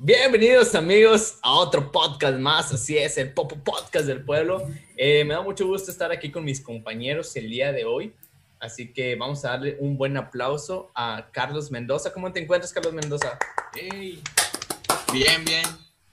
Bienvenidos 0.00 0.74
amigos 0.74 1.38
a 1.42 1.52
otro 1.52 1.92
podcast 1.92 2.38
más, 2.38 2.72
así 2.72 2.98
es, 2.98 3.16
el 3.18 3.32
Popo 3.32 3.56
Podcast 3.62 4.06
del 4.06 4.24
Pueblo. 4.24 4.66
Eh, 4.96 5.24
me 5.24 5.34
da 5.34 5.42
mucho 5.42 5.68
gusto 5.68 5.92
estar 5.92 6.10
aquí 6.10 6.32
con 6.32 6.44
mis 6.44 6.60
compañeros 6.60 7.36
el 7.36 7.48
día 7.48 7.70
de 7.70 7.84
hoy, 7.84 8.12
así 8.58 8.92
que 8.92 9.14
vamos 9.14 9.44
a 9.44 9.50
darle 9.50 9.76
un 9.78 9.96
buen 9.96 10.16
aplauso 10.16 10.90
a 10.96 11.28
Carlos 11.30 11.70
Mendoza. 11.70 12.12
¿Cómo 12.12 12.32
te 12.32 12.40
encuentras, 12.42 12.72
Carlos 12.72 12.92
Mendoza? 12.92 13.38
Bien, 13.72 15.44
bien. 15.44 15.64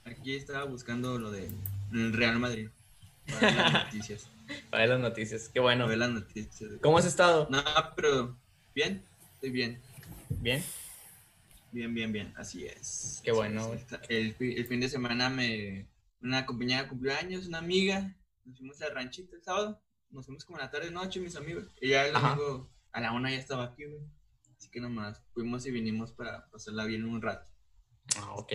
Aquí 0.04 0.36
estaba 0.36 0.64
buscando 0.64 1.18
lo 1.18 1.32
del 1.32 1.50
Real 2.12 2.38
Madrid. 2.38 2.68
Para 3.26 3.50
las 3.52 3.72
noticias. 3.84 4.28
Para 4.70 4.82
ver 4.82 4.88
las 4.90 5.00
noticias, 5.00 5.48
qué 5.48 5.60
bueno. 5.60 5.84
Para 5.84 5.88
ver 5.90 5.98
las 5.98 6.10
noticias. 6.10 6.70
¿Cómo 6.82 6.98
has 6.98 7.06
estado? 7.06 7.46
No, 7.50 7.62
pero 7.96 8.36
bien, 8.74 9.02
estoy 9.34 9.50
bien. 9.50 9.80
Bien. 10.28 10.62
Bien, 11.70 11.94
bien, 11.94 12.12
bien, 12.12 12.34
así 12.36 12.66
es. 12.66 13.20
Qué 13.24 13.30
Así 13.30 13.36
bueno. 13.38 13.72
es. 13.72 13.86
El, 14.10 14.34
fi- 14.34 14.54
el 14.56 14.66
fin 14.66 14.80
de 14.80 14.88
semana 14.88 15.30
me... 15.30 15.86
Una 16.20 16.44
compañera 16.44 16.86
cumplió 16.88 17.14
años, 17.16 17.46
una 17.46 17.58
amiga. 17.58 18.14
Nos 18.44 18.58
fuimos 18.58 18.80
al 18.82 18.94
ranchito 18.94 19.34
el 19.34 19.42
sábado. 19.42 19.82
Nos 20.10 20.26
fuimos 20.26 20.44
como 20.44 20.58
en 20.58 20.64
la 20.64 20.70
tarde 20.70 20.90
noche, 20.90 21.18
mis 21.20 21.34
amigos. 21.36 21.64
Y 21.80 21.88
ya 21.90 22.06
el 22.06 22.12
domingo 22.12 22.70
a 22.92 23.00
la 23.00 23.12
una 23.12 23.30
ya 23.30 23.38
estaba 23.38 23.64
aquí, 23.64 23.86
güey. 23.86 24.02
Así 24.58 24.70
que 24.70 24.80
nomás 24.80 25.22
fuimos 25.32 25.64
y 25.66 25.70
vinimos 25.70 26.12
para 26.12 26.46
pasarla 26.50 26.84
bien 26.84 27.04
un 27.04 27.22
rato. 27.22 27.48
Ah, 28.18 28.34
ok. 28.34 28.52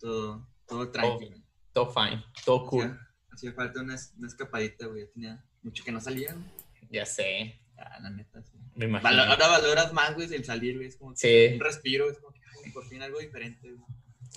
Todo, 0.00 0.46
todo 0.66 0.90
tranquilo. 0.90 1.36
Todo 1.72 1.90
fine, 1.92 2.24
todo 2.44 2.66
cool. 2.66 2.98
Hacía 3.34 3.52
falta 3.52 3.80
una, 3.82 3.94
es- 3.94 4.12
una 4.18 4.28
escapadita, 4.28 4.86
güey. 4.86 5.02
Ya 5.02 5.10
tenía 5.12 5.44
mucho 5.62 5.84
que 5.84 5.92
no 5.92 6.00
salía, 6.00 6.32
güey. 6.32 6.44
Ya 6.90 7.04
sé, 7.06 7.60
Ah, 7.76 7.98
la 8.00 8.10
neta, 8.10 8.40
sí. 8.42 8.52
me 8.76 8.84
imagino. 8.86 9.22
Ahora 9.22 9.48
valoras 9.48 9.92
más, 9.92 10.14
güey, 10.14 10.32
el 10.32 10.44
salir, 10.44 10.76
güey. 10.76 10.88
Es 10.88 10.96
como 10.96 11.12
que 11.12 11.16
Sí. 11.50 11.54
un 11.54 11.60
respiro, 11.60 12.08
es 12.10 12.18
como 12.18 12.32
que 12.32 12.40
ay, 12.64 12.70
por 12.70 12.86
fin 12.88 13.02
algo 13.02 13.18
diferente, 13.18 13.68
güey. 13.72 13.84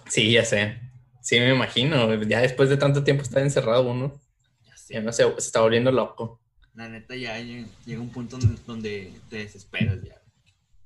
Sí, 0.10 0.32
ya 0.32 0.44
sé. 0.44 0.80
Sí, 1.22 1.40
me 1.40 1.54
imagino. 1.54 2.22
Ya 2.24 2.42
después 2.42 2.70
de 2.70 2.78
tanto 2.78 3.04
tiempo 3.04 3.22
estar 3.24 3.42
encerrado 3.44 3.84
uno, 3.90 4.20
Ya 4.66 4.78
sé. 4.78 4.94
ya 4.96 5.02
no 5.02 5.12
sé, 5.12 5.24
se 5.24 5.38
está 5.48 5.62
volviendo 5.62 5.92
loco. 5.92 6.42
La 6.74 6.88
neta 6.88 7.16
ya 7.16 7.38
llega, 7.40 7.68
llega 7.86 8.02
un 8.02 8.12
punto 8.12 8.38
donde, 8.38 8.62
donde 8.66 9.14
te 9.30 9.38
desesperas 9.38 10.02
ya. 10.04 10.22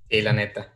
Sí, 0.09 0.22
la 0.22 0.33
neta. 0.33 0.73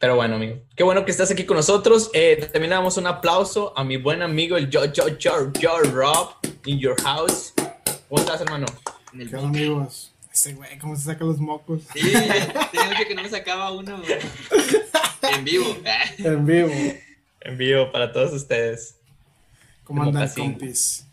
Pero 0.00 0.16
bueno, 0.16 0.36
amigo. 0.36 0.56
Qué 0.74 0.82
bueno 0.82 1.04
que 1.04 1.10
estás 1.10 1.30
aquí 1.30 1.44
con 1.44 1.58
nosotros. 1.58 2.10
Eh, 2.14 2.48
también 2.50 2.70
le 2.70 2.76
damos 2.76 2.96
un 2.96 3.06
aplauso 3.06 3.76
a 3.76 3.84
mi 3.84 3.98
buen 3.98 4.22
amigo, 4.22 4.56
el 4.56 4.70
Yo, 4.70 4.86
Yo, 4.86 5.08
Yo, 5.18 5.52
Yo, 5.52 5.78
Rob, 5.92 6.36
in 6.64 6.78
your 6.78 6.98
house. 7.02 7.52
¿Cómo 8.08 8.18
estás, 8.22 8.40
hermano? 8.40 8.64
En 9.12 9.20
el 9.20 9.28
¿Qué 9.28 9.36
onda, 9.36 9.48
amigos? 9.50 10.14
Este 10.32 10.54
güey, 10.54 10.78
¿cómo 10.78 10.96
se 10.96 11.02
saca 11.02 11.22
los 11.22 11.38
mocos? 11.38 11.82
Sí, 11.92 12.00
tenía 12.00 12.88
mucho 12.88 13.08
que 13.08 13.14
no 13.14 13.22
me 13.22 13.28
sacaba 13.28 13.72
uno, 13.72 13.98
güey. 13.98 14.10
En 15.34 15.44
vivo. 15.44 15.76
En 16.16 16.46
vivo. 16.46 16.70
En 17.42 17.58
vivo 17.58 17.92
para 17.92 18.10
todos 18.10 18.32
ustedes. 18.32 18.96
¿Cómo 19.84 20.02
andan, 20.02 20.30
compis? 20.30 21.06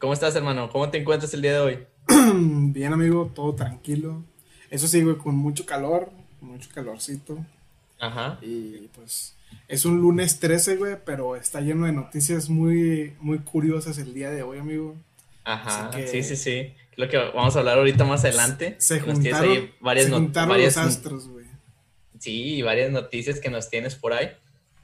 ¿Cómo 0.00 0.14
estás, 0.14 0.34
hermano? 0.34 0.68
¿Cómo 0.68 0.90
te 0.90 0.98
encuentras 0.98 1.32
el 1.32 1.42
día 1.42 1.52
de 1.52 1.60
hoy? 1.60 1.78
Bien, 2.34 2.92
amigo, 2.92 3.30
todo 3.32 3.54
tranquilo. 3.54 4.24
Eso 4.68 4.88
sí, 4.88 5.00
güey, 5.02 5.16
con 5.16 5.36
mucho 5.36 5.64
calor, 5.64 6.10
mucho 6.44 6.68
calorcito. 6.74 7.44
Ajá. 7.98 8.38
Y 8.42 8.88
pues 8.94 9.34
es 9.68 9.84
un 9.84 10.00
lunes 10.00 10.40
13, 10.40 10.76
güey, 10.76 10.96
pero 11.04 11.36
está 11.36 11.60
lleno 11.60 11.86
de 11.86 11.92
noticias 11.92 12.48
muy, 12.50 13.14
muy 13.20 13.38
curiosas 13.38 13.98
el 13.98 14.12
día 14.14 14.30
de 14.30 14.42
hoy, 14.42 14.58
amigo. 14.58 14.96
Ajá. 15.44 15.90
Que- 15.90 16.06
Sí, 16.08 16.22
sí, 16.22 16.36
sí. 16.36 16.74
Lo 16.96 17.08
que 17.08 17.16
vamos 17.16 17.56
a 17.56 17.58
hablar 17.58 17.78
ahorita 17.78 18.04
más 18.04 18.24
adelante. 18.24 18.76
Se 18.78 19.00
juntaron, 19.00 19.50
ahí 19.50 19.74
varias 19.80 20.06
se 20.06 20.12
juntaron 20.12 20.48
varias- 20.50 20.76
los 20.76 20.86
astros, 20.86 21.28
güey. 21.28 21.44
Sí, 22.18 22.62
varias 22.62 22.90
noticias 22.92 23.40
que 23.40 23.50
nos 23.50 23.68
tienes 23.68 23.94
por 23.96 24.12
ahí. 24.12 24.30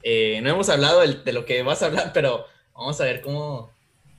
Eh, 0.03 0.41
no 0.43 0.51
hemos 0.51 0.69
hablado 0.69 1.01
del- 1.01 1.25
de, 1.25 1.33
lo 1.33 1.45
que 1.45 1.63
vas 1.63 1.83
a 1.83 1.87
hablar, 1.87 2.13
pero 2.13 2.45
vamos 2.75 3.01
a 3.01 3.05
ver 3.05 3.21
cómo, 3.21 3.71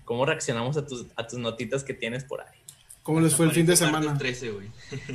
cómo 0.06 0.26
reaccionamos 0.26 0.78
a 0.78 0.86
tus, 0.86 1.08
a 1.16 1.28
tus 1.28 1.40
notitas 1.40 1.84
que 1.84 1.94
tienes 1.94 2.24
por 2.24 2.42
ahí. 2.42 2.60
¿Cómo 3.04 3.20
les 3.20 3.36
fue 3.36 3.48
el 3.48 3.52
fin 3.52 3.66
de 3.66 3.76
semana? 3.76 4.16
13, 4.18 4.52
güey. 4.52 4.68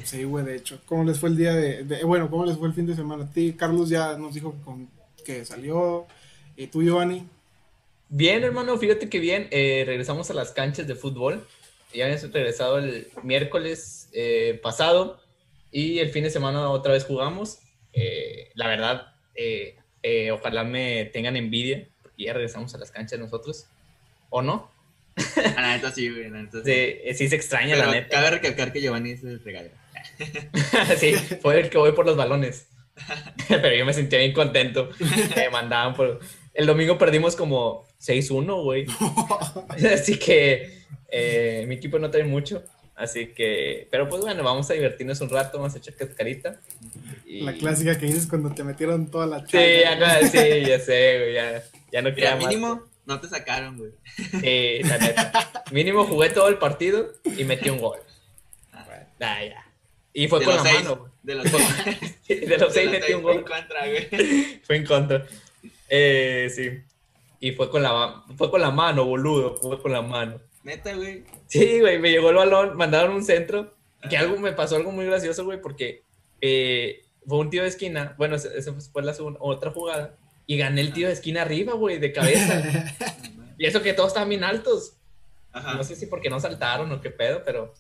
Sí, 0.04 0.24
güey, 0.24 0.44
de 0.44 0.56
hecho. 0.56 0.80
¿Cómo 0.86 1.04
les 1.04 1.18
fue 1.20 1.28
el 1.28 1.36
día 1.36 1.54
de, 1.54 1.84
de- 1.84 2.04
Bueno, 2.04 2.28
¿cómo 2.28 2.44
les 2.44 2.56
fue 2.56 2.66
el 2.68 2.74
fin 2.74 2.86
de 2.86 2.96
semana? 2.96 3.24
A 3.24 3.30
ti, 3.30 3.54
Carlos 3.56 3.88
ya 3.88 4.16
nos 4.18 4.34
dijo 4.34 4.52
que, 4.52 4.60
con- 4.62 4.90
que 5.24 5.44
salió. 5.44 6.06
¿Y 6.56 6.66
tú, 6.66 6.82
Giovanni? 6.82 7.26
Bien, 8.08 8.42
hermano, 8.42 8.76
fíjate 8.78 9.08
que 9.08 9.20
bien. 9.20 9.46
eh, 9.50 9.84
regresamos 9.86 10.30
a 10.30 10.34
las 10.34 10.50
canchas 10.52 10.86
de 10.88 10.94
fútbol. 10.96 11.46
Ya 11.94 12.04
habíamos 12.06 12.30
regresado 12.32 12.78
el 12.78 13.06
miércoles 13.22 14.08
eh, 14.12 14.58
pasado 14.62 15.20
y 15.70 15.98
el 16.00 16.10
fin 16.10 16.24
de 16.24 16.30
semana 16.30 16.68
otra 16.70 16.92
vez 16.92 17.04
jugamos. 17.04 17.58
Eh, 17.92 18.50
la 18.54 18.66
verdad, 18.66 19.12
eh, 19.36 19.76
eh, 20.02 20.30
ojalá 20.32 20.64
me 20.64 21.04
tengan 21.06 21.36
envidia 21.36 21.86
porque 22.02 22.24
ya 22.24 22.32
regresamos 22.32 22.74
a 22.74 22.78
las 22.78 22.90
canchas 22.90 23.18
nosotros. 23.20 23.66
¿O 24.28 24.42
no? 24.42 24.70
Ah, 25.16 25.52
La 25.62 25.76
neta 25.76 25.90
sí, 25.92 26.08
güey. 26.10 26.28
La 26.30 26.42
neta 26.42 26.58
sí. 26.58 26.64
Sí, 26.64 26.70
eh, 26.72 27.14
sí 27.14 27.28
se 27.28 27.36
extraña, 27.36 27.74
Pero 27.74 27.86
la 27.86 27.92
neta. 27.92 28.08
cabe 28.08 28.30
recalcar 28.30 28.72
que 28.72 28.80
Giovanni 28.80 29.12
es 29.12 29.22
el 29.24 29.42
regalero. 29.42 29.74
sí, 30.98 31.14
fue 31.42 31.60
el 31.60 31.70
que 31.70 31.78
voy 31.78 31.92
por 31.92 32.06
los 32.06 32.16
balones. 32.16 32.68
Pero 33.48 33.74
yo 33.74 33.84
me 33.84 33.92
sentía 33.92 34.18
bien 34.18 34.32
contento. 34.32 34.90
Me 35.36 35.50
mandaban 35.50 35.94
por... 35.94 36.20
El 36.54 36.66
domingo 36.66 36.96
perdimos 36.96 37.36
como 37.36 37.84
6-1, 38.00 38.62
güey. 38.62 38.86
Así 39.94 40.18
que 40.18 40.82
eh, 41.08 41.64
mi 41.68 41.74
equipo 41.76 41.98
no 41.98 42.10
trae 42.10 42.24
mucho. 42.24 42.64
Así 42.94 43.26
que... 43.28 43.88
Pero 43.90 44.08
pues 44.08 44.22
bueno, 44.22 44.42
vamos 44.42 44.70
a 44.70 44.74
divertirnos 44.74 45.20
un 45.20 45.28
rato, 45.28 45.58
vamos 45.58 45.74
a 45.74 45.78
echar 45.78 45.94
cascarita. 45.94 46.60
Y- 47.26 47.42
La 47.42 47.52
clásica 47.52 47.98
que 47.98 48.06
dices 48.06 48.26
cuando 48.26 48.54
te 48.54 48.64
metieron 48.64 49.10
toda 49.10 49.26
la 49.26 49.40
Sí, 49.46 49.58
changa. 49.82 50.16
acá, 50.18 50.28
sí, 50.28 50.38
ya 50.66 50.78
sé, 50.80 51.18
güey. 51.18 51.34
Ya, 51.34 51.62
ya 51.92 52.02
no 52.02 52.10
Mira, 52.10 52.14
queda 52.14 52.36
más. 52.36 52.46
mínimo 52.46 52.82
no 53.06 53.20
te 53.20 53.28
sacaron, 53.28 53.78
güey. 53.78 53.92
Sí, 54.16 54.82
la 54.82 54.98
neta. 54.98 55.64
Mínimo 55.70 56.04
jugué 56.04 56.30
todo 56.30 56.48
el 56.48 56.58
partido 56.58 57.12
y 57.24 57.44
metí 57.44 57.70
un 57.70 57.78
gol. 57.78 57.98
Ah, 58.72 59.42
ya. 59.42 59.64
Y 60.12 60.28
fue 60.28 60.40
de 60.40 60.44
con 60.44 60.56
la 60.56 60.62
seis. 60.62 60.74
mano. 60.82 60.96
güey. 60.96 61.10
De 61.22 61.34
los 61.34 61.48
seis. 61.48 62.28
De 62.48 62.58
los 62.58 62.72
seis 62.72 62.90
de 62.90 62.98
metí 63.00 63.12
un 63.14 63.22
fue 63.22 63.32
gol. 63.34 63.42
en 63.42 63.48
contra, 63.48 63.86
güey. 63.86 64.60
Fue 64.64 64.76
en 64.76 64.86
contra. 64.86 65.26
Eh, 65.88 66.50
sí. 66.54 66.70
Y 67.38 67.52
fue 67.52 67.70
con 67.70 67.82
la 67.82 68.24
fue 68.36 68.50
con 68.50 68.60
la 68.60 68.70
mano, 68.70 69.04
boludo. 69.04 69.56
Fue 69.56 69.80
con 69.80 69.92
la 69.92 70.02
mano. 70.02 70.40
Neta, 70.64 70.94
güey. 70.94 71.24
Sí, 71.46 71.80
güey, 71.80 71.98
me 71.98 72.10
llegó 72.10 72.30
el 72.30 72.36
balón, 72.36 72.76
mandaron 72.76 73.14
un 73.14 73.24
centro. 73.24 73.74
Que 74.08 74.16
algo 74.16 74.36
me 74.38 74.52
pasó 74.52 74.76
algo 74.76 74.90
muy 74.92 75.04
gracioso, 75.06 75.44
güey, 75.44 75.60
porque 75.60 76.02
eh, 76.40 77.04
fue 77.26 77.38
un 77.38 77.50
tiro 77.50 77.62
de 77.62 77.68
esquina. 77.68 78.14
Bueno, 78.18 78.36
esa 78.36 78.72
fue 78.92 79.02
la 79.02 79.14
segunda, 79.14 79.38
otra 79.42 79.70
jugada. 79.70 80.16
Y 80.46 80.56
gané 80.58 80.80
el 80.80 80.92
tiro 80.92 81.08
de 81.08 81.14
esquina 81.14 81.42
arriba, 81.42 81.74
güey, 81.74 81.98
de 81.98 82.12
cabeza. 82.12 82.62
y 83.58 83.66
eso 83.66 83.82
que 83.82 83.92
todos 83.92 84.08
estaban 84.08 84.28
bien 84.28 84.44
altos. 84.44 84.96
Ajá. 85.52 85.74
No 85.74 85.82
sé 85.84 85.96
si 85.96 86.06
porque 86.06 86.30
no 86.30 86.38
saltaron 86.38 86.92
o 86.92 87.00
qué 87.00 87.10
pedo, 87.10 87.42
pero 87.44 87.74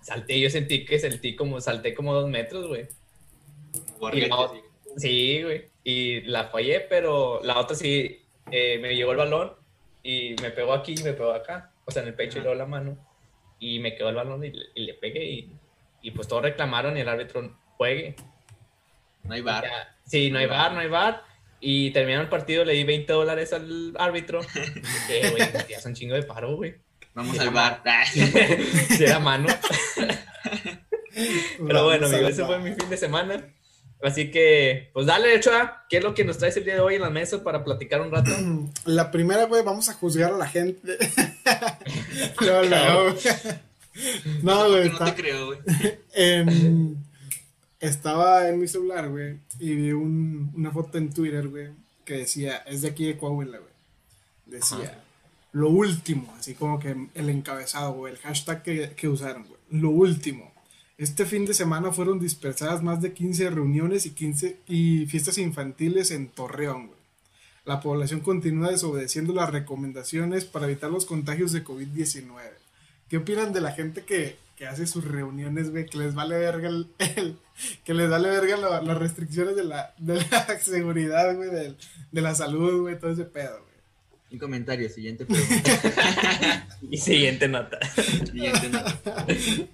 salté. 0.00 0.40
Yo 0.40 0.48
sentí 0.48 0.84
que 0.84 0.98
salté 0.98 1.36
como, 1.36 1.60
salté 1.60 1.94
como 1.94 2.14
dos 2.14 2.28
metros, 2.28 2.66
güey. 2.68 2.86
Sí. 4.22 4.28
Sí, 4.96 5.42
güey. 5.42 5.68
Y 5.84 6.20
la 6.22 6.44
fallé, 6.48 6.80
pero 6.80 7.40
la 7.42 7.58
otra 7.58 7.76
sí 7.76 8.22
eh, 8.50 8.78
me 8.80 8.94
llegó 8.96 9.12
el 9.12 9.18
balón 9.18 9.52
y 10.02 10.34
me 10.42 10.50
pegó 10.50 10.72
aquí 10.72 10.94
y 10.98 11.02
me 11.02 11.12
pegó 11.12 11.32
acá. 11.32 11.72
O 11.84 11.90
sea, 11.90 12.02
en 12.02 12.08
el 12.08 12.14
pecho 12.14 12.38
y 12.38 12.42
luego 12.42 12.54
la 12.56 12.66
mano. 12.66 12.96
Y 13.58 13.78
me 13.78 13.94
quedó 13.94 14.08
el 14.08 14.14
balón 14.14 14.42
y, 14.44 14.50
le- 14.50 14.66
y 14.74 14.80
le 14.86 14.94
pegué. 14.94 15.24
Y, 15.24 15.52
y 16.02 16.10
pues 16.12 16.26
todos 16.28 16.42
reclamaron 16.42 16.96
y 16.96 17.00
el 17.00 17.08
árbitro 17.08 17.56
juegue. 17.76 18.16
No 19.24 19.34
hay 19.34 19.42
bar. 19.42 19.64
Ya, 19.64 19.96
sí, 20.04 20.30
no 20.30 20.38
hay 20.38 20.46
bar, 20.46 20.72
no 20.72 20.80
hay 20.80 20.88
bar. 20.88 21.24
Y 21.60 21.90
terminando 21.90 22.24
el 22.24 22.30
partido, 22.30 22.64
le 22.64 22.72
di 22.72 22.84
20 22.84 23.12
dólares 23.12 23.52
al 23.52 23.94
árbitro. 23.98 24.40
Que, 25.06 25.30
güey, 25.30 25.42
un 25.84 25.94
chingo 25.94 26.14
de 26.14 26.22
paro, 26.22 26.56
güey. 26.56 26.74
Vamos 27.14 27.38
al 27.38 27.50
bar. 27.50 27.82
Era 29.00 29.18
mano. 29.18 29.48
Pero 31.66 31.84
bueno, 31.84 32.06
amigo, 32.06 32.26
a 32.26 32.30
ese 32.30 32.44
fue 32.44 32.58
mi 32.60 32.72
fin 32.74 32.88
de 32.88 32.96
semana. 32.96 33.44
Así 34.02 34.30
que, 34.30 34.90
pues 34.94 35.04
dale, 35.04 35.36
Ochoa, 35.36 35.84
¿qué 35.90 35.98
es 35.98 36.04
lo 36.04 36.14
que 36.14 36.24
nos 36.24 36.38
traes 36.38 36.56
el 36.56 36.64
día 36.64 36.74
de 36.74 36.80
hoy 36.80 36.94
en 36.94 37.02
la 37.02 37.10
mesa 37.10 37.44
para 37.44 37.62
platicar 37.62 38.00
un 38.00 38.10
rato? 38.10 38.30
La 38.86 39.10
primera, 39.10 39.44
güey, 39.44 39.62
vamos 39.62 39.90
a 39.90 39.94
juzgar 39.94 40.32
a 40.32 40.38
la 40.38 40.48
gente. 40.48 40.96
no, 42.40 42.62
no. 42.62 43.14
no, 44.42 44.68
güey, 44.70 44.88
no 44.88 45.04
te 45.04 45.14
creo, 45.14 45.46
güey. 45.46 45.58
Estaba 47.80 48.48
en 48.48 48.60
mi 48.60 48.68
celular, 48.68 49.08
güey, 49.08 49.38
y 49.58 49.74
vi 49.74 49.92
un- 49.92 50.52
una 50.54 50.70
foto 50.70 50.98
en 50.98 51.10
Twitter, 51.12 51.48
güey, 51.48 51.68
que 52.04 52.14
decía, 52.18 52.58
es 52.58 52.82
de 52.82 52.88
aquí 52.88 53.06
de 53.06 53.16
Coahuila, 53.18 53.58
güey. 53.58 53.70
Decía, 54.46 54.78
Ajá. 54.78 54.98
lo 55.52 55.68
último, 55.70 56.32
así 56.38 56.54
como 56.54 56.78
que 56.78 56.94
el 57.14 57.28
encabezado, 57.30 57.92
güey, 57.94 58.12
el 58.14 58.18
hashtag 58.18 58.62
que, 58.62 58.92
que 58.96 59.08
usaron, 59.08 59.44
güey. 59.44 59.60
Lo 59.70 59.90
último. 59.90 60.50
Este 60.98 61.24
fin 61.24 61.46
de 61.46 61.54
semana 61.54 61.92
fueron 61.92 62.18
dispersadas 62.20 62.82
más 62.82 63.00
de 63.00 63.14
15 63.14 63.48
reuniones 63.48 64.04
y 64.04 64.10
15 64.10 64.58
y 64.68 65.06
fiestas 65.06 65.38
infantiles 65.38 66.10
en 66.10 66.28
Torreón, 66.28 66.88
güey. 66.88 67.00
la 67.66 67.80
población 67.80 68.20
continúa 68.20 68.70
desobedeciendo 68.70 69.32
las 69.32 69.50
recomendaciones 69.50 70.44
para 70.44 70.66
evitar 70.66 70.90
los 70.90 71.04
contagios 71.06 71.52
de 71.52 71.62
COVID-19. 71.62 72.24
¿Qué 73.08 73.18
opinan 73.18 73.52
de 73.52 73.60
la 73.60 73.72
gente 73.72 74.02
que, 74.04 74.36
que 74.60 74.66
hace 74.66 74.86
sus 74.86 75.06
reuniones, 75.06 75.70
güey, 75.70 75.86
que 75.86 75.96
les 75.96 76.14
vale 76.14 76.36
verga 76.36 76.68
el, 76.68 76.88
el- 76.98 77.38
que 77.82 77.94
les 77.94 78.10
vale 78.10 78.28
verga 78.28 78.58
la- 78.58 78.82
las 78.82 78.98
restricciones 78.98 79.56
de 79.56 79.64
la, 79.64 79.94
de 79.96 80.16
la 80.16 80.58
seguridad, 80.60 81.34
güey, 81.34 81.48
de, 81.48 81.76
la 82.20 82.34
salud, 82.34 82.82
güey, 82.82 82.98
todo 82.98 83.10
ese 83.10 83.24
pedo, 83.24 83.58
güey. 83.62 83.70
Un 84.32 84.38
comentario, 84.38 84.90
siguiente 84.90 85.24
pregunta. 85.24 86.68
Y 86.90 86.98
siguiente 86.98 87.48
nota. 87.48 87.78
siguiente 88.30 88.68
nota. 88.68 89.26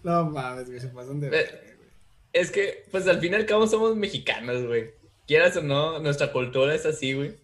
No 0.04 0.26
mames, 0.30 0.66
güey, 0.68 0.78
se 0.78 0.86
pasan 0.88 1.18
de 1.18 1.30
verga, 1.30 1.58
güey. 1.76 1.88
Es 2.32 2.52
que, 2.52 2.84
pues 2.92 3.08
al 3.08 3.18
fin 3.20 3.32
y 3.32 3.36
al 3.36 3.46
cabo 3.46 3.66
somos 3.66 3.96
mexicanos, 3.96 4.64
güey. 4.66 4.92
Quieras 5.26 5.56
o 5.56 5.62
no, 5.62 5.98
nuestra 5.98 6.30
cultura 6.30 6.72
es 6.76 6.86
así, 6.86 7.12
güey. 7.14 7.34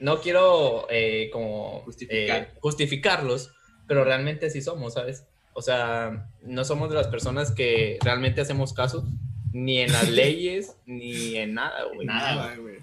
No 0.00 0.20
quiero 0.20 0.88
eh, 0.90 1.30
como 1.32 1.82
Justificar. 1.84 2.40
eh, 2.42 2.48
justificarlos, 2.60 3.52
pero 3.86 4.02
realmente 4.02 4.46
así 4.46 4.60
somos, 4.62 4.94
¿sabes? 4.94 5.26
O 5.54 5.62
sea, 5.62 6.28
no 6.42 6.64
somos 6.64 6.88
de 6.88 6.96
las 6.96 7.08
personas 7.08 7.50
que 7.52 7.98
realmente 8.02 8.40
hacemos 8.40 8.72
caso, 8.72 9.06
ni 9.52 9.80
en 9.80 9.92
las 9.92 10.08
leyes, 10.10 10.76
ni 10.86 11.36
en 11.36 11.54
nada, 11.54 11.84
güey. 11.94 12.06
Nada, 12.06 12.34
Nada, 12.34 12.56
güey. 12.56 12.76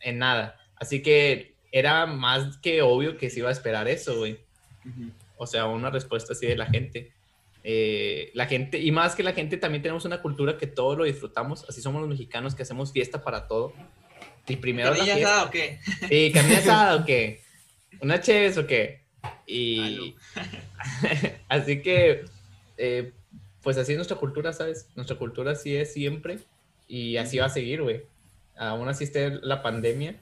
En 0.00 0.18
nada. 0.18 0.56
Así 0.76 1.02
que 1.02 1.54
era 1.72 2.06
más 2.06 2.56
que 2.58 2.82
obvio 2.82 3.16
que 3.18 3.30
se 3.30 3.40
iba 3.40 3.48
a 3.48 3.52
esperar 3.52 3.88
eso, 3.88 4.16
güey. 4.18 4.38
Ujú. 4.84 5.10
O 5.36 5.46
sea, 5.46 5.66
una 5.66 5.90
respuesta 5.90 6.32
así 6.32 6.46
de 6.46 6.56
la 6.56 6.66
gente. 6.66 7.12
Eh, 7.64 8.30
la 8.34 8.46
gente, 8.46 8.78
y 8.78 8.90
más 8.92 9.14
que 9.14 9.22
la 9.22 9.32
gente, 9.32 9.56
también 9.56 9.82
tenemos 9.82 10.04
una 10.04 10.22
cultura 10.22 10.56
que 10.56 10.66
todo 10.66 10.96
lo 10.96 11.04
disfrutamos. 11.04 11.64
Así 11.68 11.80
somos 11.82 12.00
los 12.00 12.08
mexicanos 12.08 12.54
que 12.54 12.62
hacemos 12.62 12.92
fiesta 12.92 13.22
para 13.22 13.46
todo. 13.46 13.72
Y 14.46 14.56
primero 14.56 14.90
la 14.90 14.96
¿Carnilla 14.96 15.14
fiesta. 15.16 15.32
asada 15.34 15.46
o 15.46 15.50
qué? 15.50 15.78
Sí, 16.08 16.32
carne 16.32 16.56
asada 16.58 16.96
o 16.96 17.04
qué. 17.04 17.42
Una 18.00 18.20
chévez 18.20 18.56
o 18.58 18.66
qué. 18.66 18.97
Y 19.46 20.16
así 21.48 21.82
que, 21.82 22.24
eh, 22.76 23.12
pues 23.62 23.78
así 23.78 23.92
es 23.92 23.98
nuestra 23.98 24.16
cultura, 24.16 24.52
¿sabes? 24.52 24.88
Nuestra 24.94 25.16
cultura 25.16 25.52
así 25.52 25.74
es 25.76 25.92
siempre. 25.92 26.40
Y 26.86 27.16
así 27.16 27.38
va 27.38 27.46
a 27.46 27.50
seguir, 27.50 27.82
güey. 27.82 28.02
Aún 28.56 28.88
así 28.88 29.04
esté 29.04 29.30
la 29.42 29.62
pandemia. 29.62 30.20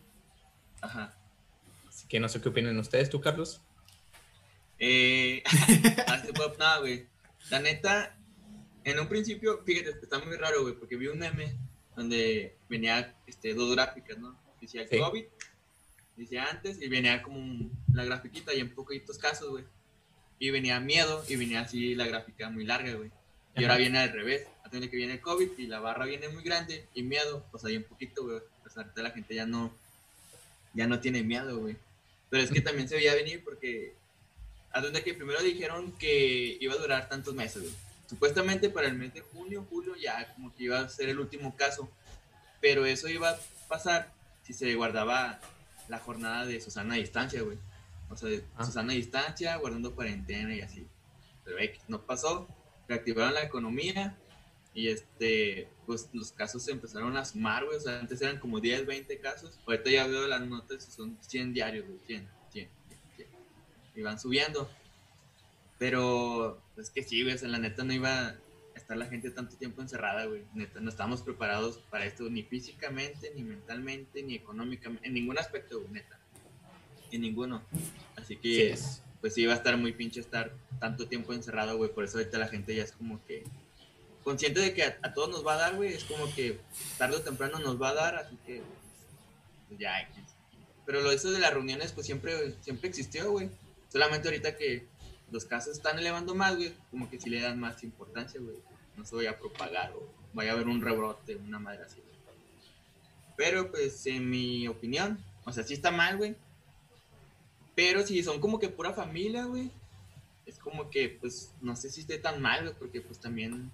Ajá. 0.80 1.14
Así 1.88 2.06
que 2.08 2.20
no 2.20 2.28
sé 2.28 2.40
qué 2.40 2.48
opinan 2.48 2.78
ustedes, 2.78 3.08
tú, 3.08 3.20
Carlos. 3.20 3.60
Eh, 4.78 5.42
nada, 6.58 6.80
güey. 6.80 7.06
La 7.50 7.60
neta, 7.60 8.16
en 8.84 8.98
un 9.00 9.08
principio, 9.08 9.62
fíjate, 9.64 9.90
está 10.02 10.18
muy 10.18 10.36
raro, 10.36 10.62
güey, 10.62 10.74
porque 10.74 10.96
vi 10.96 11.06
un 11.06 11.18
meme 11.18 11.56
donde 11.94 12.56
venía 12.68 13.14
este, 13.26 13.54
dos 13.54 13.74
gráficas, 13.74 14.18
¿no? 14.18 14.38
Decía 14.60 14.86
Sí. 14.88 14.98
COVID, 14.98 15.24
decía 16.16 16.46
antes, 16.50 16.80
y 16.80 16.88
venía 16.88 17.22
como 17.22 17.38
un- 17.38 17.72
la 17.92 18.04
grafiquita 18.04 18.54
y 18.54 18.60
en 18.60 18.74
poquitos 18.74 19.18
casos, 19.18 19.50
güey. 19.50 19.64
Y 20.38 20.50
venía 20.50 20.80
miedo 20.80 21.24
y 21.28 21.36
venía 21.36 21.60
así 21.60 21.94
la 21.94 22.06
gráfica 22.06 22.50
muy 22.50 22.64
larga, 22.64 22.92
güey. 22.94 23.10
Y 23.56 23.62
ahora 23.64 23.76
viene 23.76 23.98
al 23.98 24.12
revés. 24.12 24.46
Atiende 24.64 24.90
que 24.90 24.96
viene 24.96 25.14
el 25.14 25.20
COVID 25.20 25.50
y 25.58 25.66
la 25.66 25.80
barra 25.80 26.04
viene 26.04 26.28
muy 26.28 26.42
grande 26.42 26.86
y 26.94 27.02
miedo, 27.02 27.46
pues 27.50 27.64
ahí 27.64 27.76
un 27.76 27.84
poquito, 27.84 28.24
güey. 28.24 28.40
Pues 28.62 28.76
ahorita 28.76 29.02
la 29.02 29.10
gente 29.12 29.34
ya 29.34 29.46
no, 29.46 29.72
ya 30.74 30.86
no 30.86 31.00
tiene 31.00 31.22
miedo, 31.22 31.58
güey. 31.58 31.76
Pero 32.28 32.42
es 32.42 32.50
que 32.50 32.60
también 32.60 32.88
se 32.88 32.96
veía 32.96 33.14
venir 33.14 33.42
porque 33.44 33.94
a 34.72 34.80
donde 34.80 35.02
que 35.02 35.14
primero 35.14 35.40
dijeron 35.42 35.92
que 35.92 36.58
iba 36.60 36.74
a 36.74 36.78
durar 36.78 37.08
tantos 37.08 37.34
meses, 37.34 37.62
güey. 37.62 37.74
Supuestamente 38.10 38.68
para 38.68 38.88
el 38.88 38.94
mes 38.94 39.14
de 39.14 39.20
junio, 39.20 39.66
julio, 39.70 39.94
ya 39.96 40.32
como 40.34 40.54
que 40.54 40.64
iba 40.64 40.80
a 40.80 40.88
ser 40.88 41.08
el 41.08 41.18
último 41.18 41.56
caso. 41.56 41.90
Pero 42.60 42.84
eso 42.84 43.08
iba 43.08 43.30
a 43.30 43.38
pasar 43.68 44.12
si 44.42 44.52
se 44.52 44.74
guardaba 44.74 45.40
la 45.88 45.98
jornada 45.98 46.46
de 46.46 46.60
Susana 46.60 46.94
a 46.94 46.98
distancia, 46.98 47.42
güey. 47.42 47.58
O 48.08 48.16
sea, 48.16 48.28
Ah. 48.56 48.64
Susana 48.64 48.92
a 48.92 48.96
distancia, 48.96 49.56
guardando 49.56 49.94
cuarentena 49.94 50.54
y 50.54 50.60
así. 50.60 50.86
Pero 51.44 51.58
X, 51.58 51.82
no 51.88 52.02
pasó. 52.02 52.48
Reactivaron 52.88 53.34
la 53.34 53.42
economía 53.42 54.16
y 54.74 54.88
este, 54.88 55.68
pues 55.86 56.08
los 56.12 56.32
casos 56.32 56.62
se 56.62 56.70
empezaron 56.72 57.16
a 57.16 57.24
sumar, 57.24 57.64
güey. 57.64 57.76
O 57.76 57.80
sea, 57.80 57.98
antes 57.98 58.20
eran 58.22 58.38
como 58.38 58.60
10, 58.60 58.86
20 58.86 59.18
casos. 59.20 59.58
Ahorita 59.66 59.90
ya 59.90 60.06
veo 60.06 60.26
las 60.28 60.42
notas 60.42 60.86
y 60.86 60.92
son 60.92 61.16
100 61.20 61.52
diarios, 61.54 61.86
güey. 61.86 61.98
100, 62.06 62.28
100, 62.52 62.68
100. 63.16 63.28
Y 63.96 64.02
van 64.02 64.20
subiendo. 64.20 64.70
Pero 65.78 66.60
es 66.76 66.90
que 66.90 67.02
sí, 67.02 67.22
güey. 67.22 67.34
O 67.34 67.38
sea, 67.38 67.48
la 67.48 67.58
neta 67.58 67.84
no 67.84 67.92
iba 67.92 68.36
estar 68.86 68.96
la 68.96 69.06
gente 69.06 69.32
tanto 69.32 69.56
tiempo 69.56 69.82
encerrada, 69.82 70.26
güey. 70.26 70.44
Neta, 70.54 70.78
no 70.78 70.90
estábamos 70.90 71.20
preparados 71.20 71.78
para 71.90 72.06
esto 72.06 72.30
ni 72.30 72.44
físicamente, 72.44 73.32
ni 73.34 73.42
mentalmente, 73.42 74.22
ni 74.22 74.36
económicamente. 74.36 75.08
En 75.08 75.14
ningún 75.14 75.36
aspecto, 75.40 75.80
güey, 75.80 75.90
neta. 75.90 76.20
En 77.10 77.22
ninguno. 77.22 77.64
Así 78.14 78.34
Sí 78.34 78.36
que 78.36 78.70
es. 78.70 79.02
pues 79.20 79.34
sí 79.34 79.42
iba 79.42 79.54
a 79.54 79.56
estar 79.56 79.76
muy 79.76 79.92
pinche 79.92 80.20
estar 80.20 80.52
tanto 80.78 81.08
tiempo 81.08 81.32
encerrado, 81.32 81.76
güey. 81.76 81.92
Por 81.92 82.04
eso 82.04 82.18
ahorita 82.18 82.38
la 82.38 82.46
gente 82.46 82.76
ya 82.76 82.84
es 82.84 82.92
como 82.92 83.24
que 83.26 83.42
consciente 84.22 84.60
de 84.60 84.72
que 84.72 84.84
a, 84.84 84.96
a 85.02 85.12
todos 85.12 85.30
nos 85.30 85.44
va 85.44 85.54
a 85.54 85.58
dar, 85.58 85.74
güey. 85.74 85.92
Es 85.92 86.04
como 86.04 86.32
que 86.32 86.60
tarde 86.96 87.16
o 87.16 87.22
temprano 87.22 87.58
nos 87.58 87.82
va 87.82 87.88
a 87.88 87.94
dar, 87.94 88.14
así 88.14 88.38
que 88.46 88.62
pues, 89.66 89.80
ya. 89.80 90.08
Pero 90.84 91.00
lo 91.00 91.10
de 91.10 91.16
eso 91.16 91.32
de 91.32 91.40
las 91.40 91.52
reuniones, 91.52 91.90
pues 91.90 92.06
siempre, 92.06 92.54
siempre 92.60 92.88
existió, 92.88 93.32
güey. 93.32 93.50
Solamente 93.88 94.28
ahorita 94.28 94.56
que 94.56 94.86
los 95.32 95.44
casos 95.44 95.76
están 95.76 95.98
elevando 95.98 96.36
más, 96.36 96.54
güey, 96.54 96.72
como 96.92 97.10
que 97.10 97.18
sí 97.18 97.30
le 97.30 97.40
dan 97.40 97.58
más 97.58 97.82
importancia, 97.82 98.40
güey. 98.40 98.56
No 98.96 99.04
se 99.04 99.16
vaya 99.16 99.30
a 99.30 99.38
propagar 99.38 99.92
o 99.92 100.08
vaya 100.32 100.52
a 100.52 100.54
haber 100.54 100.68
un 100.68 100.80
rebrote, 100.80 101.36
una 101.36 101.58
madre 101.58 101.84
así. 101.84 102.02
Pero 103.36 103.70
pues 103.70 104.06
en 104.06 104.28
mi 104.28 104.66
opinión, 104.66 105.18
o 105.44 105.52
sea, 105.52 105.64
sí 105.64 105.74
está 105.74 105.90
mal, 105.90 106.16
güey. 106.16 106.34
Pero 107.74 108.06
si 108.06 108.22
son 108.22 108.40
como 108.40 108.58
que 108.58 108.68
pura 108.68 108.92
familia, 108.92 109.44
güey. 109.44 109.70
Es 110.46 110.58
como 110.58 110.90
que, 110.90 111.08
pues, 111.20 111.52
no 111.60 111.74
sé 111.74 111.90
si 111.90 112.02
esté 112.02 112.18
tan 112.18 112.40
mal, 112.40 112.62
güey, 112.62 112.74
porque 112.78 113.00
pues 113.00 113.18
también 113.18 113.70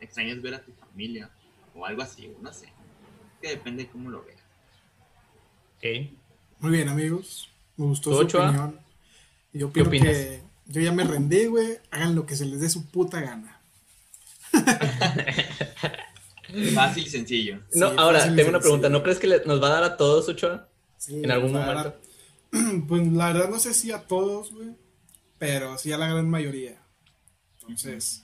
extrañas 0.00 0.40
ver 0.40 0.54
a 0.54 0.64
tu 0.64 0.72
familia 0.72 1.30
o 1.74 1.84
algo 1.84 2.02
así, 2.02 2.26
güey, 2.26 2.38
no 2.40 2.52
sé. 2.52 2.72
Que 3.42 3.50
depende 3.50 3.84
de 3.84 3.90
cómo 3.90 4.10
lo 4.10 4.24
veas. 4.24 4.40
Ok. 5.76 6.10
Muy 6.60 6.70
bien, 6.70 6.88
amigos. 6.88 7.50
Me 7.76 7.84
gustó 7.84 8.10
¿Tú, 8.10 8.30
su 8.30 8.38
opinión. 8.38 8.80
Yo 9.52 9.68
opino 9.68 9.88
opinas? 9.88 10.16
que 10.16 10.42
yo 10.66 10.80
ya 10.80 10.92
me 10.92 11.04
rendí, 11.04 11.46
güey. 11.46 11.78
Hagan 11.90 12.14
lo 12.14 12.24
que 12.24 12.36
se 12.36 12.46
les 12.46 12.60
dé 12.60 12.70
su 12.70 12.86
puta 12.86 13.20
gana. 13.20 13.55
Fácil 16.74 17.06
y 17.06 17.10
sencillo. 17.10 17.60
No, 17.74 17.90
Sí, 17.90 17.94
ahora, 17.98 18.34
tengo 18.34 18.48
una 18.50 18.60
pregunta. 18.60 18.88
¿No 18.88 19.02
crees 19.02 19.18
que 19.18 19.26
le- 19.26 19.44
nos 19.44 19.62
va 19.62 19.68
a 19.68 19.72
dar 19.72 19.84
a 19.84 19.96
todos, 19.96 20.28
Ochoa? 20.28 20.68
Sí, 20.96 21.20
En 21.22 21.30
algún 21.30 21.52
momento. 21.52 21.94
Pues 22.88 23.06
la 23.12 23.32
verdad 23.32 23.50
no 23.50 23.58
sé 23.58 23.74
si 23.74 23.90
a 23.92 24.06
todos, 24.06 24.52
güey. 24.52 24.70
Pero 25.38 25.76
sí 25.76 25.92
a 25.92 25.98
la 25.98 26.08
gran 26.08 26.30
mayoría. 26.30 26.80
Entonces, 27.60 28.22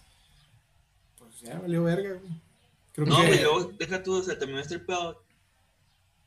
pues 1.19 1.41
ya 1.43 1.59
valió 1.59 1.83
verga, 1.83 2.15
güey. 2.15 2.33
Creo 2.95 3.07
No, 3.07 3.17
que 3.21 3.27
güey, 3.27 3.43
luego 3.43 3.73
deja 3.79 4.03
tú, 4.03 4.15
o 4.15 4.23
sea, 4.23 4.39
también 4.39 4.61
está 4.61 4.75
el 4.75 4.87
pedo 4.87 5.23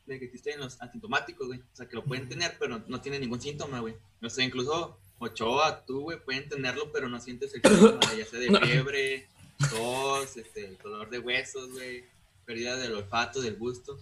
de 0.05 0.19
que 0.19 0.25
existen 0.25 0.59
los 0.59 0.79
asintomáticos, 0.81 1.47
güey. 1.47 1.59
O 1.59 1.75
sea, 1.75 1.87
que 1.87 1.95
lo 1.95 2.03
pueden 2.03 2.29
tener, 2.29 2.55
pero 2.59 2.79
no 2.87 3.01
tienen 3.01 3.21
ningún 3.21 3.41
síntoma, 3.41 3.79
güey. 3.79 3.95
O 4.21 4.29
sea, 4.29 4.45
incluso 4.45 4.99
Ochoa, 5.17 5.83
tú, 5.85 6.01
güey, 6.01 6.23
pueden 6.23 6.47
tenerlo, 6.49 6.91
pero 6.91 7.07
no 7.09 7.19
sientes 7.19 7.53
el 7.55 7.61
síntoma, 7.63 8.13
ya 8.15 8.25
sea 8.25 8.39
de 8.39 8.49
No. 8.49 8.59
fiebre, 8.59 9.27
tos, 9.69 10.37
este, 10.37 10.77
dolor 10.83 11.09
de 11.09 11.19
huesos, 11.19 11.71
güey, 11.71 12.05
pérdida 12.45 12.77
del 12.77 12.93
olfato, 12.93 13.41
del 13.41 13.55
gusto. 13.55 13.99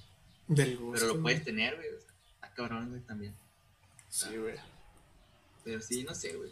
del 0.48 0.78
gusto. 0.78 0.94
Pero 0.94 1.08
lo 1.08 1.14
güey. 1.14 1.24
puedes 1.24 1.44
tener, 1.44 1.76
güey. 1.76 1.88
O 1.90 2.00
sea, 2.00 2.12
está 2.36 2.54
cabrón, 2.54 2.90
güey, 2.90 3.02
también. 3.02 3.36
Sí, 4.10 4.38
güey. 4.38 4.56
Pero 5.64 5.82
sí, 5.82 6.04
no 6.04 6.14
sé, 6.14 6.36
güey. 6.36 6.52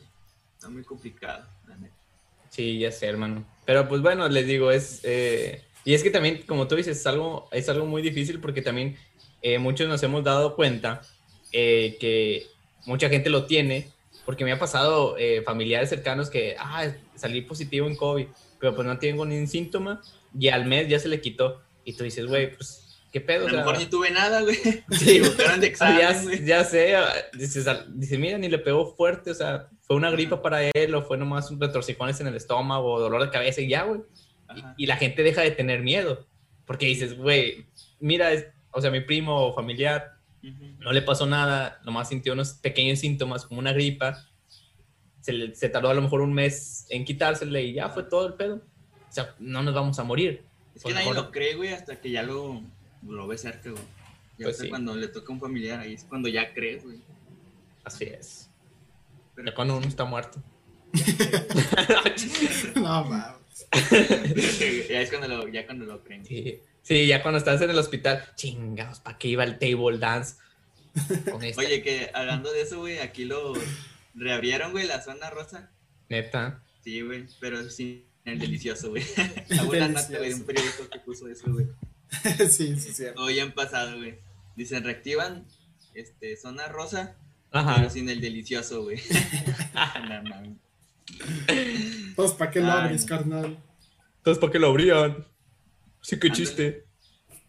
Está 0.55 0.70
muy 0.70 0.84
complicado, 0.84 1.48
la 1.67 1.75
neta. 1.77 1.96
Sí, 2.50 2.79
ya 2.79 2.91
sé, 2.91 3.08
hermano. 3.08 3.46
Pero 3.65 3.88
pues 3.88 4.01
bueno, 4.01 4.27
les 4.27 4.46
digo, 4.46 4.72
es... 4.72 5.00
eh, 5.03 5.63
y 5.84 5.93
es 5.93 6.03
que 6.03 6.12
también, 6.12 6.43
como 6.43 6.67
tú 6.67 6.75
dices, 6.75 6.98
es 6.98 7.08
algo, 7.08 7.50
es 7.51 7.67
algo 7.70 7.86
muy 7.86 8.01
difícil 8.01 8.39
porque 8.39 8.62
también 8.62 8.98
eh, 9.41 9.58
muchos 9.58 9.88
nos 9.88 10.03
hemos 10.03 10.24
dado 10.24 10.55
cuenta 10.55 11.01
eh, 11.51 11.98
que 12.00 12.46
mucha 12.86 13.10
gente 13.10 13.29
lo 13.29 13.46
tiene, 13.46 13.89
porque 14.25 14.46
me 14.46 14.51
ha 14.51 14.60
pasado 14.60 15.17
eh, 15.17 15.41
familiares 15.43 15.89
cercanos 15.89 16.29
que, 16.29 16.55
ah, 16.60 16.91
salí 17.15 17.41
positivo 17.41 17.88
en 17.88 17.96
COVID, 17.96 18.27
pero 18.62 18.74
pues 18.75 18.88
no 18.88 18.98
tengo 19.00 19.25
ni 19.25 19.38
un 19.38 19.48
síntoma 19.48 20.01
y 20.39 20.48
al 20.48 20.65
mes 20.65 20.88
ya 20.88 21.00
se 21.00 21.10
le 21.10 21.20
quitó. 21.20 21.62
Y 21.84 21.94
tú 21.94 22.03
dices, 22.06 22.27
güey, 22.27 22.56
pues, 22.56 23.01
¿qué 23.12 23.20
A 23.20 23.25
pedo? 23.25 23.46
O 23.46 23.50
lo 23.50 23.58
mejor 23.58 23.80
ni 23.80 23.88
tuve 23.88 24.12
nada, 24.12 24.41
güey. 24.41 24.56
Sí. 24.91 25.20
De 25.20 25.27
Ah, 25.50 25.58
examen, 25.62 26.00
ya, 26.00 26.22
güey. 26.24 26.46
ya 26.46 26.63
sé, 26.63 26.96
ah, 26.96 27.12
dices, 27.34 27.68
ah, 27.68 27.84
dice, 27.89 28.18
mira, 28.18 28.38
ni 28.38 28.48
le 28.48 28.60
pegó 28.60 28.96
fuerte, 28.96 29.32
o 29.32 29.34
sea, 29.34 29.68
fue 29.82 29.96
una 29.96 30.12
gripa 30.12 30.41
para 30.41 30.62
él, 30.63 30.96
o 30.96 31.01
fue 31.01 31.18
nomás 31.18 31.50
un 31.51 31.60
retorcijones 31.60 32.22
en 32.22 32.27
el 32.27 32.36
estómago, 32.36 33.00
dolor 33.00 33.22
de 33.24 33.30
cabeza, 33.32 33.60
y 33.62 33.68
ya, 33.70 33.84
güey. 33.84 34.01
Y, 34.77 34.84
y 34.84 34.86
la 34.86 34.98
gente 34.98 35.24
deja 35.24 35.41
de 35.41 35.51
tener 35.51 35.82
miedo, 35.82 36.27
porque 36.65 36.86
dices, 36.86 37.18
güey, 37.18 37.65
mira, 38.00 38.32
es- 38.32 38.46
o 38.72 38.80
sea, 38.80 38.91
mi 38.91 39.01
primo 39.01 39.48
o 39.48 39.53
familiar 39.53 40.13
no 40.80 40.91
le 40.91 41.01
pasó 41.01 41.25
nada, 41.25 41.80
nomás 41.86 42.10
sintió 42.10 42.34
unos 42.34 42.53
pequeños 42.53 43.00
síntomas 43.00 43.46
como 43.46 43.60
una 43.60 43.74
gripa, 43.74 44.27
se, 45.21 45.33
le- 45.33 45.55
se 45.55 45.69
tardó 45.69 45.89
a 45.89 45.93
lo 45.93 46.01
mejor 46.01 46.21
un 46.21 46.33
mes 46.33 46.85
en 46.89 47.05
quitársele 47.05 47.63
y 47.63 47.73
ya 47.73 47.89
fue 47.89 48.03
todo 48.03 48.27
el 48.27 48.33
pedo. 48.33 48.55
O 49.09 49.13
sea, 49.13 49.35
no 49.39 49.61
nos 49.63 49.73
vamos 49.73 49.97
a 49.99 50.03
morir. 50.03 50.43
Es 50.75 50.81
Pues 50.83 50.93
que 50.93 50.93
nadie 50.93 51.09
mejor- 51.09 51.25
lo 51.25 51.31
cree, 51.31 51.55
güey, 51.55 51.69
hasta 51.73 51.99
que 51.99 52.11
ya 52.11 52.23
lo, 52.23 52.61
lo 53.07 53.27
ve 53.27 53.37
cerca, 53.37 53.69
güey. 53.71 53.83
Ya 54.37 54.45
Pues 54.47 54.57
sí. 54.57 54.69
cuando 54.69 54.95
le 54.95 55.07
toca 55.09 55.31
a 55.31 55.35
un 55.35 55.39
familiar, 55.39 55.79
ahí 55.79 55.93
es 55.93 56.03
cuando 56.05 56.27
ya 56.29 56.53
crees, 56.53 56.83
güey. 56.83 56.99
Así 57.83 58.05
es. 58.05 58.49
Pero- 59.35 59.47
Ya 59.49 59.55
cuando 59.55 59.77
uno 59.77 59.87
está 59.87 60.05
muerto. 60.05 60.41
No, 62.75 63.03
mames. 63.05 63.37
ya 64.89 65.01
es 65.01 65.09
cuando 65.09 65.27
lo, 65.27 65.47
ya 65.47 65.65
cuando 65.65 65.85
lo 65.85 66.03
creen. 66.03 66.25
Sí, 66.25 66.59
sí, 66.81 67.07
ya 67.07 67.21
cuando 67.21 67.37
estás 67.37 67.61
en 67.61 67.69
el 67.69 67.77
hospital, 67.77 68.23
chingados, 68.35 68.99
¿para 68.99 69.17
qué 69.17 69.27
iba 69.29 69.43
el 69.43 69.59
table 69.59 69.97
dance? 69.97 70.35
Con 71.31 71.43
esta 71.43 71.61
Oye, 71.61 71.81
que 71.81 72.09
hablando 72.13 72.51
de 72.51 72.61
eso, 72.61 72.79
güey, 72.79 72.99
aquí 72.99 73.25
lo 73.25 73.53
reabrieron, 74.13 74.72
güey, 74.72 74.88
la 74.88 75.01
zona 75.01 75.30
rosa. 75.30 75.72
neta. 76.10 76.63
Sí, 76.84 77.01
güey, 77.01 77.27
pero 77.39 77.70
sin 77.70 78.06
el 78.25 78.39
delicioso, 78.39 78.89
güey. 78.89 79.03
Una 79.68 79.88
nota, 79.89 80.08
güey, 80.18 80.30
de 80.30 80.36
un 80.36 80.44
periódico 80.44 80.89
que 80.91 81.00
puso 81.00 81.27
eso, 81.27 81.51
güey. 81.51 81.68
sí, 82.50 82.75
sí, 82.80 82.94
cierto. 82.94 83.22
Hoy 83.22 83.39
han 83.39 83.51
pasado, 83.53 83.98
güey. 83.98 84.20
Dicen, 84.56 84.84
reactivan 84.84 85.46
este, 85.94 86.36
zona 86.38 86.68
rosa, 86.68 87.15
Ajá. 87.51 87.75
pero 87.77 87.89
sin 87.89 88.10
el 88.10 88.20
delicioso, 88.22 88.84
güey. 88.84 89.00
No. 90.24 90.58
Pues, 92.15 92.32
¿para 92.34 92.51
qué 92.51 92.60
lo 92.62 92.72
Ay, 92.72 92.86
abres, 92.86 93.06
carnal? 93.06 93.58
Entonces, 94.18 94.39
¿para 94.39 94.51
qué 94.51 94.60
lo 94.60 94.68
abrían? 94.68 95.25
Sí, 96.01 96.20
qué 96.20 96.27
Ándale. 96.27 96.46
chiste. 96.46 96.86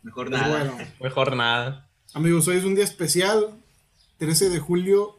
Mejor 0.02 0.28
Pues 0.31 0.40
nada. 0.40 0.57
bueno, 0.73 0.78
Mejor 1.00 1.37
nada. 1.37 1.88
amigos, 2.14 2.49
hoy 2.49 2.57
es 2.57 2.64
un 2.64 2.75
día 2.75 2.85
especial. 2.85 3.59
13 4.19 4.50
de 4.50 4.59
julio. 4.59 5.19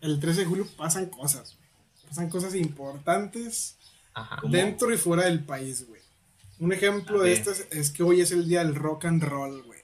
El 0.00 0.20
13 0.20 0.40
de 0.40 0.46
julio 0.46 0.66
pasan 0.76 1.06
cosas, 1.06 1.56
güey. 1.56 1.68
Pasan 2.08 2.30
cosas 2.30 2.54
importantes 2.54 3.76
dentro 4.50 4.92
y 4.92 4.96
fuera 4.96 5.24
del 5.24 5.44
país, 5.44 5.86
güey. 5.86 6.00
Un 6.58 6.72
ejemplo 6.72 7.22
de 7.22 7.32
estas 7.32 7.66
es 7.70 7.90
que 7.90 8.02
hoy 8.02 8.20
es 8.20 8.32
el 8.32 8.48
día 8.48 8.64
del 8.64 8.74
rock 8.74 9.04
and 9.04 9.22
roll, 9.22 9.62
güey. 9.62 9.78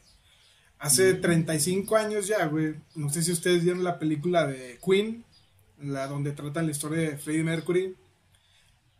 Hace 0.78 1.14
35 1.14 1.96
años 1.96 2.26
ya, 2.26 2.44
güey. 2.46 2.74
No 2.94 3.08
sé 3.10 3.22
si 3.22 3.32
ustedes 3.32 3.62
vieron 3.62 3.84
la 3.84 3.98
película 3.98 4.46
de 4.46 4.78
Queen, 4.84 5.24
la 5.80 6.08
donde 6.08 6.32
tratan 6.32 6.66
la 6.66 6.72
historia 6.72 7.10
de 7.10 7.16
Freddie 7.16 7.44
Mercury. 7.44 7.96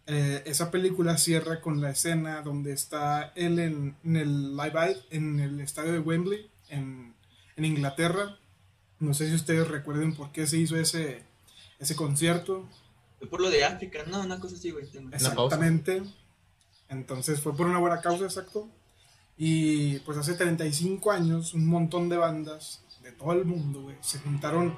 Eh, 0.06 0.42
esa 0.46 0.70
película 0.70 1.16
cierra 1.16 1.60
con 1.60 1.80
la 1.80 1.90
escena 1.90 2.42
donde 2.42 2.72
está 2.72 3.32
él 3.36 3.58
en, 3.58 3.96
en 4.04 4.16
el 4.16 4.56
Live 4.56 4.78
Aid, 4.78 4.96
en 5.10 5.40
el 5.40 5.60
estadio 5.60 5.92
de 5.92 5.98
Wembley, 5.98 6.50
en, 6.68 7.14
en 7.56 7.64
Inglaterra. 7.64 8.38
No 9.04 9.14
sé 9.14 9.28
si 9.28 9.34
ustedes 9.34 9.68
recuerden 9.68 10.14
por 10.14 10.32
qué 10.32 10.46
se 10.46 10.58
hizo 10.58 10.76
ese, 10.76 11.22
ese 11.78 11.94
concierto. 11.94 12.68
Fue 13.18 13.28
por 13.28 13.40
lo 13.40 13.50
de 13.50 13.64
África, 13.64 14.00
no, 14.06 14.22
una 14.22 14.40
cosa 14.40 14.56
así, 14.56 14.70
güey. 14.70 14.88
Exactamente. 15.12 16.02
Entonces 16.88 17.40
fue 17.40 17.56
por 17.56 17.66
una 17.66 17.78
buena 17.78 18.00
causa, 18.00 18.24
exacto. 18.24 18.68
Y 19.36 19.98
pues 20.00 20.18
hace 20.18 20.34
35 20.34 21.10
años, 21.10 21.54
un 21.54 21.66
montón 21.66 22.08
de 22.08 22.16
bandas 22.16 22.82
de 23.02 23.12
todo 23.12 23.32
el 23.32 23.44
mundo, 23.44 23.82
güey, 23.82 23.96
se 24.00 24.18
juntaron 24.20 24.76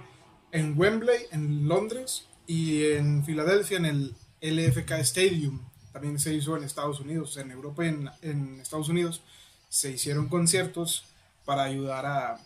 en 0.51 0.79
Wembley, 0.79 1.27
en 1.31 1.69
Londres, 1.69 2.27
y 2.47 2.85
en 2.93 3.25
Filadelfia, 3.25 3.79
en 3.79 3.85
el 3.87 4.15
LFK 4.41 4.93
Stadium. 5.01 5.61
También 5.93 6.19
se 6.19 6.35
hizo 6.35 6.57
en 6.57 6.65
Estados 6.65 7.01
Unidos, 7.01 7.37
en 7.37 7.51
Europa 7.51 7.85
y 7.85 7.89
en, 7.89 8.11
en 8.23 8.61
Estados 8.61 8.89
Unidos. 8.89 9.23
Se 9.69 9.91
hicieron 9.91 10.29
conciertos 10.29 11.05
para 11.45 11.65
ayudar 11.65 12.07
a, 12.07 12.41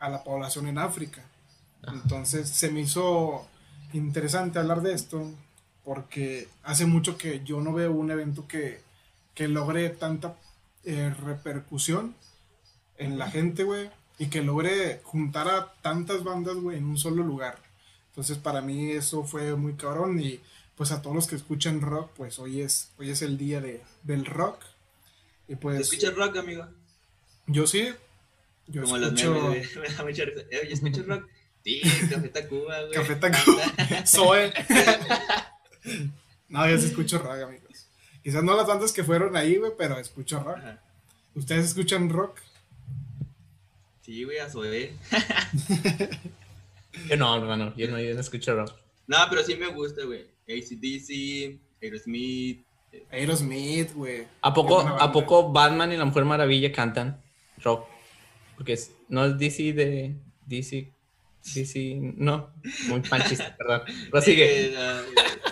a 0.00 0.08
la 0.08 0.24
población 0.24 0.66
en 0.66 0.78
África. 0.78 1.22
Entonces 1.86 2.48
se 2.48 2.70
me 2.70 2.80
hizo 2.80 3.46
interesante 3.92 4.58
hablar 4.58 4.82
de 4.82 4.94
esto 4.94 5.30
porque 5.84 6.48
hace 6.62 6.86
mucho 6.86 7.16
que 7.16 7.42
yo 7.44 7.60
no 7.60 7.72
veo 7.72 7.92
un 7.92 8.10
evento 8.10 8.46
que, 8.48 8.80
que 9.34 9.48
logre 9.48 9.88
tanta 9.90 10.36
eh, 10.84 11.14
repercusión 11.24 12.14
en 12.98 13.18
la 13.18 13.30
gente, 13.30 13.64
güey, 13.64 13.90
y 14.18 14.26
que 14.26 14.42
logre 14.42 15.00
juntar 15.04 15.48
a 15.48 15.72
tantas 15.80 16.22
bandas, 16.22 16.56
güey, 16.56 16.78
en 16.78 16.84
un 16.84 16.98
solo 16.98 17.22
lugar. 17.22 17.58
Entonces 18.08 18.38
para 18.38 18.60
mí 18.60 18.90
eso 18.90 19.24
fue 19.24 19.54
muy 19.56 19.74
cabrón 19.74 20.20
y 20.20 20.40
pues 20.76 20.92
a 20.92 21.02
todos 21.02 21.14
los 21.16 21.26
que 21.26 21.36
escuchan 21.36 21.80
rock, 21.80 22.10
pues 22.16 22.38
hoy 22.38 22.60
es, 22.62 22.90
hoy 22.98 23.10
es 23.10 23.22
el 23.22 23.36
día 23.38 23.60
de, 23.60 23.82
del 24.02 24.26
rock. 24.26 24.62
Y 25.48 25.56
¿Te 25.56 25.56
pues 25.56 25.80
escuchas 25.80 26.14
rock, 26.14 26.36
amigo? 26.36 26.66
yo 27.46 27.66
sí, 27.66 27.88
yo 28.70 28.82
Como 28.82 28.98
los 28.98 29.08
escucho 29.12 29.34
memes, 29.34 29.74
güey. 29.74 29.88
Me 29.88 29.94
da 29.94 30.04
mucha 30.04 30.24
risa. 30.24 30.40
Eh, 30.50 30.60
Oye, 30.62 30.72
¿escuchas 30.72 31.06
rock? 31.06 31.28
Sí, 31.64 31.82
Café 32.10 32.28
Tacuba, 32.28 32.80
güey. 32.82 32.92
Café 32.92 33.16
Tacuba. 33.16 33.62
Zoe. 34.06 34.52
no, 36.48 36.68
yo 36.68 36.78
sí 36.78 36.86
escucho 36.86 37.18
rock, 37.18 37.42
amigos. 37.42 37.88
Quizás 38.22 38.42
no 38.42 38.56
las 38.56 38.66
bandas 38.66 38.92
que 38.92 39.04
fueron 39.04 39.36
ahí, 39.36 39.56
güey, 39.56 39.72
pero 39.76 39.98
escucho 39.98 40.42
rock. 40.42 40.58
Ajá. 40.58 40.82
¿Ustedes 41.34 41.66
escuchan 41.66 42.08
rock? 42.08 42.40
Sí, 44.02 44.24
güey, 44.24 44.38
a 44.38 44.48
Zoé. 44.48 44.94
Yo 47.08 47.16
no, 47.16 47.36
hermano, 47.36 47.72
yo 47.76 47.88
no, 47.88 48.00
yo 48.00 48.14
no 48.14 48.20
escucho 48.20 48.54
rock. 48.54 48.74
No, 49.06 49.18
pero 49.28 49.42
sí 49.42 49.56
me 49.56 49.68
gusta, 49.68 50.04
güey. 50.04 50.26
ACDC, 50.48 51.58
Aerosmith. 51.82 52.64
Aerosmith, 53.10 53.92
güey. 53.94 54.26
¿A 54.42 54.52
poco, 54.52 54.80
¿A 54.80 55.12
poco 55.12 55.52
Batman 55.52 55.92
y 55.92 55.96
la 55.96 56.04
Mujer 56.04 56.24
Maravilla 56.24 56.72
cantan 56.72 57.22
rock? 57.58 57.86
Porque 58.60 58.74
es- 58.74 58.90
no 59.08 59.24
es 59.24 59.38
DC 59.38 59.72
de 59.72 60.16
DC. 60.44 60.92
DC, 61.54 61.98
no. 62.18 62.50
Muy 62.88 63.00
panchista, 63.00 63.56
perdón. 63.58 63.80
Pero 64.10 64.22
sigue. 64.22 64.66
Eh, 64.66 64.74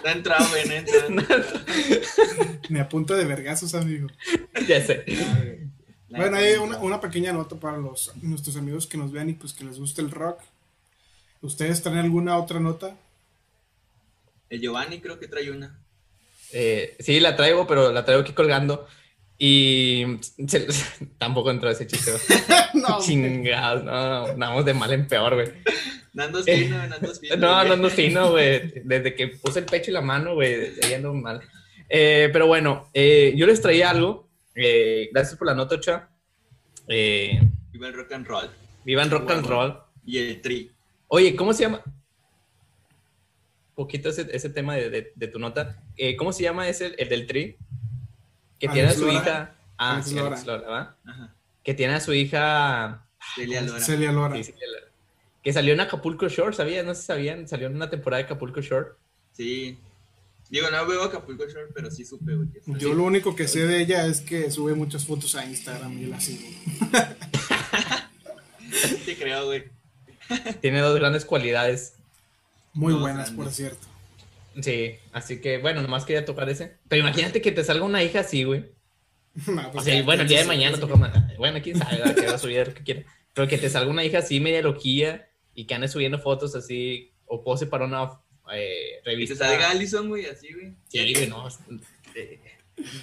no, 0.05 0.11
entrado, 0.11 0.47
no 0.67 0.75
entrado. 0.75 1.09
Me 2.69 2.81
apunto 2.81 3.17
de 3.17 3.25
vergazos, 3.25 3.75
amigo. 3.75 4.09
ya 4.69 4.85
sé. 4.85 5.05
La- 6.11 6.19
Bueno, 6.19 6.37
hay 6.37 6.57
una, 6.57 6.77
una 6.81 7.01
pequeña 7.01 7.33
nota 7.33 7.57
para 7.57 7.79
los, 7.79 8.13
nuestros 8.21 8.57
amigos 8.57 8.87
que 8.87 8.99
nos 8.99 9.11
vean 9.11 9.31
y 9.31 9.33
pues 9.33 9.55
que 9.55 9.65
les 9.65 9.79
guste 9.79 10.03
el 10.03 10.11
rock. 10.11 10.41
¿Ustedes 11.41 11.81
traen 11.83 11.97
alguna 12.01 12.37
otra 12.37 12.61
nota? 12.61 12.95
El 14.51 14.61
Giovanni 14.61 15.01
creo 15.01 15.19
que 15.19 15.29
trae 15.29 15.51
una. 15.51 15.79
Eh, 16.53 16.95
sí, 17.01 17.21
la 17.21 17.37
traigo, 17.37 17.67
pero 17.67 17.91
la 17.93 18.05
traigo 18.05 18.21
aquí 18.21 18.35
colgando. 18.35 18.87
Y 19.39 20.05
se- 20.49 20.67
tampoco 21.19 21.51
entró 21.51 21.71
ese 21.71 21.87
chiste. 21.87 22.13
no, 22.75 23.01
Chingados, 23.01 23.85
no, 23.85 24.37
vamos 24.37 24.65
de 24.65 24.75
mal 24.75 24.93
en 24.93 25.07
peor, 25.07 25.35
güey. 25.35 25.49
Nando 26.13 26.43
fino, 26.43 26.77
Nando 26.89 27.15
fino. 27.15 27.37
No, 27.37 27.47
güey. 27.55 27.67
no 27.69 27.73
ando 27.75 27.91
fino, 27.91 28.31
güey. 28.33 28.73
Desde 28.85 29.15
que 29.15 29.29
puse 29.29 29.61
el 29.61 29.67
pecho 29.67 29.91
y 29.91 29.95
la 29.95 30.01
mano, 30.01 30.35
güey, 30.35 30.73
ando 30.95 31.15
mal. 31.15 31.41
Eh, 31.89 32.29
pero 32.33 32.47
bueno, 32.49 32.89
eh, 32.93 33.33
yo 33.37 33.47
les 33.47 33.61
traía 33.63 33.91
algo. 33.91 34.29
eh, 34.57 35.09
gracias 35.13 35.37
por 35.39 35.47
la 35.47 35.55
nota, 35.55 35.77
Ocha. 35.77 36.09
Eh, 36.89 37.39
Viva 37.71 37.87
el 37.89 37.95
rock 37.95 38.13
and 38.13 38.27
roll. 38.27 38.51
vivan 38.85 39.11
rock 39.11 39.31
and 39.31 39.47
roll. 39.47 39.79
Y 40.05 40.19
el 40.19 40.41
tri. 40.41 40.73
Oye, 41.07 41.37
¿cómo 41.37 41.53
se 41.53 41.63
llama? 41.63 41.83
Poquito 43.75 44.09
ese, 44.09 44.27
ese 44.33 44.51
tema 44.51 44.75
de, 44.75 44.91
de- 44.91 45.13
de 45.15 45.29
tu 45.29 45.39
nota. 45.39 45.81
Eh, 45.97 46.17
¿Cómo 46.17 46.33
se 46.33 46.43
llama 46.43 46.69
ese, 46.69 46.95
el 46.99 47.09
del 47.09 47.27
tri? 47.27 47.57
Que 48.59 48.67
Alex 48.69 48.75
tiene 48.75 48.89
a 48.89 48.93
su 48.95 49.01
Lora. 49.07 49.13
hija. 49.15 49.55
Ah, 49.77 49.93
Alex 49.95 50.09
sí, 50.09 50.15
Lora. 50.15 50.27
Alex 50.29 50.47
Lora, 50.47 50.69
¿va? 50.69 50.97
Ajá. 51.05 51.35
Que 51.65 51.75
tiene 51.75 51.95
a 51.95 52.01
su 52.01 52.13
hija. 52.15 53.05
Celia 53.35 53.63
Lora. 53.63 53.81
Celia 53.81 54.13
Lora. 54.13 54.37
sí, 54.37 54.45
Celia 54.45 54.67
Lora, 54.67 54.87
Que 55.43 55.53
salió 55.53 55.75
en 55.75 55.81
Acapulco 55.81 56.29
Shore, 56.29 56.55
¿sabías? 56.57 56.85
No 56.85 56.95
sé 56.95 57.01
si 57.03 57.07
sabían. 57.07 57.47
Salió 57.49 57.67
en 57.69 57.77
una 57.77 57.91
temporada 57.91 58.19
de 58.19 58.25
Acapulco 58.27 58.61
Shore. 58.61 58.89
Sí. 59.33 59.79
Digo, 60.51 60.71
no 60.71 60.87
veo 60.87 61.03
Acapulco 61.03 61.45
Shore, 61.47 61.69
pero 61.75 61.91
sí 61.91 62.05
supe, 62.05 62.35
güey. 62.35 62.49
Yo 62.79 62.95
lo 62.95 63.05
único 63.05 63.37
que 63.37 63.47
sé 63.47 63.67
de 63.67 63.81
ella 63.83 64.07
es 64.07 64.21
que 64.23 64.51
sube 64.51 64.75
muchas 64.75 65.05
fotos 65.07 65.35
a 65.35 65.45
Instagram 65.45 65.99
y 65.99 66.07
la 66.07 66.21
sigo. 66.21 66.49
Te 69.05 69.17
creo, 69.17 69.47
güey. 69.47 69.65
Tiene 70.61 70.81
dos 70.81 70.99
grandes 70.99 71.25
cualidades. 71.25 71.95
Muy 72.73 72.95
buenas, 72.95 73.31
por 73.31 73.51
cierto. 73.51 73.87
Sí, 74.61 74.97
así 75.13 75.41
que 75.41 75.59
bueno, 75.59 75.83
nomás 75.83 76.05
quería 76.05 76.25
tocar 76.25 76.49
ese. 76.49 76.77
Pero 76.89 77.01
imagínate 77.03 77.41
que 77.41 77.53
te 77.53 77.63
salga 77.65 77.85
una 77.85 78.03
hija 78.03 78.21
así, 78.21 78.45
güey. 78.45 78.65
No, 79.47 79.69
O 79.69 79.73
pues 79.73 79.85
sea, 79.85 79.95
ya, 79.95 80.03
bueno, 80.03 80.23
el 80.23 80.29
día 80.29 80.41
de 80.41 80.47
mañana 80.47 80.79
toca 80.79 80.97
más. 80.97 81.37
Bueno, 81.37 81.61
quién 81.63 81.79
sabe, 81.79 82.15
que 82.15 82.27
va 82.27 82.35
a 82.35 82.39
subir 82.39 82.67
lo 82.67 82.75
que 82.75 82.83
quiera. 82.83 83.03
Pero 83.35 83.47
que 83.47 83.59
te 83.59 83.71
salga 83.71 83.91
una 83.91 84.05
hija 84.05 84.19
así, 84.19 84.41
media 84.41 84.63
loquilla, 84.63 85.29
y 85.55 85.67
que 85.67 85.75
ande 85.75 85.87
subiendo 85.89 86.19
fotos 86.19 86.55
así, 86.57 87.13
o 87.27 87.45
pose 87.45 87.67
para 87.67 87.85
una 87.85 88.11
eh, 88.53 88.99
Y 89.01 89.05
te 89.05 89.11
revista. 89.11 89.35
salga 89.37 89.71
Allison, 89.71 90.09
güey, 90.09 90.27
así, 90.27 90.53
güey. 90.53 90.75
Sí, 90.89 91.13
güey, 91.15 91.27
no. 91.29 91.47
eh, 92.17 92.41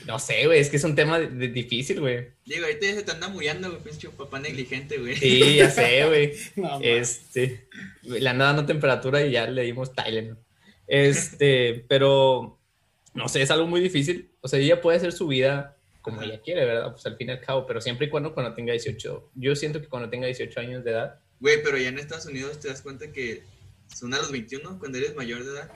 No 0.05 0.19
sé, 0.19 0.45
güey, 0.45 0.59
es 0.59 0.69
que 0.69 0.77
es 0.77 0.83
un 0.83 0.95
tema 0.95 1.19
de- 1.19 1.27
de- 1.27 1.47
difícil, 1.49 1.99
güey. 2.01 2.29
Digo, 2.45 2.65
ahorita 2.65 2.85
ya 2.85 2.95
se 2.95 3.03
te 3.03 3.11
anda 3.11 3.27
muriendo, 3.29 3.69
güey, 3.69 3.81
pinche 3.83 4.09
papá 4.09 4.39
negligente, 4.39 4.97
güey. 4.97 5.15
Sí, 5.15 5.55
ya 5.55 5.69
sé, 5.69 6.05
güey. 6.07 6.33
No, 6.57 6.79
Este, 6.81 7.67
le 8.03 8.27
anda 8.29 8.45
dando 8.45 8.65
temperatura 8.65 9.25
y 9.25 9.31
ya 9.31 9.47
le 9.47 9.61
dimos 9.63 9.93
Tylenol. 9.93 10.37
Este, 10.87 11.85
pero 11.87 12.57
no 13.13 13.27
sé, 13.27 13.41
es 13.41 13.51
algo 13.51 13.67
muy 13.67 13.81
difícil. 13.81 14.31
O 14.41 14.47
sea, 14.47 14.59
ella 14.59 14.81
puede 14.81 14.97
hacer 14.97 15.11
su 15.11 15.27
vida 15.27 15.75
como 16.01 16.17
Ajá. 16.17 16.25
ella 16.25 16.41
quiere, 16.41 16.65
¿verdad? 16.65 16.91
Pues 16.91 17.05
al 17.07 17.17
fin 17.17 17.29
y 17.29 17.31
al 17.31 17.41
cabo, 17.41 17.65
pero 17.65 17.81
siempre 17.81 18.07
y 18.07 18.09
cuando 18.09 18.33
cuando 18.33 18.53
tenga 18.53 18.71
18. 18.73 19.31
Yo 19.35 19.55
siento 19.55 19.81
que 19.81 19.87
cuando 19.87 20.09
tenga 20.09 20.27
18 20.27 20.59
años 20.59 20.83
de 20.83 20.91
edad, 20.91 21.19
Güey, 21.39 21.61
pero 21.63 21.77
ya 21.77 21.89
en 21.89 21.99
Estados 21.99 22.25
Unidos 22.27 22.59
te 22.59 22.69
das 22.69 22.81
cuenta 22.81 23.11
que 23.11 23.43
son 23.93 24.13
a 24.13 24.17
los 24.17 24.31
21 24.31 24.79
cuando 24.79 24.97
eres 24.97 25.15
mayor 25.15 25.43
de 25.43 25.51
edad. 25.51 25.71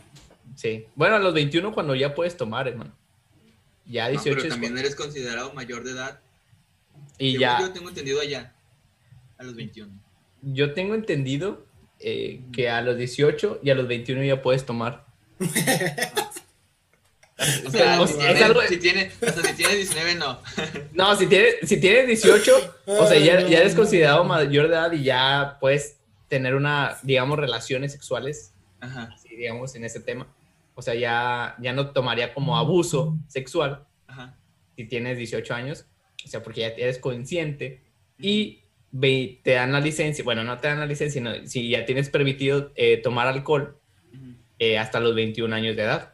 sí. 0.56 0.86
Bueno, 0.96 1.16
a 1.16 1.20
los 1.20 1.34
21 1.34 1.74
cuando 1.74 1.96
ya 1.96 2.16
puedes 2.16 2.38
tomar, 2.38 2.68
hermano. 2.68 2.96
Ya 3.86 4.06
No, 4.06 4.12
18 4.12 4.36
pero 4.36 4.42
es 4.44 4.50
también 4.50 4.72
cuando- 4.74 4.82
eres 4.88 4.96
considerado 4.96 5.54
mayor 5.54 5.84
de 5.84 5.92
edad. 5.92 6.20
y 7.18 7.32
Según 7.32 7.42
ya 7.42 7.60
Yo 7.62 7.72
tengo 7.74 7.90
entendido 7.90 8.22
allá. 8.22 8.56
A 9.38 9.44
los 9.44 9.56
21. 9.56 9.92
yo 10.42 10.74
tengo 10.74 10.96
entendido 10.96 11.66
eh, 12.00 12.42
que 12.54 12.70
a 12.70 12.82
los 12.82 12.98
18 12.98 13.60
y 13.64 13.70
a 13.70 13.76
los 13.76 13.88
21 13.88 14.24
ya 14.24 14.42
puedes 14.42 14.66
tomar. 14.66 15.06
O 17.66 17.72
sea, 17.72 18.02
O 18.02 18.06
si, 18.08 18.14
sea, 18.16 18.24
tiene, 18.26 18.40
es 18.40 18.46
algo- 18.46 18.62
si, 18.68 18.78
tiene, 18.78 19.12
hasta 19.26 19.42
si 19.44 19.54
tiene 19.54 19.76
19, 19.76 20.16
no. 20.16 20.42
No, 20.94 21.16
si 21.16 21.26
tienes, 21.28 21.56
si 21.64 21.80
tienes 21.80 22.08
18, 22.08 22.76
o 22.86 23.08
sea, 23.08 23.18
ya, 23.18 23.48
ya 23.48 23.60
eres 23.60 23.76
considerado 23.76 24.26
mayor 24.26 24.68
de 24.68 24.74
edad 24.74 24.92
y 24.92 25.04
ya 25.04 25.58
puedes 25.62 25.98
tener 26.28 26.54
una, 26.56 26.98
digamos, 27.04 27.40
relaciones 27.40 27.94
sexuales, 27.94 28.54
Ajá, 28.82 29.10
así, 29.16 29.30
digamos, 29.38 29.74
en 29.76 29.86
ese 29.86 30.02
tema. 30.02 30.28
O 30.76 30.82
sea, 30.82 30.96
ya, 30.96 31.56
ya 31.60 31.72
no 31.72 31.92
tomaría 31.92 32.34
como 32.34 32.58
abuso 32.58 33.18
sexual 33.30 33.86
ajá. 34.08 34.36
si 34.76 34.84
tienes 34.86 35.18
18 35.18 35.54
años, 35.54 35.86
o 36.26 36.28
sea, 36.28 36.44
porque 36.44 36.62
ya 36.62 36.68
eres 36.68 37.00
consciente 37.00 37.82
y 38.20 38.64
ve- 38.92 39.40
te 39.44 39.52
dan 39.52 39.72
la 39.72 39.80
licencia, 39.80 40.24
bueno, 40.24 40.44
no 40.44 40.58
te 40.60 40.68
dan 40.68 40.80
la 40.80 40.86
licencia, 40.86 41.20
sino 41.22 41.48
si 41.48 41.70
ya 41.70 41.86
tienes 41.86 42.10
permitido 42.10 42.72
eh, 42.76 42.98
tomar 42.98 43.28
alcohol 43.28 43.78
eh, 44.60 44.78
hasta 44.78 45.00
los 45.00 45.16
21 45.16 45.56
años 45.56 45.76
de 45.76 45.84
edad. 45.84 46.14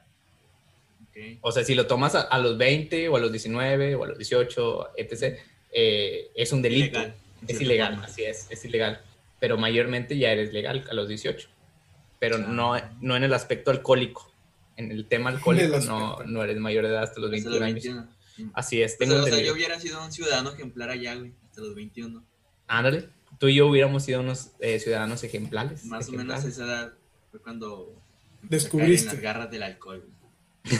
ok. 1.10 1.18
O 1.42 1.52
sea, 1.52 1.64
si 1.64 1.76
lo 1.76 1.88
tomas 1.88 2.16
a, 2.16 2.22
a 2.22 2.40
los 2.40 2.58
20 2.58 3.10
o 3.10 3.16
a 3.16 3.20
los 3.20 3.32
19 3.32 3.96
o 3.96 4.04
a 4.04 4.08
los 4.08 4.18
18, 4.18 4.90
etc., 4.98 5.40
eh, 5.72 6.30
es 6.36 6.52
un 6.52 6.62
delito. 6.62 7.00
Ilegal, 7.00 7.16
Es 7.48 7.62
ilegal, 7.62 7.92
forma. 7.94 8.06
así 8.08 8.24
es, 8.24 8.48
es 8.50 8.64
ilegal. 8.66 9.02
Pero 9.40 9.58
mayormente 9.58 10.18
ya 10.18 10.32
eres 10.32 10.54
legal 10.54 10.86
a 10.90 10.94
los 10.94 11.08
18. 11.10 11.50
Pero 12.20 12.38
no, 12.38 12.76
no 13.02 13.16
en 13.18 13.24
el 13.24 13.34
aspecto 13.34 13.72
alcohólico. 13.72 14.32
En 14.78 14.92
el 14.92 15.06
tema 15.06 15.30
alcohólico 15.32 15.76
el 15.78 15.86
no, 15.86 16.18
no 16.24 16.44
eres 16.44 16.58
mayor 16.58 16.86
de 16.86 16.92
edad 16.92 17.04
hasta 17.04 17.20
los 17.20 17.32
Hasta 17.34 17.50
21 17.50 17.56
los 17.56 17.62
años. 17.62 17.84
21. 17.84 18.52
Así 18.54 18.82
es, 18.82 18.96
O 18.96 18.98
tengo 19.00 19.14
sea, 19.16 19.24
o 19.24 19.28
sea, 19.38 19.46
yo 19.46 19.54
hubiera 19.54 19.80
sido 19.80 20.04
un 20.04 20.12
ciudadano 20.12 20.52
ejemplar 20.52 20.90
allá, 20.90 21.16
güey, 21.16 21.32
hasta 21.50 21.62
los 21.62 21.74
21. 21.76 22.24
Ándale, 22.68 23.10
tú 23.40 23.48
y 23.48 23.56
yo 23.56 23.68
hubiéramos 23.68 24.04
sido 24.04 24.22
unos 24.22 24.52
eh, 24.60 24.80
ciudadanos 24.80 25.24
ejemplares. 25.24 25.86
Más 25.86 26.10
o 26.10 26.14
menos 26.14 26.44
esa 26.44 26.64
edad 26.66 26.94
fue 27.32 27.40
cuando 27.42 28.02
Descubriste. 28.44 29.08
las 29.08 29.20
garras 29.22 29.52
del 29.52 29.64
alcohol. 29.64 30.04
güey. 30.04 30.16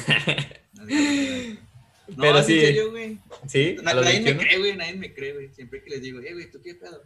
Las 0.74 0.88
garras 0.88 0.88
del 0.88 1.48
alcohol. 1.52 1.60
No, 2.08 2.22
Pero 2.22 2.44
sí, 2.44 2.54
sí. 2.54 2.60
en 2.60 2.66
serio, 2.66 2.92
güey. 2.92 3.18
Sí, 3.48 3.76
Na- 3.82 3.94
Nadie 3.96 4.20
me 4.20 4.34
21. 4.34 4.40
cree, 4.40 4.60
güey, 4.60 4.76
nadie 4.78 4.94
me 4.96 5.14
cree, 5.14 5.34
güey. 5.34 5.50
Siempre 5.54 5.84
que 5.84 5.90
les 5.90 6.02
digo, 6.04 6.20
eh, 6.20 6.34
güey, 6.34 6.52
¿tú 6.52 6.62
qué 6.62 6.76
pedo? 6.76 7.02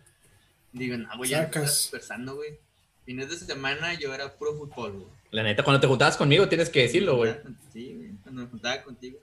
Digo, 0.74 0.98
no, 0.98 1.08
güey, 1.18 1.30
ya 1.30 1.44
estás 1.44 1.64
dispersando, 1.84 2.36
güey. 2.36 2.60
Fines 3.06 3.30
de 3.30 3.38
semana 3.38 3.94
yo 3.94 4.14
era 4.14 4.36
puro 4.36 4.58
fútbol, 4.58 4.92
güey. 4.92 5.06
La 5.32 5.44
neta, 5.44 5.64
cuando 5.64 5.80
te 5.80 5.88
juntabas 5.88 6.18
conmigo 6.18 6.50
tienes 6.50 6.70
que 6.70 6.82
decirlo, 6.82 7.16
güey. 7.16 7.34
Sí, 7.72 7.94
güey, 7.96 8.10
cuando 8.24 8.42
me 8.44 8.48
juntaba 8.50 8.82
contigo. 8.84 9.20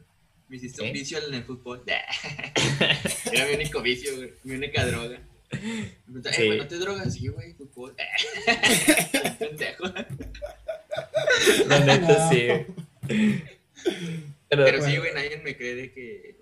Me 0.48 0.56
hiciste 0.56 0.82
un 0.82 0.92
vicio 0.92 1.18
en 1.26 1.34
el 1.34 1.44
fútbol. 1.44 1.82
Era 3.32 3.46
mi 3.46 3.54
único 3.56 3.82
vicio, 3.82 4.16
güey. 4.16 4.32
Mi 4.44 4.54
única 4.54 4.86
droga. 4.86 5.20
Sí. 5.50 6.42
eh, 6.42 6.46
güey, 6.46 6.58
¿no 6.58 6.66
te 6.68 6.76
drogas? 6.78 7.14
Sí, 7.14 7.28
güey, 7.28 7.52
fútbol. 7.54 7.94
Pendejo. 9.38 9.84
La 11.68 11.80
neta, 11.80 12.28
sí. 12.30 12.48
Pero, 14.48 14.64
Pero 14.64 14.82
sí, 14.84 14.96
güey, 14.96 15.12
nadie 15.14 15.40
me 15.44 15.56
cree 15.56 15.74
de 15.74 15.92
que, 15.92 16.40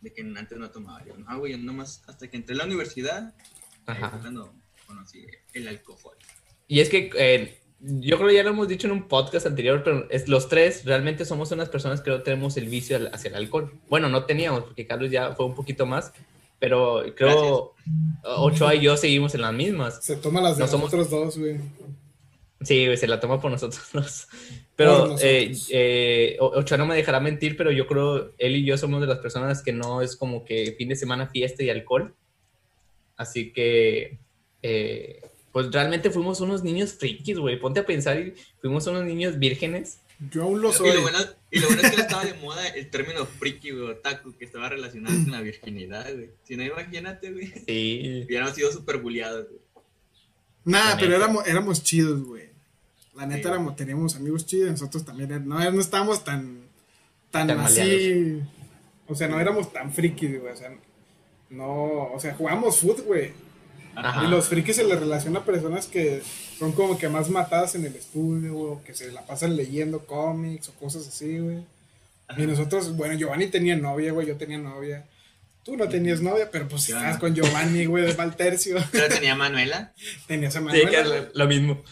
de 0.00 0.12
que 0.12 0.20
antes 0.22 0.58
no 0.58 0.70
tomaba. 0.70 1.04
Yo, 1.04 1.16
no, 1.16 1.38
güey, 1.38 1.52
yo 1.52 1.58
nomás, 1.58 2.02
hasta 2.06 2.28
que 2.28 2.36
entré 2.36 2.54
a 2.54 2.58
la 2.58 2.64
universidad, 2.64 3.34
Ajá. 3.86 4.18
cuando 4.20 4.52
conocí 4.86 5.26
el 5.54 5.68
alcohol. 5.68 6.16
Y 6.68 6.80
es 6.80 6.88
que 6.88 7.10
eh, 7.16 7.58
yo 7.80 8.16
creo 8.16 8.28
que 8.28 8.34
ya 8.34 8.42
lo 8.42 8.50
hemos 8.50 8.68
dicho 8.68 8.86
en 8.86 8.92
un 8.92 9.08
podcast 9.08 9.46
anterior, 9.46 9.82
pero 9.84 10.08
es, 10.10 10.28
los 10.28 10.48
tres 10.48 10.84
realmente 10.84 11.24
somos 11.24 11.50
unas 11.52 11.68
personas 11.68 12.00
que 12.00 12.10
no 12.10 12.22
tenemos 12.22 12.56
el 12.56 12.68
vicio 12.68 12.96
al- 12.96 13.10
hacia 13.12 13.28
el 13.28 13.36
alcohol. 13.36 13.72
Bueno, 13.88 14.08
no 14.08 14.24
teníamos, 14.24 14.64
porque 14.64 14.86
Carlos 14.86 15.10
ya 15.10 15.34
fue 15.34 15.46
un 15.46 15.54
poquito 15.54 15.86
más, 15.86 16.12
pero 16.66 17.04
creo 17.14 17.74
Ochoa 18.24 18.74
y 18.74 18.80
yo 18.80 18.96
seguimos 18.96 19.32
en 19.36 19.42
las 19.42 19.54
mismas. 19.54 20.04
Se 20.04 20.16
toma 20.16 20.40
las 20.40 20.56
de 20.56 20.64
No 20.64 20.68
somos- 20.68 20.92
nosotros 20.92 21.10
dos, 21.10 21.38
güey. 21.38 21.58
Sí, 22.62 22.86
güey, 22.86 22.96
se 22.96 23.06
la 23.06 23.20
toma 23.20 23.40
por 23.40 23.52
nosotros 23.52 23.80
dos. 23.92 24.26
Pero 24.74 24.98
nosotros. 25.06 25.22
eh, 25.22 25.52
eh, 25.70 26.36
Ochoa 26.40 26.76
no 26.76 26.86
me 26.86 26.96
dejará 26.96 27.20
mentir, 27.20 27.56
pero 27.56 27.70
yo 27.70 27.86
creo 27.86 28.32
él 28.38 28.56
y 28.56 28.64
yo 28.64 28.76
somos 28.76 29.00
de 29.00 29.06
las 29.06 29.18
personas 29.18 29.62
que 29.62 29.72
no 29.72 30.02
es 30.02 30.16
como 30.16 30.44
que 30.44 30.74
fin 30.76 30.88
de 30.88 30.96
semana 30.96 31.28
fiesta 31.28 31.62
y 31.62 31.70
alcohol. 31.70 32.16
Así 33.16 33.52
que, 33.52 34.18
eh, 34.62 35.20
pues 35.52 35.70
realmente 35.70 36.10
fuimos 36.10 36.40
unos 36.40 36.64
niños 36.64 36.94
frikis, 36.94 37.38
güey. 37.38 37.60
Ponte 37.60 37.78
a 37.78 37.86
pensar 37.86 38.18
y 38.18 38.34
fuimos 38.60 38.88
unos 38.88 39.04
niños 39.04 39.38
vírgenes. 39.38 40.00
Yo 40.30 40.44
aún 40.44 40.62
lo 40.62 40.70
Y 40.70 40.74
soy. 40.74 40.94
lo, 40.94 41.02
bueno, 41.02 41.18
y 41.50 41.58
lo 41.60 41.66
bueno 41.68 41.82
es 41.82 41.90
que 41.94 42.00
estaba 42.00 42.24
de 42.24 42.34
moda 42.40 42.66
el 42.68 42.88
término 42.90 43.26
friki, 43.26 43.70
güey, 43.72 43.84
otaku, 43.90 44.32
que 44.36 44.44
estaba 44.46 44.68
relacionado 44.68 45.14
con 45.22 45.30
la 45.32 45.40
virginidad, 45.42 46.10
güey. 46.14 46.30
Si 46.44 46.56
no, 46.56 46.62
imagínate, 46.64 47.32
güey. 47.32 47.52
Sí. 47.66 48.22
Hubiéramos 48.26 48.54
sido 48.54 48.72
súper 48.72 48.98
bulliados, 48.98 49.46
güey. 49.48 49.60
Nah, 50.64 50.96
pero 50.98 51.14
éramos, 51.14 51.46
éramos 51.46 51.82
chidos, 51.82 52.22
güey. 52.24 52.46
La 53.14 53.26
neta 53.26 53.42
Sí. 53.42 53.48
éramos, 53.48 53.76
teníamos 53.76 54.16
amigos 54.16 54.46
chidos, 54.46 54.70
nosotros 54.72 55.04
también 55.04 55.30
er- 55.30 55.44
no, 55.44 55.58
no 55.70 55.80
estábamos 55.80 56.24
tan, 56.24 56.62
tan, 57.30 57.46
Tan 57.48 57.60
así, 57.60 58.40
o 59.06 59.14
sea, 59.14 59.28
no 59.28 59.38
éramos 59.40 59.72
tan 59.72 59.92
frikis, 59.92 60.40
güey, 60.40 60.52
o 60.52 60.56
sea, 60.56 60.74
no, 61.50 62.12
o 62.12 62.18
sea, 62.20 62.34
jugamos 62.34 62.78
fútbol, 62.80 63.04
güey. 63.06 63.32
Ajá. 63.96 64.24
Y 64.24 64.28
los 64.28 64.48
frikis 64.48 64.76
se 64.76 64.84
les 64.84 65.00
relaciona 65.00 65.40
a 65.40 65.44
personas 65.44 65.86
que 65.86 66.22
son 66.58 66.72
como 66.72 66.98
que 66.98 67.08
más 67.08 67.30
matadas 67.30 67.74
en 67.74 67.84
el 67.86 67.96
estudio, 67.96 68.52
güey, 68.54 68.72
o 68.72 68.82
que 68.84 68.94
se 68.94 69.10
la 69.10 69.22
pasan 69.26 69.56
leyendo 69.56 70.06
cómics 70.06 70.68
o 70.68 70.72
cosas 70.74 71.08
así, 71.08 71.38
güey. 71.38 71.64
Y 72.36 72.46
nosotros, 72.46 72.96
bueno, 72.96 73.14
Giovanni 73.14 73.46
tenía 73.46 73.76
novia, 73.76 74.12
güey, 74.12 74.26
yo 74.26 74.36
tenía 74.36 74.58
novia. 74.58 75.06
Tú 75.64 75.76
no 75.76 75.88
tenías 75.88 76.20
novia, 76.20 76.48
pero 76.50 76.68
pues 76.68 76.88
estabas 76.88 77.18
con 77.18 77.34
Giovanni, 77.34 77.86
güey, 77.86 78.04
de 78.04 78.14
mal 78.14 78.36
tercio. 78.36 78.76
Pero 78.92 79.08
tenía 79.08 79.34
Manuela. 79.34 79.92
Tenías 80.28 80.54
a 80.54 80.60
Sí, 80.60 80.64
Manuela, 80.64 80.90
que 80.90 81.00
es 81.00 81.06
lo, 81.08 81.28
lo 81.34 81.46
mismo. 81.48 81.82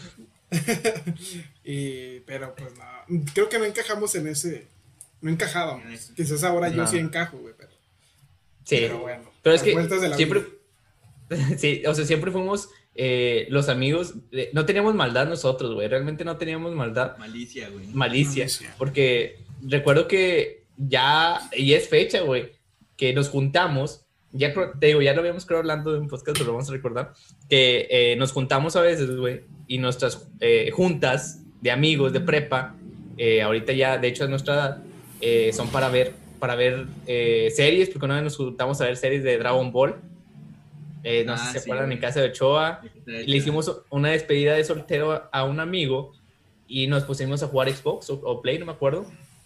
Y, 1.63 2.19
pero 2.21 2.55
pues 2.55 2.71
no, 2.77 3.23
creo 3.33 3.49
que 3.49 3.57
no 3.57 3.65
encajamos 3.65 4.13
en 4.15 4.27
ese, 4.27 4.67
no 5.21 5.31
encajábamos. 5.31 5.85
En 5.85 5.93
ese. 5.93 6.13
Quizás 6.13 6.43
ahora 6.43 6.69
yo 6.69 6.85
sí 6.87 6.97
encajo, 6.97 7.37
güey, 7.37 7.53
pero, 7.57 7.71
Sí. 8.63 8.77
pero 8.81 8.99
bueno. 8.99 9.23
Pero 9.41 9.55
es 9.55 9.63
que 9.63 9.73
vueltas 9.73 10.01
de 10.01 10.09
la 10.09 10.15
siempre, 10.15 10.39
vida. 10.41 10.49
sí, 11.57 11.83
o 11.87 11.93
sea, 11.93 12.05
siempre 12.05 12.31
fuimos 12.31 12.69
eh, 12.95 13.47
los 13.49 13.69
amigos, 13.69 14.13
de- 14.31 14.49
no 14.53 14.65
teníamos 14.65 14.93
maldad 14.95 15.27
nosotros, 15.27 15.73
güey, 15.73 15.87
realmente 15.87 16.23
no 16.25 16.37
teníamos 16.37 16.73
maldad, 16.73 17.17
Malicia, 17.17 17.69
güey. 17.69 17.87
malicia, 17.87 18.43
Malicia. 18.45 18.75
porque 18.77 19.39
recuerdo 19.61 20.07
que 20.07 20.63
ya, 20.77 21.39
y 21.55 21.73
es 21.73 21.87
fecha, 21.89 22.21
güey, 22.21 22.51
que 22.97 23.13
nos 23.13 23.29
juntamos, 23.29 24.05
ya 24.31 24.53
te 24.79 24.87
digo, 24.87 25.01
ya 25.01 25.13
lo 25.13 25.19
habíamos 25.21 25.45
creo 25.45 25.59
hablando 25.59 25.91
de 25.93 25.99
un 25.99 26.07
podcast, 26.07 26.37
pero 26.37 26.45
lo 26.47 26.51
vamos 26.53 26.69
a 26.69 26.73
recordar, 26.73 27.13
que 27.49 27.87
eh, 27.89 28.15
nos 28.17 28.31
juntamos 28.31 28.75
a 28.75 28.81
veces, 28.81 29.15
güey, 29.15 29.41
y 29.67 29.77
nuestras 29.77 30.29
eh, 30.39 30.69
juntas 30.71 31.41
de 31.61 31.71
amigos 31.71 32.13
de 32.13 32.19
prepa, 32.21 32.75
eh, 33.17 33.41
ahorita 33.41 33.73
ya, 33.73 33.97
de 33.97 34.07
hecho, 34.09 34.25
a 34.25 34.27
nuestra 34.27 34.53
edad, 34.53 34.83
eh, 35.21 35.51
son 35.53 35.69
para 35.69 35.89
ver, 35.89 36.13
para 36.39 36.55
ver 36.55 36.85
eh, 37.07 37.51
series, 37.55 37.89
porque 37.89 38.05
una 38.05 38.15
vez 38.15 38.23
nos 38.25 38.35
juntamos 38.37 38.79
a 38.81 38.85
ver 38.85 38.97
series 38.97 39.23
de 39.23 39.37
Dragon 39.37 39.71
Ball. 39.71 39.95
Eh, 41.07 41.23
no 41.23 41.33
Ah, 41.33 41.37
sé 41.37 41.45
si 41.45 41.51
se 41.53 41.59
sí, 41.59 41.63
acuerdan 41.65 41.85
güey. 41.85 41.97
en 41.97 42.01
casa 42.01 42.19
de 42.19 42.29
Ochoa. 42.29 42.81
Le 43.05 43.37
hicimos 43.37 43.71
una 43.91 44.09
despedida 44.09 44.53
de 44.55 44.63
soltero 44.63 45.29
a- 45.31 45.43
un 45.43 45.59
amigo 45.59 46.13
y 46.67 46.87
nos 46.87 47.03
pusimos 47.03 47.43
a 47.43 47.47
jugar 47.47 47.71
Xbox 47.71 48.09
o, 48.09 48.15
o 48.23 48.41
Play, 48.41 48.57
no 48.57 48.65
me 48.65 48.71
acuerdo. 48.71 49.05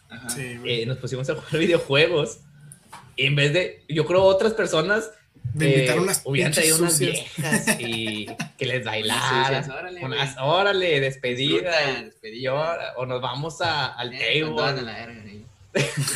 Ajá. 0.09 0.29
Sí. 0.29 0.57
Eh, 0.65 0.85
nos 0.85 0.97
pusimos 0.99 1.29
a 1.29 1.35
jugar 1.35 1.51
videojuegos. 1.59 2.39
Y 3.17 3.25
en 3.25 3.35
vez 3.35 3.51
de, 3.53 3.83
yo 3.89 4.05
creo 4.05 4.23
otras 4.23 4.53
personas 4.53 5.11
de 5.53 5.69
invitar 5.69 5.97
eh, 5.97 5.99
unas 5.99 6.21
hubieran 6.25 6.51
traído 6.53 6.77
unas 6.77 6.93
sucias. 6.97 7.25
viejas 7.37 7.79
y 7.79 8.27
que 8.57 8.65
les 8.65 8.85
bailaran. 8.85 9.69
órale, 9.69 10.05
Unas, 10.05 10.35
órale, 10.39 10.99
despedida. 11.01 11.71
Despedida. 12.03 12.37
y 12.37 12.45
ahora- 12.47 12.93
o 12.97 13.05
nos 13.05 13.21
vamos 13.21 13.59
a, 13.61 13.87
al 13.87 14.13
Eh, 14.13 14.41
table. 14.41 14.81
la 14.83 14.93
verga. 14.93 15.23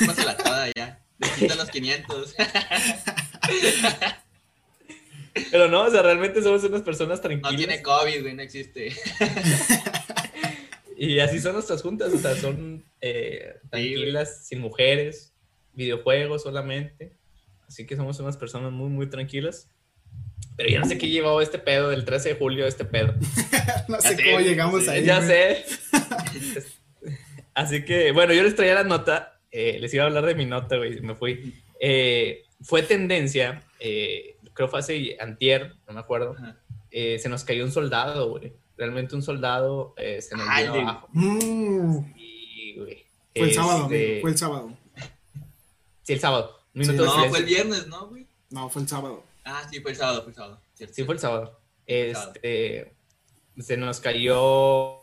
Pásala 0.07 0.37
toda 0.37 0.67
ya. 0.75 0.99
Desquita 1.19 1.55
los 1.55 1.69
500. 1.69 2.35
Pero 5.51 5.67
no, 5.67 5.83
o 5.85 5.89
sea, 5.89 6.01
realmente 6.01 6.41
somos 6.43 6.63
unas 6.63 6.81
personas 6.83 7.17
No 7.19 7.21
tranquilas. 7.23 7.55
tiene 7.57 7.81
COVID, 7.81 8.21
güey, 8.21 8.33
no 8.35 8.41
existe. 8.41 8.93
Y 10.95 11.19
así 11.19 11.39
son 11.39 11.53
nuestras 11.53 11.81
juntas, 11.81 12.13
o 12.13 12.17
sea, 12.19 12.35
son 12.35 12.83
eh, 13.01 13.55
tranquilas, 13.69 14.45
sin 14.47 14.59
mujeres, 14.59 15.33
videojuegos 15.73 16.43
solamente. 16.43 17.11
Así 17.67 17.85
que 17.85 17.95
somos 17.97 18.19
unas 18.19 18.37
personas 18.37 18.71
muy, 18.71 18.89
muy 18.89 19.09
tranquilas. 19.09 19.67
Pero 20.55 20.69
yo 20.69 20.79
no 20.79 20.85
sé 20.85 20.97
qué 20.97 21.09
llevó 21.09 21.41
este 21.41 21.57
pedo 21.59 21.89
del 21.89 22.05
13 22.05 22.29
de 22.29 22.35
julio, 22.35 22.67
este 22.67 22.85
pedo. 22.85 23.13
no 23.89 23.97
Ya 23.99 24.09
sé 24.09 24.15
sé, 24.15 24.23
cómo 24.23 24.39
llegamos 24.39 24.83
sí. 24.83 24.89
ahí. 24.91 25.03
ya 25.03 25.17
güey. 25.19 25.27
sé. 25.27 25.65
Así 27.55 27.83
que, 27.83 28.11
bueno, 28.11 28.33
yo 28.33 28.43
les 28.43 28.55
traía 28.55 28.75
la 28.75 28.83
nota. 28.83 29.41
eh, 29.51 29.77
les 29.81 29.93
iba 29.93 30.03
a 30.03 30.07
hablar 30.07 30.25
de 30.25 30.35
mi 30.35 30.45
nota, 30.45 30.77
güey, 30.77 31.01
me 31.01 31.15
fui. 31.15 31.53
Eh, 31.81 32.43
fue 32.61 32.81
tendencia, 32.83 33.61
eh, 33.79 34.32
creo 34.53 34.67
fue 34.67 34.79
hace 34.79 35.17
antier, 35.19 35.75
no 35.87 35.93
me 35.93 35.99
acuerdo. 35.99 36.35
Eh, 36.91 37.17
se 37.19 37.29
nos 37.29 37.43
cayó 37.43 37.63
un 37.63 37.71
soldado, 37.71 38.29
güey. 38.31 38.53
Realmente 38.77 39.15
un 39.15 39.21
soldado 39.23 39.93
eh, 39.97 40.21
se 40.21 40.35
nos 40.35 40.47
Ah, 40.49 40.61
el 40.61 40.71
de- 40.73 40.79
abajo. 40.81 41.07
Mm, 41.13 42.13
Sí, 42.15 42.75
güey. 42.77 43.05
fue 43.35 43.47
el 43.47 43.53
sábado, 43.53 43.83
Este, 43.83 44.05
amigo, 44.05 44.21
fue 44.21 44.31
el 44.31 44.37
sábado. 44.37 44.77
Sí, 46.03 46.13
el 46.13 46.19
sábado. 46.19 46.59
Sí, 46.73 46.79
No, 46.79 46.85
silencio. 46.85 47.29
fue 47.29 47.39
el 47.39 47.45
viernes, 47.45 47.87
¿no, 47.87 48.07
güey? 48.07 48.27
No, 48.49 48.69
fue 48.69 48.81
el 48.81 48.87
sábado. 48.87 49.23
Ah, 49.45 49.67
sí, 49.71 49.79
fue 49.79 49.91
el 49.91 49.97
sábado, 49.97 50.21
fue 50.23 50.31
el 50.31 50.35
sábado. 50.35 50.59
Cierto, 50.73 50.95
Sí, 50.95 51.03
fue 51.03 51.13
el 51.15 51.19
sábado. 51.19 51.59
Este, 51.85 52.93
se 53.59 53.77
nos 53.77 53.99
cayó 53.99 54.99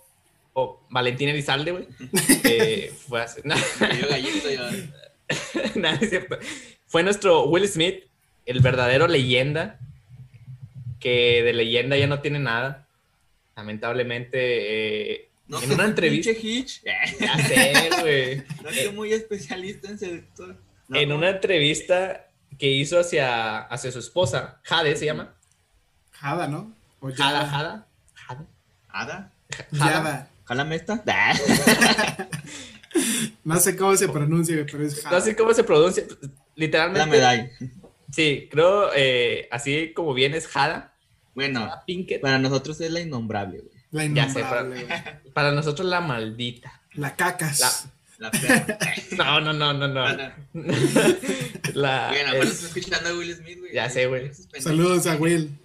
Valentín 0.91 1.29
Elizalde, 1.29 1.73
güey. 1.73 1.87
Eh, 2.45 2.93
fue 3.09 3.23
hace- 3.23 3.43
Yo 4.01 4.09
gallito, 4.09 4.51
yo. 4.51 4.63
Nada, 5.77 5.99
es 6.01 6.11
cierto. 6.11 6.37
Fue 6.87 7.03
nuestro 7.05 7.45
Will 7.45 7.69
Smith, 7.69 8.05
el 8.47 8.61
verdadero 8.61 9.07
leyenda, 9.09 9.79
que 10.99 11.43
de 11.43 11.53
leyenda 11.53 11.97
ya 11.97 12.07
no 12.07 12.21
tiene 12.21 12.39
nada. 12.39 12.87
Lamentablemente, 13.57 15.13
eh, 15.15 15.29
No 15.49 15.61
en 15.63 15.69
sé, 15.69 15.75
una 15.75 15.85
entrevista. 15.85 16.31
Hitch. 16.33 16.83
Ya 17.21 17.39
sé, 17.39 17.91
güey. 18.01 18.43
No 18.63 18.71
soy 18.73 18.93
muy 18.93 19.13
especialista 19.13 19.89
en 19.89 19.99
seductor. 19.99 20.57
No, 20.89 20.99
En 20.99 21.13
una 21.13 21.31
entrevista 21.31 22.27
que 22.59 22.69
hizo 22.69 22.99
hacia, 23.01 23.59
hacia 23.61 23.93
su 23.93 23.99
esposa, 24.01 24.61
Jade 24.65 24.97
se 24.97 25.07
llama. 25.07 25.35
Jada, 26.13 26.49
¿no? 26.49 26.75
O 27.01 27.11
Jada. 27.13 27.47
Jada. 27.47 27.87
Jada. 28.15 28.47
¿Ada? 28.89 29.33
Jada. 29.73 29.91
Yada. 29.93 30.29
¿Jálame 30.45 30.77
esta? 30.77 31.03
No 33.45 33.59
sé 33.59 33.77
cómo 33.77 33.97
se 33.97 34.09
pronuncia, 34.09 34.55
güey, 34.57 34.67
pero 34.71 34.85
es 34.85 35.01
Jada. 35.03 35.19
No 35.19 35.25
sé 35.25 35.37
cómo 35.37 35.55
se 35.55 35.65
pronuncia. 35.65 36.05
La 36.21 36.29
Literalmente. 36.57 37.09
medalla. 37.09 37.51
Sí, 38.13 38.49
creo, 38.51 38.91
eh, 38.95 39.49
así 39.51 39.93
como 39.95 40.15
bien 40.15 40.35
es 40.35 40.47
Jada. 40.49 40.95
Bueno, 41.35 41.61
Jada 41.61 41.85
Pinkett. 41.85 42.21
para 42.21 42.39
nosotros 42.39 42.81
es 42.81 42.91
la 42.91 43.01
innombrable, 43.01 43.59
güey. 43.61 43.71
La 43.93 44.07
Ya 44.07 44.29
sé, 44.29 44.41
innombrable. 44.41 44.87
Para 45.35 45.53
nosotros 45.53 45.87
la 45.89 46.01
maldita. 46.01 46.81
La 46.95 47.15
cacas. 47.17 47.61
La- 47.61 47.71
La 48.19 48.31
perra. 48.31 48.79
No, 49.17 49.41
no, 49.41 49.53
no, 49.53 49.73
no, 49.73 49.89
no. 49.89 50.05
Ana. 50.05 50.37
La, 51.75 52.09
Bueno, 52.11 52.37
bueno, 52.37 52.51
escuchando 52.51 53.09
a 53.11 53.13
Will 53.15 53.35
Smith, 53.35 53.59
güey. 53.61 53.73
Ya 53.75 53.89
sé, 53.91 54.07
güey. 54.07 54.31
Saludos 54.59 55.07
a 55.07 55.17
Will. 55.17 55.57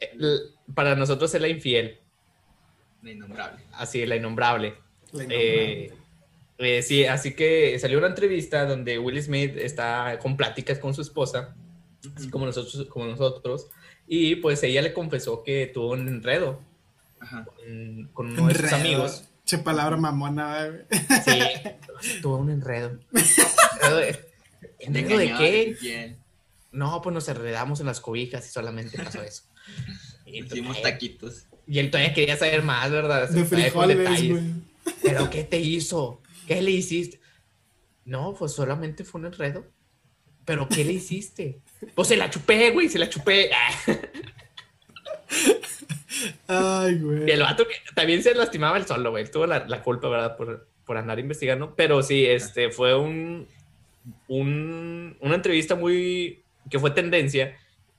el- 0.00 0.40
para 0.74 0.94
nosotros 0.96 1.34
es 1.34 1.40
la 1.40 1.48
infiel, 1.48 1.98
La 3.02 3.10
innombrable. 3.10 3.62
así, 3.72 4.04
la 4.06 4.16
innombrable. 4.16 4.74
La 5.12 5.24
innombrable. 5.24 5.84
Eh, 5.84 5.92
eh, 6.58 6.82
sí, 6.82 7.04
así 7.04 7.34
que 7.34 7.78
salió 7.78 7.98
una 7.98 8.06
entrevista 8.08 8.64
donde 8.66 8.98
Will 8.98 9.22
Smith 9.22 9.56
está 9.56 10.18
con 10.20 10.36
pláticas 10.36 10.78
con 10.78 10.94
su 10.94 11.02
esposa, 11.02 11.54
así 12.16 12.28
como 12.30 12.46
nosotros, 12.46 12.86
como 12.88 13.06
nosotros, 13.06 13.68
y 14.06 14.36
pues 14.36 14.62
ella 14.62 14.82
le 14.82 14.92
confesó 14.92 15.42
que 15.42 15.70
tuvo 15.72 15.92
un 15.92 16.08
enredo 16.08 16.60
Ajá. 17.20 17.44
con, 17.44 18.10
con 18.12 18.30
uno 18.30 18.48
de 18.48 18.54
sus 18.54 18.72
amigos. 18.72 19.24
Che 19.44 19.58
palabra 19.58 19.96
mamona, 19.96 20.68
güey. 20.68 20.82
Sí, 21.24 22.20
tuvo 22.22 22.38
un 22.38 22.50
enredo. 22.50 22.98
¿Enredo 23.12 23.96
de, 23.98 24.20
¿enredo 24.78 25.18
de 25.18 25.24
Engañó, 25.24 25.38
qué? 25.38 26.16
No, 26.72 27.02
pues 27.02 27.14
nos 27.14 27.28
enredamos 27.28 27.80
en 27.80 27.86
las 27.86 28.00
cobijas 28.00 28.46
y 28.46 28.50
solamente 28.50 28.98
pasó 29.02 29.22
eso. 29.22 29.42
Y, 30.26 30.42
Hicimos 30.42 30.80
taquitos. 30.80 31.46
y 31.66 31.78
él 31.78 31.90
todavía 31.90 32.12
quería 32.14 32.36
saber 32.36 32.62
más, 32.62 32.90
¿verdad? 32.90 33.28
De 33.28 33.44
frijoles, 33.44 34.28
güey. 34.28 34.42
¿Pero 35.02 35.30
qué 35.30 35.44
te 35.44 35.60
hizo? 35.60 36.22
¿Qué 36.46 36.60
le 36.60 36.70
hiciste? 36.70 37.20
No, 38.04 38.34
pues 38.34 38.52
solamente 38.52 39.04
fue 39.04 39.20
un 39.20 39.26
enredo. 39.28 39.66
¿Pero 40.44 40.68
qué 40.68 40.84
le 40.84 40.94
hiciste? 40.94 41.60
Pues 41.94 42.08
se 42.08 42.16
la 42.16 42.30
chupé, 42.30 42.70
güey, 42.70 42.88
se 42.88 42.98
la 42.98 43.08
chupé. 43.08 43.50
Ay, 46.46 46.94
Y 46.94 46.98
güey. 47.00 47.30
el 47.30 47.40
vato 47.40 47.66
que 47.66 47.74
también 47.94 48.22
se 48.22 48.34
lastimaba 48.34 48.76
el 48.76 48.86
solo, 48.86 49.10
güey. 49.10 49.30
Tuvo 49.30 49.46
la, 49.46 49.64
la 49.66 49.82
culpa, 49.82 50.08
¿verdad? 50.08 50.36
Por, 50.36 50.66
por 50.86 50.96
andar 50.96 51.18
investigando. 51.18 51.74
Pero 51.74 52.02
sí, 52.02 52.24
este 52.26 52.70
fue 52.70 52.94
un, 52.96 53.46
un- 54.28 55.16
una 55.20 55.34
entrevista 55.34 55.74
muy. 55.74 56.42
que 56.70 56.78
fue 56.78 56.90
tendencia. 56.90 57.56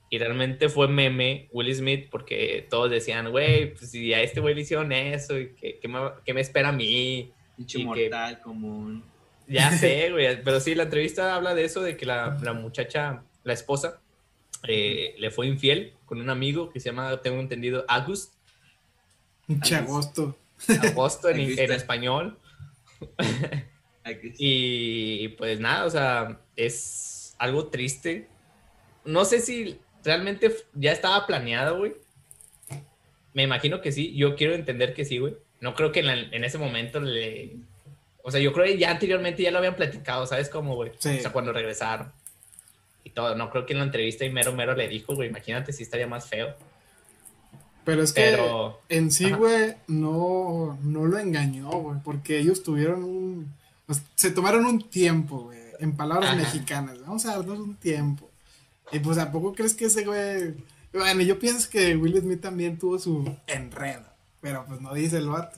Y 0.08 0.18
realmente 0.18 0.68
fue 0.68 0.86
meme 0.86 1.48
Will 1.50 1.74
Smith 1.74 2.06
porque 2.10 2.64
todos 2.70 2.88
decían, 2.90 3.30
güey, 3.32 3.74
pues 3.74 3.90
si 3.90 4.14
a 4.14 4.22
este 4.22 4.38
güey 4.40 4.54
le 4.54 4.60
hicieron 4.60 4.92
eso, 4.92 5.36
y 5.36 5.48
¿qué, 5.60 5.80
qué 5.82 5.88
me, 5.88 5.98
qué 6.24 6.32
me 6.32 6.40
espera 6.40 6.68
a 6.68 6.72
mí? 6.72 7.32
Pinche 7.56 7.78
Y 7.78 7.82
que- 7.82 7.86
mortal, 7.86 8.40
común. 8.40 9.04
Ya 9.48 9.70
sé, 9.72 10.10
güey. 10.12 10.42
Pero 10.42 10.60
sí, 10.60 10.74
la 10.76 10.84
entrevista 10.84 11.34
habla 11.34 11.54
de 11.56 11.64
eso, 11.64 11.82
de 11.82 11.96
que 11.96 12.06
la, 12.06 12.38
la 12.42 12.52
muchacha, 12.52 13.22
la 13.46 13.52
esposa, 13.52 14.00
eh, 14.68 15.14
le 15.18 15.30
fue 15.30 15.46
infiel 15.46 15.94
con 16.04 16.20
un 16.20 16.28
amigo 16.28 16.70
que 16.70 16.80
se 16.80 16.90
llama, 16.90 17.22
tengo 17.22 17.40
entendido, 17.40 17.84
August. 17.88 18.34
Pinche 19.46 19.76
agosto. 19.76 20.36
Agosto 20.82 21.28
en, 21.28 21.40
español. 21.72 22.38
Y 24.38 25.28
pues 25.30 25.60
nada, 25.60 25.84
o 25.84 25.90
sea, 25.90 26.40
es 26.56 27.34
algo 27.38 27.68
triste. 27.68 28.28
No 29.04 29.24
sé 29.24 29.40
si 29.40 29.78
realmente 30.04 30.54
ya 30.74 30.92
estaba 30.92 31.26
planeado, 31.26 31.78
güey. 31.78 31.94
Me 33.32 33.42
imagino 33.42 33.80
que 33.80 33.92
sí. 33.92 34.14
Yo 34.16 34.34
quiero 34.34 34.54
entender 34.54 34.94
que 34.94 35.04
sí, 35.04 35.18
güey. 35.18 35.36
No 35.60 35.74
creo 35.74 35.92
que 35.92 36.00
en, 36.00 36.06
la- 36.06 36.14
en 36.14 36.44
ese 36.44 36.58
momento 36.58 37.00
le... 37.00 37.56
O 38.22 38.30
sea, 38.30 38.40
yo 38.40 38.52
creo 38.52 38.66
que 38.66 38.78
ya 38.78 38.90
anteriormente 38.90 39.42
ya 39.42 39.50
lo 39.52 39.58
habían 39.58 39.76
platicado, 39.76 40.26
¿sabes 40.26 40.48
cómo, 40.48 40.74
güey? 40.74 40.90
Sí. 40.98 41.16
O 41.18 41.20
sea, 41.20 41.32
cuando 41.32 41.52
regresaron. 41.52 42.12
Y 43.06 43.10
todo. 43.10 43.36
No 43.36 43.50
creo 43.50 43.64
que 43.66 43.72
en 43.72 43.78
la 43.78 43.84
entrevista 43.84 44.24
y 44.24 44.30
mero 44.32 44.52
mero 44.52 44.74
le 44.74 44.88
dijo, 44.88 45.14
güey, 45.14 45.28
imagínate 45.28 45.72
si 45.72 45.84
estaría 45.84 46.08
más 46.08 46.26
feo. 46.26 46.48
Pero 47.84 48.02
es 48.02 48.12
que 48.12 48.22
Pero... 48.32 48.80
en 48.88 49.12
sí, 49.12 49.30
güey, 49.30 49.74
no, 49.86 50.76
no 50.82 51.04
lo 51.06 51.16
engañó, 51.20 51.70
güey. 51.70 52.00
Porque 52.02 52.38
ellos 52.40 52.64
tuvieron 52.64 53.04
un. 53.04 53.54
pues, 53.86 54.02
se 54.16 54.32
tomaron 54.32 54.66
un 54.66 54.88
tiempo, 54.90 55.44
güey. 55.44 55.60
En 55.78 55.96
palabras 55.96 56.30
Ajá. 56.30 56.36
mexicanas. 56.40 57.00
Vamos 57.02 57.24
a 57.26 57.36
darnos 57.36 57.60
un 57.60 57.76
tiempo. 57.76 58.28
Y 58.90 58.98
pues, 58.98 59.18
¿a 59.18 59.30
poco 59.30 59.54
crees 59.54 59.74
que 59.74 59.84
ese 59.84 60.04
güey.? 60.04 60.54
Bueno, 60.92 61.22
yo 61.22 61.38
pienso 61.38 61.70
que 61.70 61.94
Will 61.94 62.18
Smith 62.20 62.40
también 62.40 62.76
tuvo 62.76 62.98
su 62.98 63.36
enredo. 63.46 64.02
Pero 64.40 64.64
pues 64.66 64.80
no 64.80 64.92
dice 64.94 65.18
el 65.18 65.28
vato. 65.28 65.56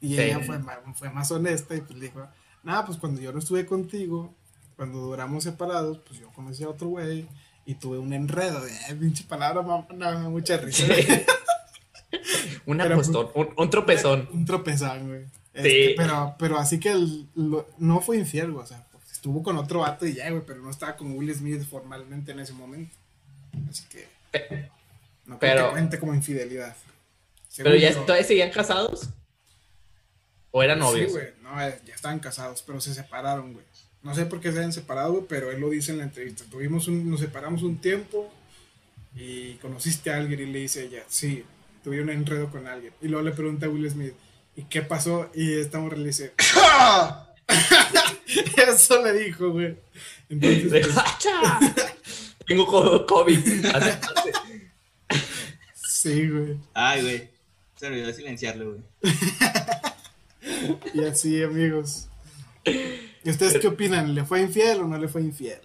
Y 0.00 0.14
Sí. 0.14 0.20
ella 0.22 0.40
fue, 0.40 0.58
fue 0.94 1.10
más 1.10 1.30
honesta 1.30 1.74
y 1.74 1.82
pues 1.82 2.00
dijo: 2.00 2.26
Nada, 2.62 2.86
pues 2.86 2.96
cuando 2.96 3.20
yo 3.20 3.32
no 3.32 3.38
estuve 3.40 3.66
contigo, 3.66 4.32
cuando 4.76 4.98
duramos 4.98 5.44
separados, 5.44 5.98
pues 6.06 6.20
yo 6.20 6.30
conocí 6.32 6.62
a 6.64 6.68
otro 6.68 6.88
güey. 6.88 7.26
Y 7.68 7.74
tuve 7.74 7.98
un 7.98 8.12
enredo. 8.12 8.64
Eh, 8.66 8.94
pinche 8.98 9.24
palabra, 9.24 9.60
mamá, 9.62 9.86
mucha 10.28 10.56
risa. 10.58 10.84
Un 12.66 12.78
Pero, 12.78 12.94
apostón, 12.94 13.28
un, 13.34 13.48
un 13.56 13.70
tropezón. 13.70 14.28
Un 14.32 14.44
tropezón, 14.44 15.06
güey. 15.08 15.24
Este, 15.52 15.70
Sí. 15.88 15.94
pero, 15.96 16.34
pero 16.38 16.58
así 16.58 16.78
que 16.80 16.90
el- 16.92 17.28
lo- 17.34 17.68
no 17.78 18.00
fue 18.00 18.18
infiel, 18.18 18.50
güey. 18.52 18.64
O 18.64 18.66
sea, 18.66 18.84
pues, 18.90 19.10
estuvo 19.12 19.42
con 19.42 19.56
otro 19.56 19.80
vato 19.80 20.06
y 20.06 20.14
ya, 20.14 20.28
güey. 20.30 20.42
Pero 20.46 20.62
no 20.62 20.70
estaba 20.70 20.96
con 20.96 21.12
Will 21.16 21.32
Smith 21.34 21.62
formalmente 21.68 22.32
en 22.32 22.40
ese 22.40 22.52
momento. 22.52 22.94
Así 23.70 23.84
que. 23.88 24.08
No 25.26 25.38
pero- 25.38 25.66
que 25.66 25.70
cuente 25.72 25.98
como 25.98 26.14
infidelidad. 26.14 26.74
Pero 27.56 27.74
ya 27.74 27.90
yo. 27.92 28.02
todavía 28.02 28.26
seguían 28.26 28.50
casados. 28.50 29.08
¿O 30.50 30.62
eran 30.62 30.78
novios? 30.78 31.10
Sí, 31.12 31.18
güey. 31.18 31.28
No, 31.42 31.60
eh, 31.60 31.80
ya 31.86 31.94
estaban 31.94 32.18
casados, 32.18 32.62
pero 32.66 32.80
se 32.80 32.94
separaron, 32.94 33.52
güey. 33.52 33.64
No 34.06 34.14
sé 34.14 34.24
por 34.24 34.40
qué 34.40 34.52
se 34.52 34.58
hayan 34.58 34.72
separado, 34.72 35.26
pero 35.28 35.50
él 35.50 35.60
lo 35.60 35.68
dice 35.68 35.90
en 35.90 35.98
la 35.98 36.04
entrevista. 36.04 36.44
Tuvimos 36.48 36.86
un, 36.86 37.10
nos 37.10 37.18
separamos 37.18 37.64
un 37.64 37.78
tiempo 37.78 38.32
y 39.16 39.54
conociste 39.54 40.12
a 40.12 40.18
alguien 40.18 40.38
y 40.38 40.46
le 40.46 40.60
dice 40.60 40.84
ella, 40.84 41.02
sí, 41.08 41.42
tuve 41.82 42.00
un 42.00 42.10
enredo 42.10 42.48
con 42.48 42.68
alguien. 42.68 42.92
Y 43.02 43.08
luego 43.08 43.24
le 43.28 43.32
pregunta 43.34 43.66
a 43.66 43.68
Will 43.68 43.90
Smith, 43.90 44.12
¿y 44.54 44.62
qué 44.66 44.82
pasó? 44.82 45.28
Y 45.34 45.54
esta 45.54 45.80
mujer 45.80 45.98
le 45.98 46.06
dice, 46.06 46.32
eso 48.68 49.04
le 49.04 49.12
dijo, 49.24 49.50
güey. 49.50 49.76
Entonces, 50.28 50.68
pues. 50.70 50.86
Tengo 52.46 52.64
co- 52.64 53.04
COVID. 53.06 53.40
Sí, 55.74 56.28
güey. 56.28 56.56
Ay, 56.74 57.02
güey. 57.02 57.28
Se 57.74 57.88
olvidó 57.88 58.12
silenciarlo, 58.12 58.70
güey. 58.72 58.82
Y 60.94 61.04
así, 61.04 61.42
amigos. 61.42 62.06
¿Y 63.26 63.30
ustedes 63.30 63.58
qué 63.58 63.66
opinan? 63.66 64.14
¿Le 64.14 64.24
fue 64.24 64.40
infiel 64.40 64.80
o 64.82 64.86
no 64.86 64.96
le 64.98 65.08
fue 65.08 65.20
infiel? 65.20 65.60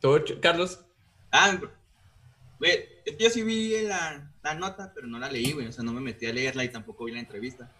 ¿Tú, 0.00 0.08
Ch- 0.18 0.40
Carlos? 0.40 0.80
Ah, 1.30 1.56
güey, 2.58 2.84
yo 3.18 3.30
sí 3.30 3.42
vi 3.42 3.82
la, 3.82 4.28
la 4.42 4.54
nota, 4.54 4.92
pero 4.94 5.06
no 5.06 5.18
la 5.18 5.30
leí, 5.30 5.52
güey. 5.52 5.66
O 5.68 5.72
sea, 5.72 5.84
no 5.84 5.92
me 5.92 6.00
metí 6.00 6.26
a 6.26 6.32
leerla 6.32 6.64
y 6.64 6.68
tampoco 6.70 7.04
vi 7.04 7.12
la 7.12 7.20
entrevista. 7.20 7.70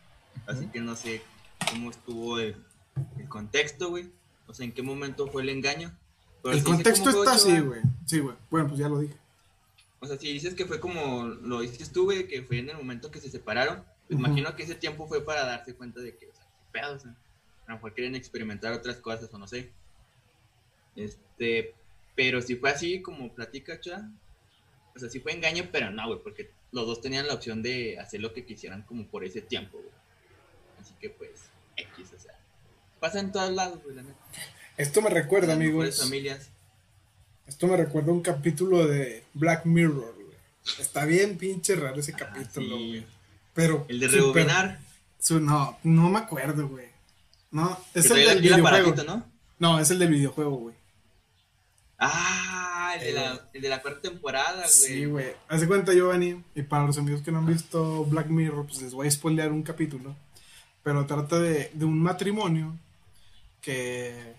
Así 0.46 0.66
que 0.68 0.80
no 0.80 0.94
sé 0.94 1.22
cómo 1.70 1.90
estuvo 1.90 2.38
el, 2.38 2.54
el 3.18 3.28
contexto, 3.28 3.90
güey. 3.90 4.10
O 4.46 4.54
sea, 4.54 4.64
en 4.64 4.72
qué 4.72 4.82
momento 4.82 5.26
fue 5.26 5.42
el 5.42 5.48
engaño. 5.48 5.92
Pero 6.42 6.54
El 6.54 6.60
sí 6.60 6.64
contexto 6.66 7.10
está 7.10 7.32
así, 7.32 7.58
güey. 7.60 7.80
Sí, 8.06 8.20
güey. 8.20 8.36
Bueno, 8.50 8.68
pues 8.68 8.78
ya 8.78 8.88
lo 8.88 9.00
dije. 9.00 9.16
O 9.98 10.06
sea, 10.06 10.16
si 10.18 10.32
dices 10.32 10.54
que 10.54 10.66
fue 10.66 10.78
como 10.78 11.24
lo 11.24 11.60
dices 11.60 11.90
tú, 11.92 12.04
güey, 12.04 12.28
que 12.28 12.42
fue 12.42 12.58
en 12.58 12.70
el 12.70 12.76
momento 12.76 13.10
que 13.10 13.20
se 13.20 13.28
separaron, 13.28 13.84
pues 14.06 14.18
imagino 14.18 14.54
que 14.56 14.62
ese 14.62 14.74
tiempo 14.74 15.06
fue 15.08 15.22
para 15.24 15.44
darse 15.44 15.74
cuenta 15.74 16.00
de 16.00 16.16
que, 16.16 16.29
pedo, 16.72 16.94
o 16.94 16.98
sea, 16.98 17.10
a 17.66 17.70
lo 17.70 17.74
mejor 17.74 17.94
quieren 17.94 18.14
experimentar 18.14 18.72
otras 18.72 18.96
cosas 18.96 19.32
o 19.32 19.38
no 19.38 19.46
sé. 19.46 19.70
Este, 20.96 21.74
pero 22.14 22.42
si 22.42 22.56
fue 22.56 22.70
así 22.70 23.00
como 23.00 23.32
platica 23.32 23.80
Cha, 23.80 24.10
o 24.94 24.98
sea, 24.98 25.08
sí 25.08 25.20
fue 25.20 25.32
engaño, 25.32 25.68
pero 25.70 25.90
no, 25.90 26.06
güey, 26.06 26.20
porque 26.22 26.50
los 26.72 26.86
dos 26.86 27.00
tenían 27.00 27.26
la 27.26 27.34
opción 27.34 27.62
de 27.62 27.98
hacer 27.98 28.20
lo 28.20 28.32
que 28.32 28.44
quisieran 28.44 28.82
como 28.82 29.06
por 29.06 29.24
ese 29.24 29.40
tiempo, 29.40 29.78
güey. 29.78 29.90
Así 30.80 30.94
que 31.00 31.10
pues, 31.10 31.30
X, 31.76 32.12
o 32.16 32.20
sea, 32.20 32.34
pasa 32.98 33.20
en 33.20 33.32
todos 33.32 33.52
lados, 33.52 33.82
güey, 33.82 33.96
la 33.96 34.02
neta. 34.02 34.18
Esto 34.76 35.02
me 35.02 35.10
recuerda, 35.10 35.52
amigos. 35.52 36.00
familias. 36.00 36.50
Esto 37.46 37.66
me 37.66 37.76
recuerda 37.76 38.10
a 38.10 38.14
un 38.14 38.22
capítulo 38.22 38.86
de 38.86 39.24
Black 39.34 39.66
Mirror, 39.66 40.14
güey. 40.14 40.36
Está 40.78 41.04
bien 41.04 41.36
pinche 41.36 41.74
raro 41.74 42.00
ese 42.00 42.12
capítulo, 42.12 42.76
sí. 42.76 42.88
güey. 42.88 43.06
Pero. 43.54 43.84
El 43.88 44.00
de 44.00 44.08
rebobinar. 44.08 44.78
Su- 45.20 45.40
no, 45.40 45.78
no 45.84 46.08
me 46.10 46.18
acuerdo, 46.18 46.66
güey. 46.68 46.86
No, 47.52 47.78
es 47.94 48.08
que 48.10 48.20
el 48.22 48.28
del 48.28 48.40
videojuego. 48.42 48.94
¿no? 49.04 49.24
No, 49.58 49.78
es 49.78 49.90
el 49.90 49.98
del 49.98 50.08
videojuego, 50.10 50.56
güey. 50.56 50.74
Ah, 51.98 52.94
el 52.98 53.00
de, 53.04 53.12
la, 53.12 53.48
el 53.52 53.60
de 53.62 53.68
la 53.68 53.82
cuarta 53.82 54.00
temporada, 54.00 54.62
güey. 54.62 54.68
Sí, 54.70 55.04
güey. 55.04 55.32
Haz 55.48 55.60
de 55.60 55.66
cuenta, 55.66 55.92
Giovanni, 55.92 56.42
y 56.54 56.62
para 56.62 56.86
los 56.86 56.96
amigos 56.96 57.20
que 57.22 57.30
no 57.30 57.38
han 57.38 57.46
visto 57.46 58.04
Black 58.06 58.28
Mirror, 58.28 58.66
pues 58.66 58.80
les 58.80 58.94
voy 58.94 59.06
a 59.06 59.10
spoilear 59.10 59.52
un 59.52 59.62
capítulo. 59.62 60.16
Pero 60.82 61.04
trata 61.04 61.38
de, 61.38 61.70
de 61.74 61.84
un 61.84 62.00
matrimonio 62.00 62.74
que, 63.60 64.32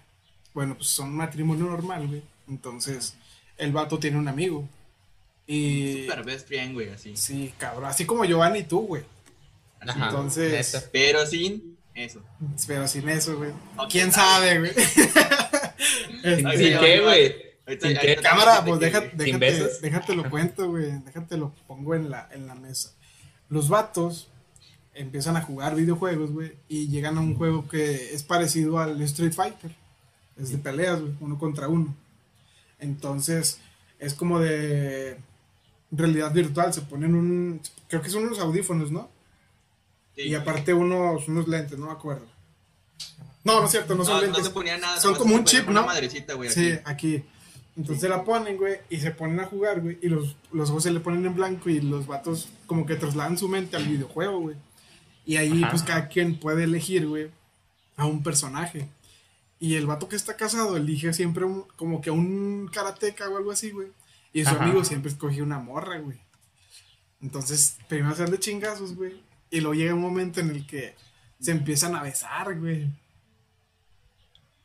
bueno, 0.55 0.75
pues 0.75 0.87
son 0.89 1.09
un 1.09 1.17
matrimonio 1.17 1.65
normal, 1.65 2.07
güey. 2.07 2.23
Entonces, 2.47 3.15
el 3.59 3.71
vato 3.71 3.99
tiene 3.99 4.17
un 4.17 4.27
amigo. 4.27 4.67
Y. 5.45 6.03
Super 6.05 6.23
best 6.23 6.47
friend, 6.47 6.73
güey, 6.73 6.89
así. 6.89 7.15
Sí, 7.15 7.53
cabrón. 7.59 7.85
Así 7.85 8.05
como 8.05 8.25
Giovanni 8.25 8.59
y 8.59 8.63
tú, 8.63 8.79
güey. 8.87 9.03
Ajá, 9.81 10.05
Entonces- 10.09 10.73
neta. 10.73 10.85
Pero 10.91 11.25
sin 11.25 11.77
eso. 11.93 12.21
Pero 12.67 12.87
sin 12.87 13.09
eso, 13.09 13.37
güey. 13.37 13.51
¿Quién 13.89 14.11
sabe. 14.11 14.47
sabe, 14.47 14.59
güey? 14.59 14.71
Este, 16.23 16.37
¿Sin 16.37 16.51
sí, 16.51 16.79
qué, 16.79 17.01
güey? 17.01 18.15
Cámara, 18.21 18.63
pues 18.63 18.79
decir 18.79 18.93
deja- 18.93 19.03
que- 19.05 19.23
¿Sin 19.23 19.39
déjate, 19.39 19.61
besos? 19.63 19.81
déjate 19.81 20.15
lo 20.15 20.29
cuento, 20.29 20.69
güey. 20.69 20.91
Déjate 21.03 21.37
lo 21.37 21.51
pongo 21.67 21.95
en 21.95 22.09
la, 22.11 22.29
en 22.31 22.45
la 22.47 22.53
mesa. 22.53 22.91
Los 23.49 23.69
vatos 23.69 24.27
empiezan 24.93 25.35
a 25.37 25.41
jugar 25.41 25.75
videojuegos, 25.75 26.31
güey, 26.31 26.53
y 26.67 26.87
llegan 26.89 27.17
a 27.17 27.21
un 27.21 27.35
juego 27.35 27.67
que 27.67 28.13
es 28.13 28.21
parecido 28.23 28.77
al 28.77 29.01
Street 29.01 29.33
Fighter. 29.33 29.71
Es 30.37 30.51
de 30.51 30.57
peleas, 30.59 31.01
güey, 31.01 31.13
uno 31.21 31.39
contra 31.39 31.67
uno. 31.67 31.95
Entonces, 32.79 33.59
es 33.99 34.13
como 34.13 34.39
de 34.39 35.17
realidad 35.91 36.31
virtual. 36.33 36.73
Se 36.73 36.81
ponen 36.81 37.15
un. 37.15 37.61
Creo 37.87 38.01
que 38.01 38.09
son 38.09 38.25
unos 38.25 38.39
audífonos, 38.39 38.91
¿no? 38.91 39.09
Sí. 40.15 40.23
Y 40.23 40.35
aparte 40.35 40.73
unos, 40.73 41.27
unos 41.27 41.47
lentes, 41.47 41.77
no 41.79 41.87
me 41.87 41.91
acuerdo. 41.93 42.25
No, 43.43 43.59
no 43.59 43.65
es 43.65 43.71
cierto, 43.71 43.95
no 43.95 44.03
son 44.05 44.15
no, 44.15 44.19
no 44.21 44.25
lentes. 44.27 44.45
se 44.45 44.49
ponía 44.51 44.77
nada. 44.77 44.99
son 44.99 45.15
como 45.15 45.35
un 45.35 45.45
chip, 45.45 45.67
una 45.67 45.81
¿no? 45.81 45.87
madrecita, 45.87 46.33
güey. 46.35 46.49
Sí, 46.49 46.71
aquí. 46.85 47.15
aquí. 47.17 47.23
Entonces 47.77 48.09
la 48.09 48.23
ponen, 48.25 48.57
güey, 48.57 48.79
y 48.89 48.97
se 48.97 49.11
ponen 49.11 49.39
a 49.39 49.45
jugar, 49.45 49.79
güey, 49.81 49.97
y 50.01 50.09
los, 50.09 50.35
los 50.51 50.69
ojos 50.69 50.83
se 50.83 50.91
le 50.91 50.99
ponen 50.99 51.25
en 51.25 51.33
blanco 51.33 51.69
y 51.69 51.79
los 51.79 52.05
vatos 52.05 52.49
como 52.67 52.85
que 52.85 52.95
trasladan 52.95 53.37
su 53.37 53.47
mente 53.47 53.77
al 53.77 53.85
videojuego, 53.87 54.39
güey. 54.41 54.57
Y 55.25 55.37
ahí, 55.37 55.63
Ajá. 55.63 55.71
pues, 55.71 55.83
cada 55.83 56.07
quien 56.09 56.37
puede 56.37 56.65
elegir, 56.65 57.07
güey, 57.07 57.31
a 57.95 58.05
un 58.05 58.21
personaje. 58.23 58.89
Y 59.59 59.75
el 59.75 59.87
vato 59.87 60.09
que 60.09 60.15
está 60.17 60.35
casado 60.35 60.75
elige 60.75 61.13
siempre 61.13 61.45
un- 61.45 61.63
como 61.77 62.01
que 62.01 62.11
un 62.11 62.69
karateca 62.73 63.29
o 63.29 63.37
algo 63.37 63.51
así, 63.51 63.71
güey. 63.71 63.87
Y 64.33 64.43
su 64.43 64.49
Ajá. 64.49 64.63
amigo 64.65 64.83
siempre 64.83 65.09
escogió 65.11 65.43
una 65.43 65.59
morra, 65.59 65.97
güey. 65.99 66.17
Entonces, 67.21 67.77
primero 67.87 68.15
se 68.15 68.25
de 68.25 68.39
chingazos, 68.39 68.95
güey. 68.95 69.13
Y 69.51 69.59
luego 69.59 69.73
llega 69.75 69.93
un 69.93 70.01
momento 70.01 70.39
en 70.39 70.49
el 70.49 70.65
que 70.65 70.95
se 71.39 71.51
empiezan 71.51 71.95
a 71.95 72.01
besar, 72.03 72.57
güey. 72.59 72.87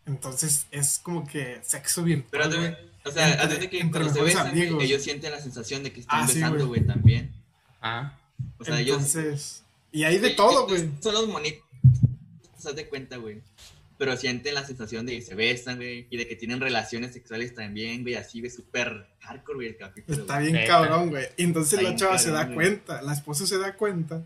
Entonces, 0.07 0.67
es 0.71 1.01
como 1.03 1.27
que 1.27 1.59
sexo 1.63 2.05
virtual, 2.05 2.29
Pero, 2.31 2.45
güey. 2.47 2.71
también, 2.73 2.91
o 3.05 3.11
sea, 3.11 3.29
Entre- 3.29 3.43
antes 3.43 3.61
de 3.61 3.71
que 3.71 3.81
entre 3.81 4.01
cuando 4.03 4.15
se 4.21 4.25
besan, 4.25 4.47
amigos. 4.49 4.85
ellos 4.85 5.03
sienten 5.03 5.33
la 5.33 5.41
sensación 5.41 5.83
de 5.83 5.93
que 5.93 6.01
están 6.01 6.21
Ah, 6.23 6.29
sí, 6.29 6.35
besando, 6.35 6.67
güey. 6.69 6.81
güey, 6.81 6.87
también. 6.87 7.33
Ah, 7.83 8.17
O 8.59 8.65
sea, 8.65 8.79
ellos. 8.81 8.97
Entonces, 8.99 9.63
y 9.93 10.05
hay 10.05 10.19
de 10.19 10.31
todo, 10.31 10.67
güey. 10.69 10.89
Son 11.01 11.15
los 11.15 11.27
monitos, 11.29 11.63
haz 12.65 12.77
de 12.77 12.87
cuenta, 12.87 13.17
güey. 13.17 13.41
Pero 13.99 14.15
sienten 14.17 14.55
la 14.55 14.65
sensación 14.65 15.07
de 15.07 15.13
que 15.17 15.23
se 15.23 15.35
besan, 15.35 15.77
güey, 15.77 16.07
y 16.11 16.17
de 16.19 16.29
que 16.29 16.37
tienen 16.37 16.61
relaciones 16.61 17.15
sexuales 17.15 17.55
también, 17.55 18.03
güey, 18.03 18.15
así, 18.15 18.41
güey, 18.41 18.51
súper 18.51 19.09
hardcore, 19.21 19.55
güey, 19.57 19.69
el 19.69 19.77
capítulo. 19.79 20.21
Está 20.21 20.39
güey. 20.41 20.53
bien 20.53 20.67
cabrón, 20.67 21.09
güey. 21.09 21.27
Y 21.39 21.45
entonces 21.45 21.79
Está 21.79 21.91
la 21.91 21.97
chava 21.97 22.19
se 22.19 22.27
cabrón, 22.31 22.49
da 22.49 22.55
güey. 22.55 22.69
cuenta, 22.69 23.03
la 23.03 23.13
esposa 23.15 23.47
se 23.47 23.59
da 23.59 23.75
cuenta. 23.75 24.23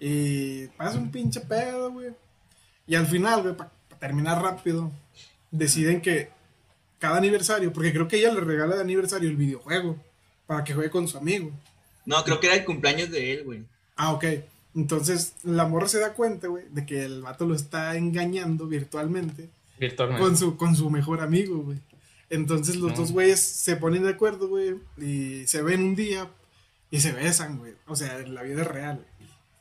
Y 0.00 0.66
pasa 0.68 0.98
un 0.98 1.10
pinche 1.10 1.40
pedo, 1.40 1.92
güey. 1.92 2.08
Y 2.86 2.94
al 2.94 3.06
final, 3.06 3.42
güey, 3.42 3.54
para 3.56 3.70
terminar 4.00 4.42
rápido, 4.42 4.90
deciden 5.50 6.00
que 6.00 6.30
cada 6.98 7.18
aniversario, 7.18 7.72
porque 7.72 7.92
creo 7.92 8.08
que 8.08 8.16
ella 8.16 8.32
le 8.32 8.40
regala 8.40 8.76
de 8.76 8.80
aniversario 8.82 9.28
el 9.28 9.36
videojuego 9.36 9.96
para 10.46 10.64
que 10.64 10.74
juegue 10.74 10.90
con 10.90 11.06
su 11.06 11.18
amigo. 11.18 11.50
No, 12.06 12.24
creo 12.24 12.40
que 12.40 12.46
era 12.46 12.56
el 12.56 12.64
cumpleaños 12.64 13.10
de 13.10 13.34
él, 13.34 13.44
güey. 13.44 13.64
Ah, 13.96 14.12
ok. 14.12 14.24
Entonces 14.74 15.34
la 15.42 15.66
morra 15.66 15.86
se 15.88 15.98
da 16.00 16.14
cuenta, 16.14 16.48
güey, 16.48 16.64
de 16.70 16.86
que 16.86 17.04
el 17.04 17.22
vato 17.22 17.44
lo 17.46 17.54
está 17.54 17.96
engañando 17.96 18.66
virtualmente 18.66 19.50
virtualmente. 19.78 20.22
con 20.22 20.36
su, 20.36 20.56
con 20.56 20.74
su 20.76 20.88
mejor 20.90 21.20
amigo, 21.20 21.58
güey. 21.58 21.78
Entonces 22.30 22.76
los 22.76 22.92
No. 22.92 22.96
dos 22.98 23.12
güeyes 23.12 23.40
se 23.40 23.76
ponen 23.76 24.04
de 24.04 24.10
acuerdo, 24.10 24.48
güey, 24.48 24.76
y 24.96 25.46
se 25.46 25.62
ven 25.62 25.82
un 25.82 25.94
día 25.96 26.30
y 26.90 27.00
se 27.00 27.12
besan, 27.12 27.58
güey. 27.58 27.74
O 27.86 27.96
sea, 27.96 28.18
en 28.20 28.34
la 28.34 28.42
vida 28.42 28.62
real. 28.64 29.04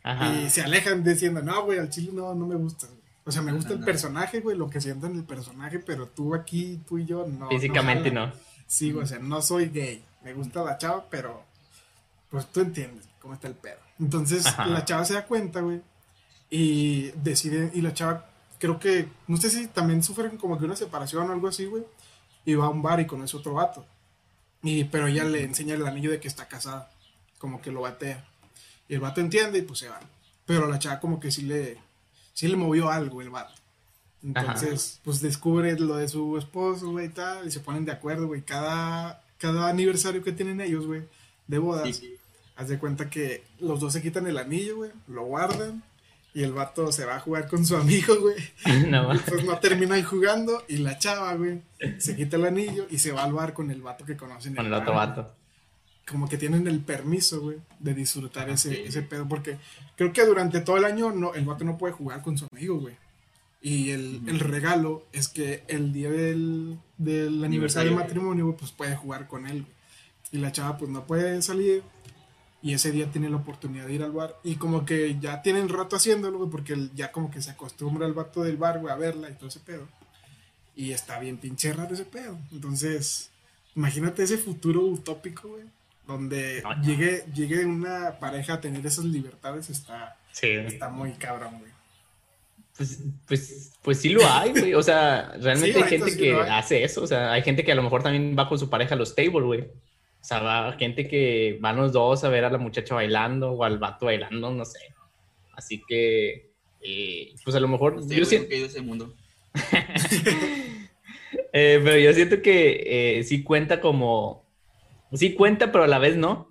Ajá. 0.03 0.33
Y 0.33 0.49
se 0.49 0.61
alejan 0.61 1.03
diciendo, 1.03 1.41
no, 1.41 1.63
güey, 1.65 1.79
al 1.79 1.89
chile 1.89 2.11
no, 2.13 2.33
no 2.33 2.45
me 2.45 2.55
gusta. 2.55 2.87
güey". 2.87 2.99
O 3.25 3.31
sea, 3.31 3.41
me 3.41 3.51
gusta 3.51 3.73
el 3.73 3.81
no. 3.81 3.85
personaje, 3.85 4.39
güey, 4.39 4.57
lo 4.57 4.69
que 4.69 4.81
siento 4.81 5.07
en 5.07 5.15
el 5.15 5.23
personaje, 5.23 5.79
pero 5.79 6.07
tú 6.07 6.33
aquí, 6.33 6.79
tú 6.87 6.97
y 6.97 7.05
yo, 7.05 7.27
no. 7.27 7.49
Físicamente 7.49 8.09
jala". 8.09 8.27
no. 8.27 8.33
Sí, 8.65 8.91
güey, 8.91 9.03
o 9.03 9.07
sea, 9.07 9.19
no 9.19 9.41
soy 9.41 9.69
gay. 9.69 10.03
Me 10.23 10.33
gusta 10.33 10.63
la 10.63 10.77
chava, 10.77 11.05
pero 11.09 11.43
pues 12.29 12.45
tú 12.51 12.61
entiendes 12.61 13.05
cómo 13.19 13.33
está 13.33 13.47
el 13.47 13.55
pedo. 13.55 13.79
Entonces 13.99 14.45
Ajá. 14.45 14.67
la 14.67 14.85
chava 14.85 15.05
se 15.05 15.13
da 15.13 15.25
cuenta, 15.25 15.61
güey, 15.61 15.81
y 16.49 17.11
decide, 17.23 17.71
y 17.73 17.81
la 17.81 17.93
chava, 17.93 18.29
creo 18.59 18.79
que, 18.79 19.07
no 19.27 19.37
sé 19.37 19.49
si 19.49 19.67
también 19.67 20.03
sufren 20.03 20.37
como 20.37 20.57
que 20.57 20.65
una 20.65 20.75
separación 20.75 21.29
o 21.29 21.33
algo 21.33 21.47
así, 21.47 21.65
güey, 21.65 21.83
y 22.45 22.53
va 22.55 22.65
a 22.65 22.69
un 22.69 22.81
bar 22.81 22.99
y 22.99 23.05
conoce 23.07 23.37
otro 23.37 23.53
vato. 23.53 23.85
Y, 24.61 24.83
pero 24.85 25.07
ella 25.07 25.23
le 25.23 25.43
enseña 25.43 25.75
el 25.75 25.85
anillo 25.85 26.11
de 26.11 26.19
que 26.19 26.27
está 26.27 26.47
casada, 26.47 26.91
como 27.37 27.61
que 27.61 27.71
lo 27.71 27.81
batea. 27.81 28.25
Y 28.89 28.95
el 28.95 28.99
vato 28.99 29.21
entiende 29.21 29.59
y 29.59 29.61
pues 29.61 29.79
se 29.79 29.87
va. 29.87 29.99
Pero 30.45 30.67
la 30.67 30.79
chava 30.79 30.99
como 30.99 31.19
que 31.19 31.31
sí 31.31 31.43
le, 31.43 31.77
sí 32.33 32.47
le 32.47 32.57
movió 32.57 32.89
algo 32.89 33.21
el 33.21 33.29
vato. 33.29 33.53
Entonces, 34.21 34.99
pues 35.03 35.21
descubre 35.21 35.79
lo 35.79 35.95
de 35.95 36.07
su 36.09 36.37
esposo, 36.37 36.91
güey, 36.91 37.05
y 37.05 37.09
tal, 37.09 37.47
y 37.47 37.51
se 37.51 37.61
ponen 37.61 37.85
de 37.85 37.91
acuerdo, 37.91 38.27
güey. 38.27 38.41
Cada, 38.41 39.23
cada 39.37 39.69
aniversario 39.69 40.23
que 40.23 40.33
tienen 40.33 40.59
ellos, 40.59 40.85
güey, 40.85 41.03
de 41.47 41.57
bodas, 41.57 41.95
Sí, 41.95 42.15
haz 42.55 42.67
de 42.67 42.77
cuenta 42.77 43.09
que 43.09 43.45
los 43.59 43.79
dos 43.79 43.93
se 43.93 44.01
quitan 44.01 44.27
el 44.27 44.37
anillo, 44.37 44.77
güey, 44.77 44.91
lo 45.07 45.23
guardan, 45.23 45.83
y 46.33 46.43
el 46.43 46.51
vato 46.51 46.91
se 46.91 47.05
va 47.05 47.15
a 47.15 47.19
jugar 47.21 47.47
con 47.47 47.65
su 47.65 47.77
amigo, 47.77 48.13
güey. 48.19 48.35
no, 48.89 49.09
pues 49.27 49.45
no 49.45 49.57
terminan 49.59 50.03
jugando, 50.03 50.63
y 50.67 50.77
la 50.77 50.99
chava, 50.99 51.33
güey, 51.35 51.61
se 51.99 52.17
quita 52.17 52.35
el 52.35 52.45
anillo 52.45 52.87
y 52.89 52.99
se 52.99 53.13
va 53.13 53.23
al 53.23 53.33
bar 53.33 53.53
con 53.53 53.71
el 53.71 53.81
vato 53.81 54.03
que 54.05 54.17
conocen. 54.17 54.51
en 54.51 54.57
con 54.57 54.65
el 54.65 54.73
otro 54.73 54.93
vato. 54.93 55.33
Como 56.09 56.27
que 56.27 56.37
tienen 56.37 56.67
el 56.67 56.79
permiso, 56.79 57.41
güey, 57.41 57.57
de 57.79 57.93
disfrutar 57.93 58.49
ese, 58.49 58.73
sí. 58.73 58.81
ese 58.85 59.01
pedo, 59.03 59.27
porque 59.27 59.57
creo 59.95 60.11
que 60.11 60.25
durante 60.25 60.61
todo 60.61 60.77
el 60.77 60.85
año 60.85 61.11
no, 61.11 61.33
el 61.35 61.45
vato 61.45 61.63
no 61.63 61.77
puede 61.77 61.93
jugar 61.93 62.21
con 62.21 62.37
su 62.37 62.47
amigo, 62.51 62.79
güey. 62.79 62.95
Y 63.61 63.91
el, 63.91 64.21
el 64.27 64.39
regalo 64.39 65.05
es 65.11 65.27
que 65.27 65.63
el 65.67 65.91
día 65.91 66.09
del, 66.09 66.79
del 66.97 67.43
aniversario 67.43 67.91
del 67.91 67.99
matrimonio, 67.99 68.45
güey, 68.45 68.57
pues 68.57 68.71
puede 68.71 68.95
jugar 68.95 69.27
con 69.27 69.45
él, 69.45 69.63
güey. 69.63 69.73
Y 70.31 70.37
la 70.37 70.51
chava, 70.51 70.77
pues 70.77 70.89
no 70.89 71.05
puede 71.05 71.41
salir. 71.41 71.83
Y 72.61 72.73
ese 72.73 72.91
día 72.91 73.09
tiene 73.11 73.29
la 73.29 73.37
oportunidad 73.37 73.87
de 73.87 73.93
ir 73.93 74.03
al 74.03 74.11
bar. 74.11 74.37
Y 74.43 74.55
como 74.55 74.85
que 74.85 75.17
ya 75.19 75.41
tienen 75.41 75.69
rato 75.69 75.95
haciéndolo, 75.95 76.37
güey, 76.37 76.49
porque 76.49 76.89
ya 76.95 77.11
como 77.11 77.31
que 77.31 77.41
se 77.41 77.51
acostumbra 77.51 78.05
al 78.05 78.13
vato 78.13 78.43
del 78.43 78.57
bar, 78.57 78.79
güey, 78.79 78.93
a 78.93 78.97
verla 78.97 79.29
y 79.29 79.33
todo 79.33 79.47
ese 79.47 79.59
pedo. 79.59 79.87
Y 80.75 80.91
está 80.91 81.19
bien 81.19 81.37
pinche 81.37 81.73
raro 81.73 81.93
ese 81.93 82.05
pedo. 82.05 82.37
Entonces, 82.51 83.31
imagínate 83.75 84.23
ese 84.23 84.37
futuro 84.37 84.81
utópico, 84.81 85.49
güey. 85.49 85.63
Donde 86.09 86.61
No, 86.63 86.75
no. 86.75 86.83
llegue, 86.83 87.23
llegue 87.35 87.63
una 87.63 88.17
pareja 88.19 88.55
a 88.55 88.59
tener 88.59 88.83
esas 88.83 89.05
libertades, 89.05 89.69
está, 89.69 90.17
Sí. 90.31 90.47
está 90.47 90.89
muy 90.89 91.11
cabrón, 91.13 91.59
güey. 91.59 91.71
Pues, 92.75 92.99
pues, 93.27 93.73
pues 93.83 94.01
sí 94.01 94.09
lo 94.09 94.21
hay, 94.27 94.49
güey. 94.51 94.73
O 94.73 94.81
sea, 94.81 95.33
realmente 95.39 95.77
Sí, 95.77 95.83
hay 95.83 95.89
gente 95.89 96.11
sí 96.11 96.17
que 96.17 96.33
hace 96.33 96.83
eso. 96.83 97.03
O 97.03 97.07
sea, 97.07 97.31
hay 97.31 97.43
gente 97.43 97.63
que 97.63 97.71
a 97.71 97.75
lo 97.75 97.83
mejor 97.83 98.01
también 98.01 98.35
va 98.35 98.49
con 98.49 98.57
su 98.57 98.71
pareja 98.71 98.95
a 98.95 98.97
los 98.97 99.15
tables, 99.15 99.43
güey. 99.43 99.61
O 99.61 100.23
sea, 100.23 100.39
va 100.39 100.73
gente 100.79 101.07
que 101.07 101.59
van 101.61 101.77
los 101.77 101.93
dos 101.93 102.23
a 102.23 102.29
ver 102.29 102.43
a 102.43 102.49
la 102.49 102.57
muchacha 102.57 102.95
bailando 102.95 103.51
o 103.51 103.63
al 103.63 103.77
vato 103.77 104.07
bailando, 104.07 104.51
no 104.51 104.65
sé. 104.65 104.79
Así 105.55 105.83
que, 105.87 106.49
eh, 106.81 107.35
pues 107.43 107.55
a 107.55 107.59
lo 107.59 107.67
mejor. 107.67 108.03
Yo 108.07 108.25
siento, 108.25 108.51
a 108.51 108.57
ese 108.57 108.81
mundo. 108.81 109.13
eh, 111.53 111.79
pero 111.83 111.99
yo 111.99 112.13
siento 112.13 112.41
que 112.41 113.19
eh, 113.19 113.23
sí 113.23 113.43
cuenta 113.43 113.79
como. 113.79 114.48
Sí 115.13 115.33
cuenta, 115.33 115.71
pero 115.71 115.83
a 115.83 115.87
la 115.87 115.99
vez 115.99 116.17
no. 116.17 116.49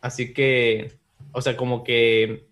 Así 0.00 0.32
que, 0.32 0.92
o 1.32 1.40
sea, 1.40 1.56
como 1.56 1.84
que. 1.84 2.46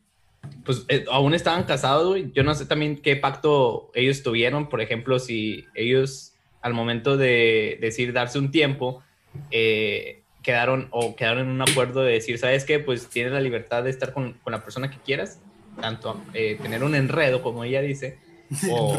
Pues 0.64 0.84
eh, 0.88 1.04
aún 1.10 1.34
estaban 1.34 1.64
casados, 1.64 2.08
güey. 2.08 2.32
Yo 2.32 2.42
no 2.42 2.54
sé 2.54 2.66
también 2.66 2.96
qué 2.96 3.16
pacto 3.16 3.90
ellos 3.94 4.22
tuvieron. 4.22 4.68
Por 4.68 4.80
ejemplo, 4.80 5.18
si 5.18 5.64
ellos 5.74 6.34
al 6.62 6.74
momento 6.74 7.16
de 7.16 7.78
decir 7.80 8.12
darse 8.12 8.38
un 8.38 8.50
tiempo, 8.50 9.02
eh, 9.50 10.22
quedaron 10.42 10.88
o 10.90 11.16
quedaron 11.16 11.46
en 11.46 11.48
un 11.48 11.62
acuerdo 11.62 12.02
de 12.02 12.14
decir, 12.14 12.38
¿sabes 12.38 12.64
qué? 12.64 12.78
Pues 12.78 13.08
tienes 13.08 13.32
la 13.32 13.40
libertad 13.40 13.82
de 13.84 13.90
estar 13.90 14.12
con, 14.12 14.34
con 14.34 14.52
la 14.52 14.62
persona 14.62 14.90
que 14.90 14.98
quieras, 14.98 15.40
tanto 15.80 16.20
eh, 16.34 16.58
tener 16.60 16.82
un 16.82 16.94
enredo, 16.94 17.42
como 17.42 17.64
ella 17.64 17.80
dice, 17.82 18.18
o, 18.70 18.98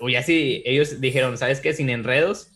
o 0.00 0.08
ya 0.08 0.22
si 0.22 0.62
ellos 0.64 1.00
dijeron, 1.00 1.38
¿sabes 1.38 1.60
qué? 1.60 1.72
Sin 1.72 1.90
enredos, 1.90 2.51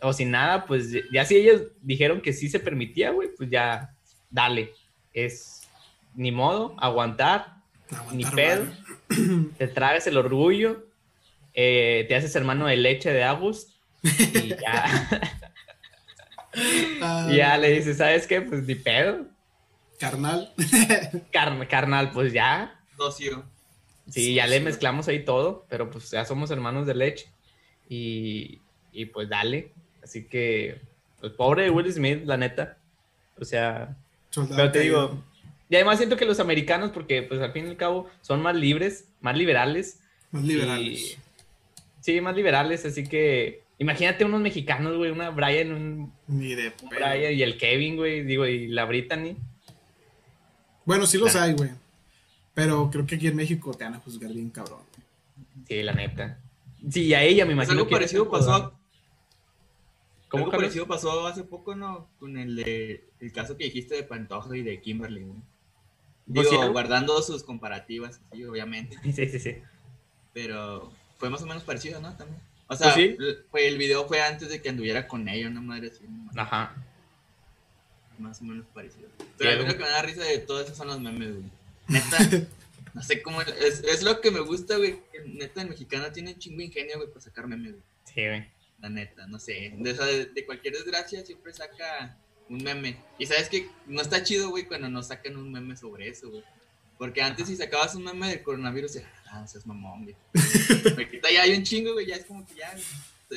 o 0.00 0.12
sin 0.12 0.30
nada, 0.30 0.66
pues 0.66 0.88
ya 1.12 1.24
si 1.24 1.36
ellos 1.36 1.62
dijeron 1.82 2.20
que 2.20 2.32
sí 2.32 2.48
se 2.48 2.60
permitía, 2.60 3.10
güey, 3.10 3.28
pues 3.36 3.50
ya, 3.50 3.94
dale. 4.30 4.72
Es 5.12 5.62
ni 6.14 6.30
modo, 6.32 6.74
aguantar, 6.78 7.56
ni 8.12 8.24
pedo. 8.24 8.66
Te 9.58 9.68
tragas 9.68 10.06
el 10.06 10.16
orgullo, 10.16 10.84
eh, 11.54 12.04
te 12.08 12.14
haces 12.16 12.34
hermano 12.36 12.66
de 12.66 12.76
leche 12.76 13.12
de 13.12 13.22
Agus 13.24 13.68
y 14.02 14.48
ya. 14.60 15.08
Ah, 17.00 17.28
y 17.30 17.36
ya 17.36 17.56
le 17.58 17.70
dices, 17.72 17.98
¿sabes 17.98 18.26
qué? 18.26 18.40
Pues 18.40 18.66
ni 18.66 18.74
pedo. 18.74 19.26
Carnal. 19.98 20.52
Car- 21.32 21.68
carnal, 21.68 22.10
pues 22.12 22.32
ya. 22.32 22.80
Docio. 22.96 23.44
Sí, 24.08 24.34
ya 24.34 24.46
le 24.46 24.60
mezclamos 24.60 25.08
ahí 25.08 25.24
todo, 25.24 25.66
pero 25.68 25.90
pues 25.90 26.10
ya 26.10 26.24
somos 26.24 26.50
hermanos 26.50 26.86
de 26.86 26.94
leche. 26.94 27.26
Y, 27.88 28.60
y 28.92 29.06
pues 29.06 29.28
dale. 29.28 29.72
Así 30.06 30.22
que, 30.24 30.80
pues 31.18 31.32
pobre 31.32 31.64
de 31.64 31.70
Will 31.70 31.92
Smith, 31.92 32.22
la 32.24 32.36
neta. 32.36 32.78
O 33.40 33.44
sea, 33.44 33.96
Soldado 34.30 34.56
pero 34.56 34.70
te 34.72 34.78
caído. 34.78 35.08
digo, 35.08 35.24
y 35.68 35.74
además 35.74 35.96
siento 35.98 36.16
que 36.16 36.24
los 36.24 36.38
americanos, 36.38 36.92
porque 36.92 37.22
pues 37.22 37.40
al 37.40 37.50
fin 37.52 37.66
y 37.66 37.70
al 37.70 37.76
cabo 37.76 38.08
son 38.22 38.40
más 38.40 38.54
libres, 38.54 39.08
más 39.20 39.36
liberales. 39.36 39.98
Más 40.30 40.44
liberales. 40.44 41.00
y- 41.00 41.16
sí, 42.02 42.20
más 42.20 42.36
liberales, 42.36 42.84
así 42.86 43.02
que 43.02 43.62
imagínate 43.78 44.24
unos 44.24 44.40
mexicanos, 44.40 44.96
güey, 44.96 45.10
una 45.10 45.30
Brian, 45.30 45.72
un 45.72 46.12
Ni 46.28 46.54
de 46.54 46.70
pedo. 46.70 46.88
Brian 46.90 47.32
y 47.34 47.42
el 47.42 47.58
Kevin, 47.58 47.96
güey, 47.96 48.22
digo, 48.22 48.46
y 48.46 48.68
la 48.68 48.84
Brittany. 48.84 49.36
Bueno, 50.84 51.04
sí 51.06 51.18
los 51.18 51.32
Claro. 51.32 51.46
hay, 51.46 51.52
güey. 51.54 51.70
Pero 52.54 52.90
creo 52.92 53.04
que 53.06 53.16
aquí 53.16 53.26
en 53.26 53.34
México 53.34 53.74
te 53.74 53.82
van 53.82 53.94
a 53.94 53.98
juzgar 53.98 54.32
bien 54.32 54.50
cabrón. 54.50 54.78
Sí, 55.66 55.82
la 55.82 55.92
neta. 55.94 56.38
Sí, 56.90 57.12
a 57.12 57.22
ella 57.24 57.44
me 57.44 57.48
Pues 57.54 57.66
imagino 57.66 57.72
algo 57.80 57.88
que- 57.88 57.94
parecido 57.96 58.30
pasó. 58.30 58.75
¿Cómo, 60.28 60.44
algo 60.46 60.56
parecido 60.56 60.86
pasó 60.86 61.26
hace 61.26 61.44
poco, 61.44 61.74
¿no? 61.76 62.08
Con 62.18 62.36
el 62.36 62.56
de 62.56 63.04
el 63.20 63.32
caso 63.32 63.56
que 63.56 63.64
dijiste 63.64 63.94
de 63.94 64.02
Pantoja 64.02 64.56
y 64.56 64.62
de 64.62 64.80
Kimberly. 64.80 65.24
Pues 65.24 65.36
Digo, 66.26 66.50
sí, 66.50 66.56
¿no? 66.58 66.72
guardando 66.72 67.22
sus 67.22 67.44
comparativas, 67.44 68.20
sí, 68.32 68.44
obviamente. 68.44 68.98
Sí, 69.12 69.26
sí, 69.28 69.38
sí. 69.38 69.56
Pero 70.32 70.92
fue 71.18 71.30
más 71.30 71.42
o 71.42 71.46
menos 71.46 71.62
parecido, 71.62 72.00
¿no? 72.00 72.16
También. 72.16 72.40
O 72.68 72.74
sea, 72.74 72.92
Pues 72.92 73.06
sí. 73.10 73.16
l- 73.18 73.36
fue, 73.50 73.68
el 73.68 73.78
video 73.78 74.06
fue 74.08 74.20
antes 74.20 74.48
de 74.48 74.60
que 74.60 74.68
anduviera 74.68 75.06
con 75.06 75.28
ella, 75.28 75.48
una 75.48 75.60
madre 75.60 75.88
así. 75.88 76.04
¿no? 76.08 76.40
Ajá. 76.42 76.74
Más 78.18 78.40
o 78.40 78.44
menos 78.44 78.66
parecido. 78.74 79.08
Pero 79.38 79.52
a 79.52 79.56
mí 79.62 79.68
lo 79.70 79.76
que 79.76 79.82
me 79.84 79.88
da 79.90 80.02
risa 80.02 80.24
de 80.24 80.38
todo 80.38 80.60
eso 80.62 80.74
son 80.74 80.88
los 80.88 81.00
memes, 81.00 81.32
güey. 81.34 81.44
Neta, 81.88 82.18
no 82.94 83.02
sé 83.02 83.22
cómo. 83.22 83.40
Es, 83.42 83.84
es 83.84 84.02
lo 84.02 84.20
que 84.20 84.30
me 84.30 84.40
gusta, 84.40 84.76
güey. 84.78 85.00
que 85.12 85.20
Neta, 85.26 85.62
el 85.62 85.68
mexicano 85.68 86.10
tiene 86.10 86.32
un 86.32 86.38
chingo 86.38 86.62
ingenio, 86.62 86.96
güey, 86.96 87.08
para 87.08 87.20
sacar 87.20 87.46
memes, 87.46 87.72
güey. 87.72 87.82
Sí, 88.04 88.26
güey. 88.26 88.55
La 88.80 88.88
neta, 88.88 89.26
no 89.26 89.38
sé. 89.38 89.72
De, 89.76 89.90
esa- 89.90 90.04
de, 90.06 90.26
de 90.26 90.44
cualquier 90.46 90.74
desgracia 90.74 91.24
siempre 91.24 91.52
saca 91.52 92.16
un 92.48 92.62
meme. 92.62 92.98
Y 93.18 93.26
sabes 93.26 93.48
que 93.48 93.68
no 93.86 94.00
está 94.02 94.22
chido, 94.22 94.50
güey, 94.50 94.64
cuando 94.66 94.88
nos 94.88 95.08
sacan 95.08 95.36
un 95.36 95.50
meme 95.50 95.76
sobre 95.76 96.08
eso, 96.08 96.30
güey. 96.30 96.42
Porque 96.98 97.22
antes 97.22 97.48
si 97.48 97.56
sacabas 97.56 97.94
un 97.94 98.04
meme 98.04 98.28
del 98.28 98.42
coronavirus, 98.42 98.94
ya, 98.94 99.12
ah, 99.30 99.40
no 99.40 99.48
seas 99.48 99.66
mamón, 99.66 100.04
güey. 100.04 100.16
Ahorita 100.92 101.30
ya 101.30 101.42
hay 101.42 101.54
un 101.54 101.62
chingo, 101.62 101.92
güey, 101.92 102.06
ya 102.06 102.16
es 102.16 102.24
como 102.24 102.46
que 102.46 102.54
ya, 102.54 102.74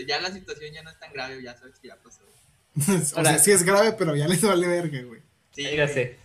ya 0.07 0.21
la 0.21 0.31
situación 0.31 0.73
ya 0.73 0.83
no 0.83 0.89
es 0.91 0.99
tan 0.99 1.11
grave, 1.11 1.41
ya 1.41 1.57
sabes 1.57 1.79
que 1.79 1.87
ya 1.89 1.95
pasó. 1.97 2.21
güey. 2.23 2.97
o 3.13 3.17
Ahora- 3.17 3.31
sea, 3.31 3.39
sí 3.39 3.51
es 3.51 3.63
grave, 3.63 3.93
pero 3.97 4.15
ya 4.15 4.27
les 4.27 4.41
vale 4.41 4.67
verga, 4.67 5.01
güey. 5.03 5.21
Sí, 5.51 5.63
sé. 5.63 6.15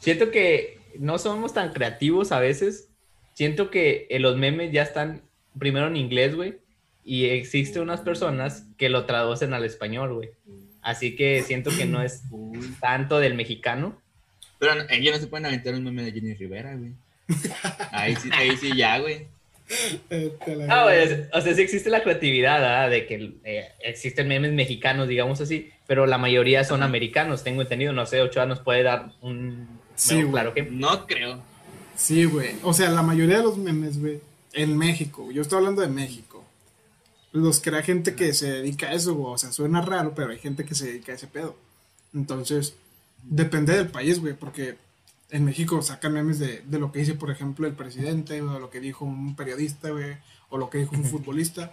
Siento 0.00 0.30
que 0.30 0.78
no 0.98 1.18
somos 1.18 1.54
tan 1.54 1.72
creativos 1.72 2.30
a 2.30 2.38
veces. 2.40 2.88
Siento 3.34 3.70
que 3.70 4.06
eh, 4.10 4.18
los 4.20 4.36
memes 4.36 4.70
ya 4.72 4.82
están 4.82 5.22
primero 5.58 5.86
en 5.88 5.96
inglés, 5.96 6.34
güey. 6.36 6.58
Y 7.08 7.26
existe 7.26 7.78
unas 7.80 8.00
personas 8.00 8.64
que 8.76 8.88
lo 8.88 9.06
traducen 9.06 9.54
al 9.54 9.64
español, 9.64 10.12
güey. 10.14 10.30
Así 10.82 11.14
que 11.16 11.42
siento 11.42 11.70
que 11.70 11.84
no 11.86 12.02
es 12.02 12.22
tanto 12.80 13.20
del 13.20 13.34
mexicano. 13.34 13.96
Pero 14.58 14.74
no- 14.74 14.82
ellos 14.90 15.14
no 15.14 15.20
se 15.20 15.28
pueden 15.28 15.46
aventar 15.46 15.74
un 15.74 15.84
meme 15.84 16.02
de 16.02 16.12
Jenny 16.12 16.34
Rivera, 16.34 16.74
güey. 16.74 16.90
Ahí 17.92 18.16
sí, 18.16 18.28
ahí 18.32 18.56
sí 18.56 18.76
ya, 18.76 18.98
güey. 18.98 19.26
Ah, 20.68 20.84
güey, 20.84 21.26
o 21.32 21.40
sea, 21.40 21.54
sí 21.54 21.60
existe 21.62 21.90
la 21.90 22.02
creatividad, 22.02 22.60
¿verdad? 22.60 22.90
De 22.90 23.06
que 23.06 23.32
eh, 23.44 23.68
existen 23.82 24.28
memes 24.28 24.52
mexicanos, 24.52 25.08
digamos 25.08 25.40
así, 25.40 25.70
pero 25.86 26.06
la 26.06 26.18
mayoría 26.18 26.62
son 26.64 26.82
americanos, 26.82 27.42
tengo 27.44 27.62
entendido. 27.62 27.92
No 27.92 28.06
sé, 28.06 28.20
Ochoa 28.22 28.46
nos 28.46 28.60
puede 28.60 28.82
dar 28.82 29.12
un 29.22 29.66
Sí, 29.96 30.16
güey. 30.16 30.30
claro 30.30 30.50
ejemplo. 30.50 30.76
No 30.76 31.06
creo. 31.06 31.40
Sí, 31.96 32.24
güey. 32.26 32.50
O 32.62 32.72
sea, 32.72 32.90
la 32.90 33.02
mayoría 33.02 33.38
de 33.38 33.42
los 33.44 33.56
memes, 33.58 33.98
güey, 34.00 34.20
en 34.52 34.76
México, 34.76 35.30
yo 35.32 35.42
estoy 35.42 35.58
hablando 35.58 35.82
de 35.82 35.88
México. 35.88 36.35
Los 37.32 37.60
crea 37.60 37.82
gente 37.82 38.14
que 38.14 38.32
se 38.32 38.50
dedica 38.50 38.88
a 38.88 38.94
eso, 38.94 39.14
güey. 39.14 39.34
O 39.34 39.38
sea, 39.38 39.52
suena 39.52 39.82
raro, 39.82 40.14
pero 40.14 40.30
hay 40.30 40.38
gente 40.38 40.64
que 40.64 40.74
se 40.74 40.86
dedica 40.86 41.12
a 41.12 41.16
ese 41.16 41.26
pedo. 41.26 41.56
Entonces, 42.14 42.74
depende 43.22 43.76
del 43.76 43.88
país, 43.88 44.20
güey, 44.20 44.34
porque 44.34 44.78
en 45.30 45.44
México 45.44 45.82
sacan 45.82 46.12
memes 46.12 46.38
de, 46.38 46.62
de 46.62 46.78
lo 46.78 46.92
que 46.92 47.00
dice, 47.00 47.14
por 47.14 47.30
ejemplo, 47.30 47.66
el 47.66 47.74
presidente, 47.74 48.40
o 48.40 48.58
lo 48.58 48.70
que 48.70 48.80
dijo 48.80 49.04
un 49.04 49.36
periodista, 49.36 49.90
güey, 49.90 50.16
o 50.48 50.58
lo 50.58 50.70
que 50.70 50.78
dijo 50.78 50.94
un 50.94 51.04
futbolista. 51.10 51.72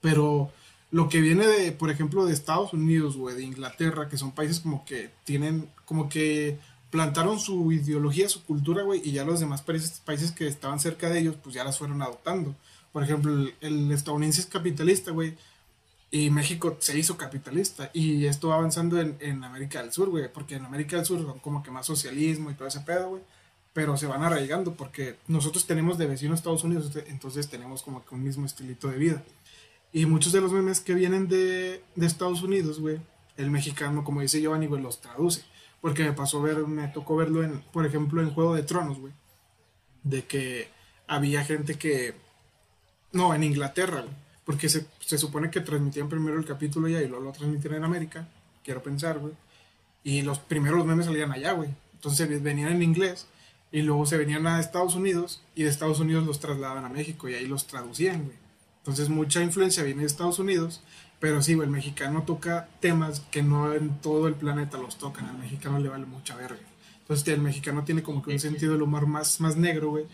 Pero 0.00 0.52
lo 0.90 1.08
que 1.08 1.20
viene 1.20 1.46
de, 1.46 1.72
por 1.72 1.90
ejemplo, 1.90 2.24
de 2.24 2.32
Estados 2.32 2.72
Unidos, 2.72 3.16
güey, 3.16 3.36
de 3.36 3.42
Inglaterra, 3.44 4.08
que 4.08 4.16
son 4.16 4.32
países 4.32 4.60
como 4.60 4.84
que 4.84 5.10
tienen, 5.24 5.68
como 5.84 6.08
que 6.08 6.58
plantaron 6.90 7.38
su 7.38 7.70
ideología, 7.72 8.28
su 8.28 8.44
cultura, 8.44 8.82
güey, 8.82 9.02
y 9.04 9.12
ya 9.12 9.24
los 9.24 9.40
demás 9.40 9.62
países, 9.62 10.00
países 10.04 10.32
que 10.32 10.46
estaban 10.46 10.80
cerca 10.80 11.10
de 11.10 11.20
ellos, 11.20 11.36
pues 11.42 11.54
ya 11.54 11.64
las 11.64 11.78
fueron 11.78 12.00
adoptando. 12.00 12.54
Por 12.92 13.02
ejemplo, 13.02 13.32
el, 13.32 13.54
el 13.60 13.92
estadounidense 13.92 14.40
es 14.40 14.46
capitalista, 14.46 15.10
güey, 15.10 15.36
y 16.10 16.30
México 16.30 16.76
se 16.80 16.98
hizo 16.98 17.16
capitalista, 17.16 17.90
y 17.92 18.26
esto 18.26 18.48
va 18.48 18.56
avanzando 18.56 19.00
en, 19.00 19.16
en 19.20 19.44
América 19.44 19.82
del 19.82 19.92
Sur, 19.92 20.08
güey, 20.08 20.32
porque 20.32 20.56
en 20.56 20.64
América 20.64 20.96
del 20.96 21.04
Sur 21.04 21.20
son 21.22 21.38
como 21.40 21.62
que 21.62 21.70
más 21.70 21.86
socialismo 21.86 22.50
y 22.50 22.54
todo 22.54 22.68
ese 22.68 22.80
pedo, 22.80 23.10
güey, 23.10 23.22
pero 23.74 23.96
se 23.96 24.06
van 24.06 24.22
arraigando, 24.22 24.74
porque 24.74 25.16
nosotros 25.28 25.66
tenemos 25.66 25.98
de 25.98 26.06
vecino 26.06 26.34
Estados 26.34 26.64
Unidos, 26.64 26.90
entonces 27.06 27.48
tenemos 27.48 27.82
como 27.82 28.04
que 28.04 28.14
un 28.14 28.22
mismo 28.24 28.46
estilito 28.46 28.88
de 28.88 28.98
vida. 28.98 29.22
Y 29.92 30.06
muchos 30.06 30.32
de 30.32 30.40
los 30.40 30.52
memes 30.52 30.80
que 30.80 30.94
vienen 30.94 31.28
de, 31.28 31.82
de 31.94 32.06
Estados 32.06 32.42
Unidos, 32.42 32.80
güey, 32.80 32.98
el 33.38 33.50
mexicano, 33.50 34.04
como 34.04 34.20
dice 34.20 34.40
Giovanni, 34.40 34.66
güey, 34.66 34.82
los 34.82 35.00
traduce. 35.00 35.42
Porque 35.80 36.02
me 36.02 36.12
pasó 36.12 36.42
ver, 36.42 36.58
me 36.66 36.88
tocó 36.88 37.16
verlo 37.16 37.42
en, 37.42 37.60
por 37.72 37.86
ejemplo, 37.86 38.20
en 38.20 38.30
Juego 38.30 38.54
de 38.54 38.64
Tronos, 38.64 38.98
güey. 38.98 39.12
De 40.02 40.24
que 40.24 40.68
había 41.06 41.44
gente 41.44 41.76
que. 41.76 42.14
No, 43.12 43.34
en 43.34 43.44
Inglaterra, 43.44 44.02
güey. 44.02 44.14
Porque 44.44 44.68
se, 44.68 44.86
se 45.00 45.18
supone 45.18 45.50
que 45.50 45.60
transmitían 45.60 46.08
primero 46.08 46.38
el 46.38 46.44
capítulo 46.44 46.88
ya 46.88 47.02
y 47.02 47.08
luego 47.08 47.24
lo 47.24 47.32
transmitían 47.32 47.74
en 47.74 47.84
América. 47.84 48.28
Quiero 48.64 48.82
pensar, 48.82 49.18
güey. 49.18 49.34
Y 50.04 50.22
los 50.22 50.38
primeros 50.38 50.78
los 50.78 50.86
memes 50.86 51.06
salían 51.06 51.32
allá, 51.32 51.52
güey. 51.52 51.70
Entonces 51.94 52.42
venían 52.42 52.72
en 52.72 52.82
inglés 52.82 53.26
y 53.70 53.82
luego 53.82 54.06
se 54.06 54.16
venían 54.16 54.46
a 54.46 54.60
Estados 54.60 54.94
Unidos 54.94 55.42
y 55.54 55.64
de 55.64 55.68
Estados 55.68 56.00
Unidos 56.00 56.24
los 56.24 56.40
trasladaban 56.40 56.84
a 56.84 56.88
México 56.88 57.28
y 57.28 57.34
ahí 57.34 57.46
los 57.46 57.66
traducían, 57.66 58.24
güey. 58.24 58.36
Entonces 58.78 59.08
mucha 59.08 59.42
influencia 59.42 59.82
viene 59.82 60.00
de 60.00 60.06
Estados 60.06 60.38
Unidos, 60.38 60.80
pero 61.20 61.42
sí, 61.42 61.54
güey, 61.54 61.66
el 61.66 61.72
mexicano 61.72 62.22
toca 62.22 62.68
temas 62.80 63.20
que 63.30 63.42
no 63.42 63.74
en 63.74 64.00
todo 64.00 64.28
el 64.28 64.34
planeta 64.34 64.78
los 64.78 64.96
tocan, 64.96 65.26
al 65.26 65.38
mexicano 65.38 65.78
le 65.78 65.88
vale 65.88 66.06
mucha 66.06 66.36
verga. 66.36 66.60
Entonces 67.00 67.28
el 67.28 67.40
mexicano 67.40 67.84
tiene 67.84 68.02
como 68.02 68.22
que 68.22 68.32
un 68.32 68.38
sentido 68.38 68.72
del 68.72 68.82
humor 68.82 69.06
más, 69.06 69.40
más 69.40 69.56
negro, 69.56 69.90
güey, 69.90 70.06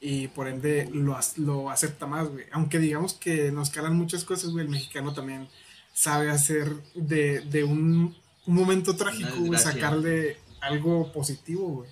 y 0.00 0.28
por 0.28 0.48
ende 0.48 0.88
lo, 0.92 1.18
lo 1.36 1.70
acepta 1.70 2.06
más, 2.06 2.28
güey. 2.28 2.44
Aunque 2.52 2.78
digamos 2.78 3.14
que 3.14 3.50
nos 3.50 3.70
calan 3.70 3.96
muchas 3.96 4.24
cosas, 4.24 4.50
güey, 4.50 4.64
el 4.64 4.70
mexicano 4.70 5.12
también 5.12 5.48
sabe 5.92 6.30
hacer 6.30 6.70
de, 6.94 7.40
de 7.40 7.64
un, 7.64 8.14
un 8.46 8.54
momento 8.54 8.96
trágico, 8.96 9.36
güey, 9.38 9.58
sacarle 9.58 10.36
algo 10.60 11.12
positivo, 11.12 11.68
güey. 11.68 11.90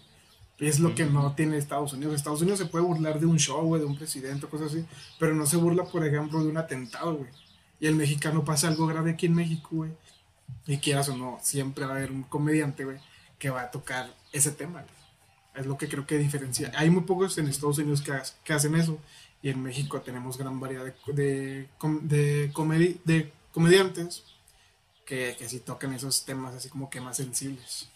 Es 0.59 0.79
lo 0.79 0.95
que 0.95 1.05
no 1.05 1.35
tiene 1.35 1.59
Estados 1.59 1.93
Unidos. 1.93 2.15
Estados 2.15 2.41
Unidos 2.41 2.61
se 2.61 2.67
puede 2.67 2.85
burlar 2.85 3.19
de 3.19 3.27
un 3.27 3.39
show, 3.39 3.63
güey, 3.67 3.81
de 3.81 3.87
un 3.87 3.97
presidente 3.97 4.47
o 4.47 4.51
cosas 4.51 4.73
así, 4.73 4.85
pero 5.19 5.35
no 5.35 5.47
se 5.47 5.57
burla, 5.57 5.85
por 5.85 6.07
ejemplo, 6.07 6.43
de 6.43 6.49
un 6.49 6.57
atentado, 6.57 7.17
güey. 7.17 7.31
Y 7.81 7.87
el 7.87 7.97
mexicano 7.97 8.45
pasa 8.45 8.69
algo 8.69 8.87
grave 8.87 9.13
aquí 9.13 9.27
en 9.27 9.35
México, 9.35 9.69
güey. 9.73 9.91
Y 10.67 10.79
quieras 10.79 11.09
o 11.09 11.17
no, 11.17 11.39
siempre 11.43 11.85
va 11.85 11.95
a 11.95 11.97
haber 11.97 12.13
un 12.13 12.23
comediante, 12.23 12.85
güey, 12.85 12.99
que 13.39 13.51
va 13.51 13.63
a 13.63 13.71
tocar 13.71 14.15
ese 14.33 14.53
tema, 14.53 14.83
güey. 14.83 14.94
Es 15.55 15.67
lo 15.67 15.77
que 15.79 15.89
creo 15.89 16.07
que 16.07 16.19
diferencia. 16.19 16.73
Hay 16.77 16.91
muy 16.91 17.03
pocos 17.03 17.39
en 17.39 17.47
Estados 17.49 17.79
Unidos 17.79 18.03
que, 18.03 18.13
ha- 18.13 18.23
que 18.45 18.53
hacen 18.53 18.75
eso. 18.75 18.99
Y 19.43 19.51
en 19.51 19.63
México 19.63 20.01
tenemos 20.01 20.37
gran 20.39 20.59
variedad 20.59 20.85
de, 20.85 21.13
de, 21.13 21.69
com- 21.79 22.01
de, 22.09 22.51
comedi- 22.53 22.99
de 23.05 23.31
comediantes 23.53 24.25
que, 25.07 25.37
que 25.39 25.49
sí 25.49 25.61
tocan 25.61 25.93
esos 25.95 26.25
temas 26.25 26.55
así 26.55 26.69
como 26.71 26.89
que 26.91 27.01
más 27.01 27.17
sensibles. 27.19 27.89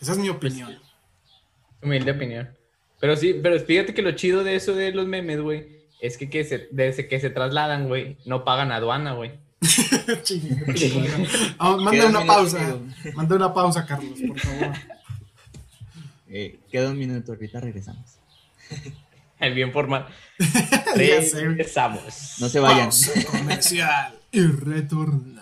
Esa 0.00 0.12
es 0.12 0.18
mi 0.18 0.28
opinión. 0.28 0.78
Humilde 1.82 2.10
opinión. 2.12 2.48
Pero 3.00 3.16
sí, 3.16 3.38
pero 3.42 3.60
fíjate 3.60 3.92
que 3.92 4.02
lo 4.02 4.12
chido 4.12 4.42
de 4.44 4.56
eso 4.56 4.74
de 4.74 4.92
los 4.92 5.06
memes, 5.06 5.40
güey, 5.40 5.84
es 6.00 6.16
que, 6.16 6.30
que 6.30 6.42
se, 6.44 6.68
desde 6.70 7.06
que 7.06 7.20
se 7.20 7.28
trasladan, 7.30 7.86
güey, 7.86 8.16
no 8.24 8.44
pagan 8.44 8.72
aduana, 8.72 9.12
güey. 9.12 9.32
Ah, 11.58 11.76
manda 11.76 12.06
una 12.06 12.20
un 12.20 12.26
pausa. 12.26 12.78
Manda 13.14 13.36
una 13.36 13.52
pausa, 13.54 13.86
Carlos, 13.86 14.18
por 14.26 14.38
favor. 14.38 14.72
Eh, 16.28 16.60
queda 16.70 16.90
un 16.90 16.98
minuto, 16.98 17.32
ahorita 17.32 17.60
regresamos. 17.60 18.18
El 19.40 19.54
bien 19.54 19.72
formal. 19.72 20.06
Regresamos. 20.96 22.36
No 22.38 22.48
se 22.48 22.60
vayan. 22.60 22.86
Pausa 22.86 23.24
comercial 23.26 24.18
y 24.30 24.42
retornamos. 24.42 25.33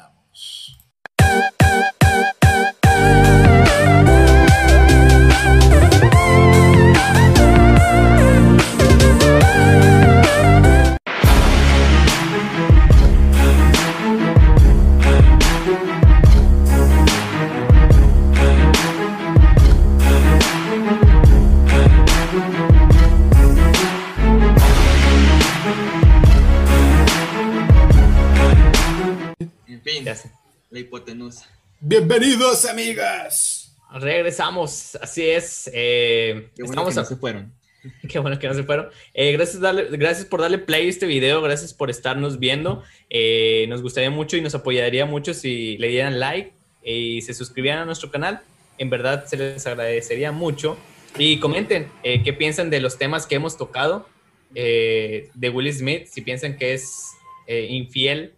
La 30.73 30.79
hipotenusa. 30.81 31.47
Bienvenidos, 31.81 32.65
amigas. 32.65 33.77
Regresamos, 33.93 34.97
así 34.97 35.23
es. 35.29 35.71
Eh, 35.75 36.49
Qué 36.57 36.63
bueno 36.63 36.73
estamos 36.73 36.95
que 36.95 37.01
a- 37.01 37.03
no 37.03 37.09
se 37.09 37.17
fueron. 37.17 37.53
Qué 38.09 38.19
bueno 38.19 38.39
que 38.39 38.49
no 38.49 38.55
se 38.55 38.63
fueron. 38.63 38.89
Eh, 39.13 39.33
gracias, 39.33 39.61
darle- 39.61 39.89
gracias 39.99 40.25
por 40.27 40.41
darle 40.41 40.57
play 40.57 40.87
a 40.87 40.89
este 40.89 41.05
video, 41.05 41.43
gracias 41.43 41.75
por 41.75 41.91
estarnos 41.91 42.39
viendo. 42.39 42.83
Eh, 43.11 43.67
nos 43.69 43.83
gustaría 43.83 44.09
mucho 44.11 44.39
y 44.39 44.41
nos 44.41 44.55
apoyaría 44.55 45.05
mucho 45.05 45.35
si 45.35 45.77
le 45.77 45.89
dieran 45.89 46.19
like 46.19 46.55
y 46.83 47.21
se 47.21 47.35
suscribieran 47.35 47.81
a 47.83 47.85
nuestro 47.85 48.11
canal. 48.11 48.41
En 48.79 48.89
verdad 48.89 49.27
se 49.27 49.37
les 49.37 49.67
agradecería 49.67 50.33
mucho. 50.33 50.79
Y 51.19 51.39
comenten 51.39 51.91
eh, 52.03 52.23
qué 52.23 52.33
piensan 52.33 52.71
de 52.71 52.81
los 52.81 52.97
temas 52.97 53.27
que 53.27 53.35
hemos 53.35 53.59
tocado 53.59 54.09
eh, 54.55 55.29
de 55.35 55.51
Will 55.51 55.71
Smith, 55.71 56.07
si 56.07 56.23
piensan 56.23 56.57
que 56.57 56.73
es 56.73 57.11
eh, 57.47 57.67
infiel, 57.69 58.33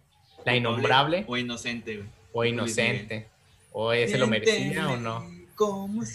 la 0.45 0.53
innombrable 0.57 1.23
O 1.27 1.37
inocente, 1.37 1.95
güey. 1.95 2.14
O 2.37 2.43
inocente, 2.43 3.29
o 3.71 3.93
se 3.93 4.17
lo 4.17 4.27
merecía 4.27 4.89
o 4.89 4.97
no. 4.97 5.25
Como. 5.55 6.03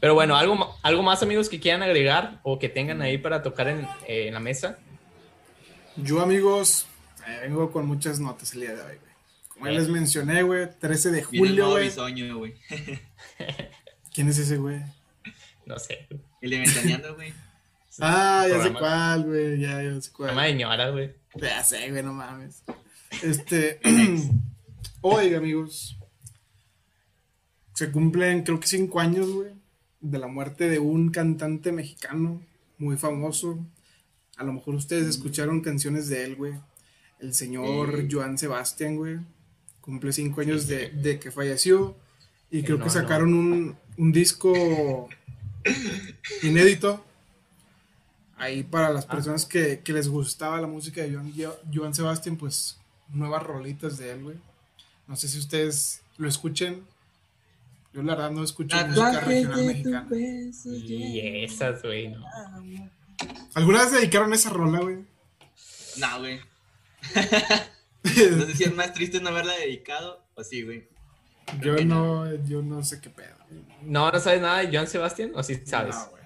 Pero 0.00 0.14
bueno, 0.14 0.34
¿algo, 0.34 0.76
algo 0.82 1.02
más 1.04 1.22
amigos 1.22 1.48
que 1.48 1.60
quieran 1.60 1.84
agregar 1.84 2.40
o 2.42 2.58
que 2.58 2.68
tengan 2.68 3.00
ahí 3.00 3.16
para 3.16 3.44
tocar 3.44 3.68
en, 3.68 3.84
eh, 4.08 4.26
en 4.26 4.34
la 4.34 4.40
mesa. 4.40 4.80
Yo, 5.94 6.20
amigos, 6.20 6.86
eh, 7.28 7.38
vengo 7.42 7.70
con 7.70 7.86
muchas 7.86 8.18
notas 8.18 8.52
el 8.54 8.62
día 8.62 8.74
de 8.74 8.82
hoy, 8.82 8.96
güey. 8.96 9.12
Como 9.50 9.66
ya 9.66 9.72
les 9.72 9.88
mencioné, 9.88 10.42
güey, 10.42 10.68
13 10.80 11.12
de 11.12 11.22
julio, 11.22 11.70
güey. 11.70 11.84
bisoño, 11.84 12.38
güey. 12.38 12.56
¿Quién 14.12 14.28
es 14.30 14.38
ese, 14.38 14.56
güey? 14.56 14.80
No 15.64 15.78
sé. 15.78 16.08
El 16.40 16.50
de 16.50 16.58
Ventaneando, 16.58 17.14
güey. 17.14 17.32
Ah, 18.00 18.46
ya 18.48 18.64
sé 18.64 18.72
cuál, 18.72 19.24
güey, 19.26 19.60
ya, 19.60 19.80
ya 19.80 20.00
sé 20.00 20.10
cuál. 20.10 20.30
Mamá 20.30 20.46
de 20.46 20.54
ñora, 20.54 20.90
güey. 20.90 21.14
Ya 21.36 21.62
sé, 21.62 21.88
güey, 21.90 22.02
no 22.02 22.12
mames. 22.12 22.64
Este, 23.22 23.80
hoy, 25.00 25.34
amigos, 25.34 25.96
se 27.74 27.90
cumplen, 27.90 28.42
creo 28.42 28.60
que 28.60 28.66
cinco 28.66 29.00
años, 29.00 29.28
güey, 29.30 29.52
de 30.00 30.18
la 30.18 30.26
muerte 30.26 30.68
de 30.68 30.78
un 30.78 31.10
cantante 31.10 31.72
mexicano 31.72 32.40
muy 32.78 32.96
famoso. 32.96 33.58
A 34.36 34.44
lo 34.44 34.52
mejor 34.52 34.74
ustedes 34.76 35.06
escucharon 35.08 35.60
canciones 35.60 36.08
de 36.08 36.24
él, 36.24 36.36
güey. 36.36 36.54
El 37.18 37.34
señor. 37.34 38.06
Joan 38.10 38.38
Sebastián, 38.38 38.96
güey. 38.96 39.18
Cumple 39.80 40.12
cinco 40.12 40.40
años 40.40 40.68
de, 40.68 40.90
de 40.90 41.18
que 41.18 41.32
falleció. 41.32 41.96
Y 42.50 42.62
creo 42.62 42.78
no, 42.78 42.84
que 42.84 42.88
no. 42.88 42.94
sacaron 42.94 43.34
un, 43.34 43.76
un 43.96 44.12
disco 44.12 45.08
inédito. 46.42 47.04
Ahí 48.36 48.62
para 48.62 48.90
las 48.90 49.04
Ah. 49.06 49.10
personas 49.10 49.44
que, 49.46 49.80
que 49.80 49.92
les 49.92 50.08
gustaba 50.08 50.60
la 50.60 50.68
música 50.68 51.02
de 51.02 51.12
Joan, 51.14 51.32
Joan 51.74 51.94
Sebastián, 51.94 52.36
pues 52.36 52.78
nuevas 53.10 53.42
rolitas 53.42 53.98
de 53.98 54.12
él, 54.12 54.22
güey. 54.22 54.36
No 55.06 55.16
sé 55.16 55.28
si 55.28 55.38
ustedes 55.38 56.02
lo 56.16 56.28
escuchen. 56.28 56.84
Yo 57.94 58.02
la 58.02 58.14
verdad 58.14 58.30
no 58.30 58.44
escucho 58.44 58.76
música 58.86 59.20
regional 59.20 59.64
mexicana. 59.64 60.08
Y 60.12 61.20
esas, 61.44 61.82
güey, 61.82 62.08
no. 62.08 62.24
¿Alguna 63.54 63.82
vez 63.82 63.92
dedicaron 63.92 64.32
esa 64.34 64.50
rola, 64.50 64.80
güey? 64.80 64.98
No, 65.96 66.18
güey. 66.20 66.40
No 68.04 68.46
sé 68.46 68.54
si 68.54 68.64
es 68.64 68.74
más 68.74 68.92
triste 68.94 69.20
no 69.20 69.28
haberla 69.30 69.54
dedicado 69.54 70.24
o 70.34 70.42
sí, 70.44 70.62
güey. 70.62 70.88
yo 71.60 71.74
no, 71.84 72.32
yo 72.44 72.62
no 72.62 72.82
sé 72.84 73.00
qué 73.00 73.10
pedo. 73.10 73.34
güey. 73.50 73.60
No, 73.82 74.10
¿no 74.10 74.20
sabes 74.20 74.40
nada 74.40 74.58
de 74.58 74.68
Joan 74.72 74.86
Sebastián? 74.86 75.32
¿O 75.34 75.42
sí 75.42 75.60
sabes? 75.64 75.94
No, 75.94 76.06
güey. 76.10 76.22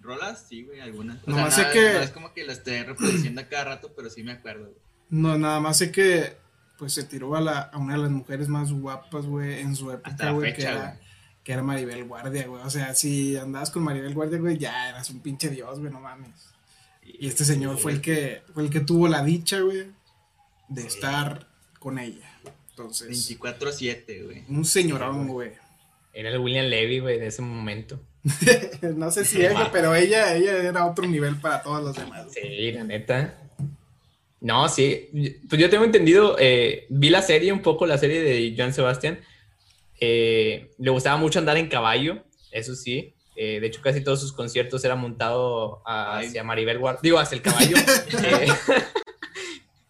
¿Rolas? 0.00 0.46
Sí, 0.48 0.62
güey, 0.64 0.80
algunas. 0.80 1.18
O 1.26 1.30
Nomás 1.30 1.54
sea, 1.54 1.70
sé 1.70 1.78
nada- 1.78 1.92
que- 1.92 1.98
no 1.98 2.04
es 2.04 2.10
como 2.10 2.32
que 2.32 2.44
la 2.44 2.52
esté 2.54 2.82
reproduciendo 2.84 3.40
a 3.40 3.44
cada 3.48 3.64
rato, 3.64 3.92
pero 3.94 4.10
sí 4.10 4.22
me 4.22 4.32
acuerdo, 4.32 4.64
güey. 4.64 4.76
No, 5.12 5.36
nada 5.36 5.60
más 5.60 5.76
sé 5.76 5.92
que 5.92 6.36
pues 6.78 6.94
se 6.94 7.04
tiró 7.04 7.36
a, 7.36 7.40
la, 7.40 7.60
a 7.60 7.76
una 7.78 7.94
de 7.94 8.00
las 8.00 8.10
mujeres 8.10 8.48
más 8.48 8.72
guapas, 8.72 9.26
güey, 9.26 9.60
en 9.60 9.76
su 9.76 9.90
época, 9.92 10.30
güey, 10.32 10.54
que 10.54 10.62
era, 10.62 10.98
que 11.44 11.52
era 11.52 11.62
Maribel 11.62 12.04
Guardia, 12.04 12.46
güey. 12.48 12.62
O 12.62 12.70
sea, 12.70 12.94
si 12.94 13.36
andabas 13.36 13.70
con 13.70 13.84
Maribel 13.84 14.14
Guardia, 14.14 14.38
güey, 14.38 14.56
ya 14.58 14.88
eras 14.88 15.10
un 15.10 15.20
pinche 15.20 15.48
dios, 15.50 15.78
güey, 15.78 15.92
no 15.92 16.00
mames. 16.00 16.30
Y 17.04 17.28
este 17.28 17.44
señor 17.44 17.78
fue 17.78 17.92
el 17.92 18.00
que, 18.00 18.42
fue 18.54 18.64
el 18.64 18.70
que 18.70 18.80
tuvo 18.80 19.06
la 19.06 19.22
dicha, 19.22 19.60
güey, 19.60 19.86
de 20.68 20.80
Sí. 20.82 20.88
estar 20.88 21.46
con 21.78 21.98
ella. 21.98 22.28
Entonces, 22.70 23.08
24-7, 23.10 24.24
güey. 24.24 24.44
un 24.48 24.64
señorón, 24.64 25.28
güey. 25.28 25.52
Era 26.14 26.30
el 26.30 26.38
William 26.38 26.66
Levy, 26.66 27.00
güey, 27.00 27.20
de 27.20 27.26
ese 27.26 27.42
momento. 27.42 28.00
no 28.96 29.10
sé 29.10 29.24
si 29.24 29.44
ella, 29.44 29.70
pero 29.70 29.94
ella, 29.94 30.34
ella 30.34 30.56
era 30.56 30.86
otro 30.86 31.06
nivel 31.06 31.36
para 31.36 31.62
todos 31.62 31.82
los 31.84 31.94
demás. 31.96 32.26
Sí, 32.32 32.72
la 32.72 32.84
neta. 32.84 33.38
No, 34.42 34.68
sí. 34.68 35.08
Pues 35.48 35.60
yo 35.60 35.70
tengo 35.70 35.84
entendido, 35.84 36.36
eh, 36.38 36.86
vi 36.90 37.10
la 37.10 37.22
serie, 37.22 37.52
un 37.52 37.62
poco 37.62 37.86
la 37.86 37.96
serie 37.96 38.20
de 38.22 38.54
Joan 38.56 38.74
Sebastián. 38.74 39.20
Eh, 40.00 40.72
le 40.78 40.90
gustaba 40.90 41.16
mucho 41.16 41.38
andar 41.38 41.56
en 41.56 41.68
caballo, 41.68 42.24
eso 42.50 42.74
sí. 42.74 43.14
Eh, 43.36 43.60
de 43.60 43.68
hecho, 43.68 43.80
casi 43.80 44.02
todos 44.02 44.20
sus 44.20 44.32
conciertos 44.32 44.84
eran 44.84 44.98
montados 45.00 45.78
hacia 45.86 46.42
Maribel 46.42 46.78
Guardia. 46.78 47.00
Digo, 47.02 47.18
hacia 47.20 47.36
el 47.36 47.42
caballo. 47.42 47.76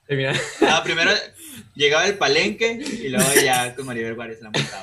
Eh, 0.08 0.32
Ah, 0.68 0.82
primero 0.84 1.10
llegaba 1.74 2.06
el 2.06 2.18
palenque 2.18 2.72
y 2.72 3.08
luego 3.08 3.30
ya 3.42 3.74
con 3.74 3.86
Maribel 3.86 4.14
Guardia 4.14 4.36
se 4.36 4.42
la 4.42 4.50
montaba. 4.50 4.82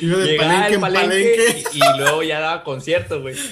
Llegaba 0.00 0.48
palenque 0.48 0.66
al 0.66 0.72
en 0.74 0.80
palenque 0.80 1.06
palenque. 1.06 1.64
y, 1.74 1.76
y 1.76 1.98
luego 1.98 2.22
ya 2.24 2.40
daba 2.40 2.64
conciertos, 2.64 3.22
güey. 3.22 3.36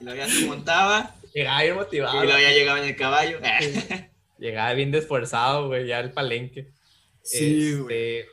Y 0.00 0.04
luego 0.04 0.18
ya 0.18 0.28
se 0.28 0.46
montaba 0.46 1.14
Llegaba 1.34 1.62
bien 1.62 1.74
y 1.74 1.78
motivado. 1.78 2.22
luego 2.24 2.38
ya 2.38 2.50
llegaba 2.52 2.78
en 2.78 2.84
el 2.86 2.96
caballo. 2.96 3.38
Llegaba 4.38 4.72
bien 4.74 4.94
esforzado, 4.94 5.66
güey, 5.68 5.86
ya 5.86 5.98
al 5.98 6.12
palenque. 6.12 6.70
Sí, 7.22 7.74
güey. 7.78 8.20
Este, 8.20 8.28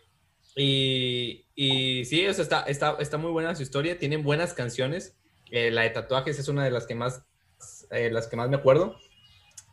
y, 0.55 1.45
y 1.55 2.05
sí, 2.05 2.27
o 2.27 2.33
sea, 2.33 2.43
está, 2.43 2.63
está, 2.63 2.97
está 2.99 3.17
muy 3.17 3.31
buena 3.31 3.55
su 3.55 3.63
historia. 3.63 3.97
Tienen 3.97 4.23
buenas 4.23 4.53
canciones. 4.53 5.15
Eh, 5.49 5.71
la 5.71 5.81
de 5.83 5.89
tatuajes 5.89 6.37
es 6.39 6.47
una 6.47 6.63
de 6.63 6.71
las 6.71 6.85
que 6.85 6.95
más, 6.95 7.23
eh, 7.91 8.09
las 8.11 8.27
que 8.27 8.35
más 8.35 8.49
me 8.49 8.57
acuerdo. 8.57 8.97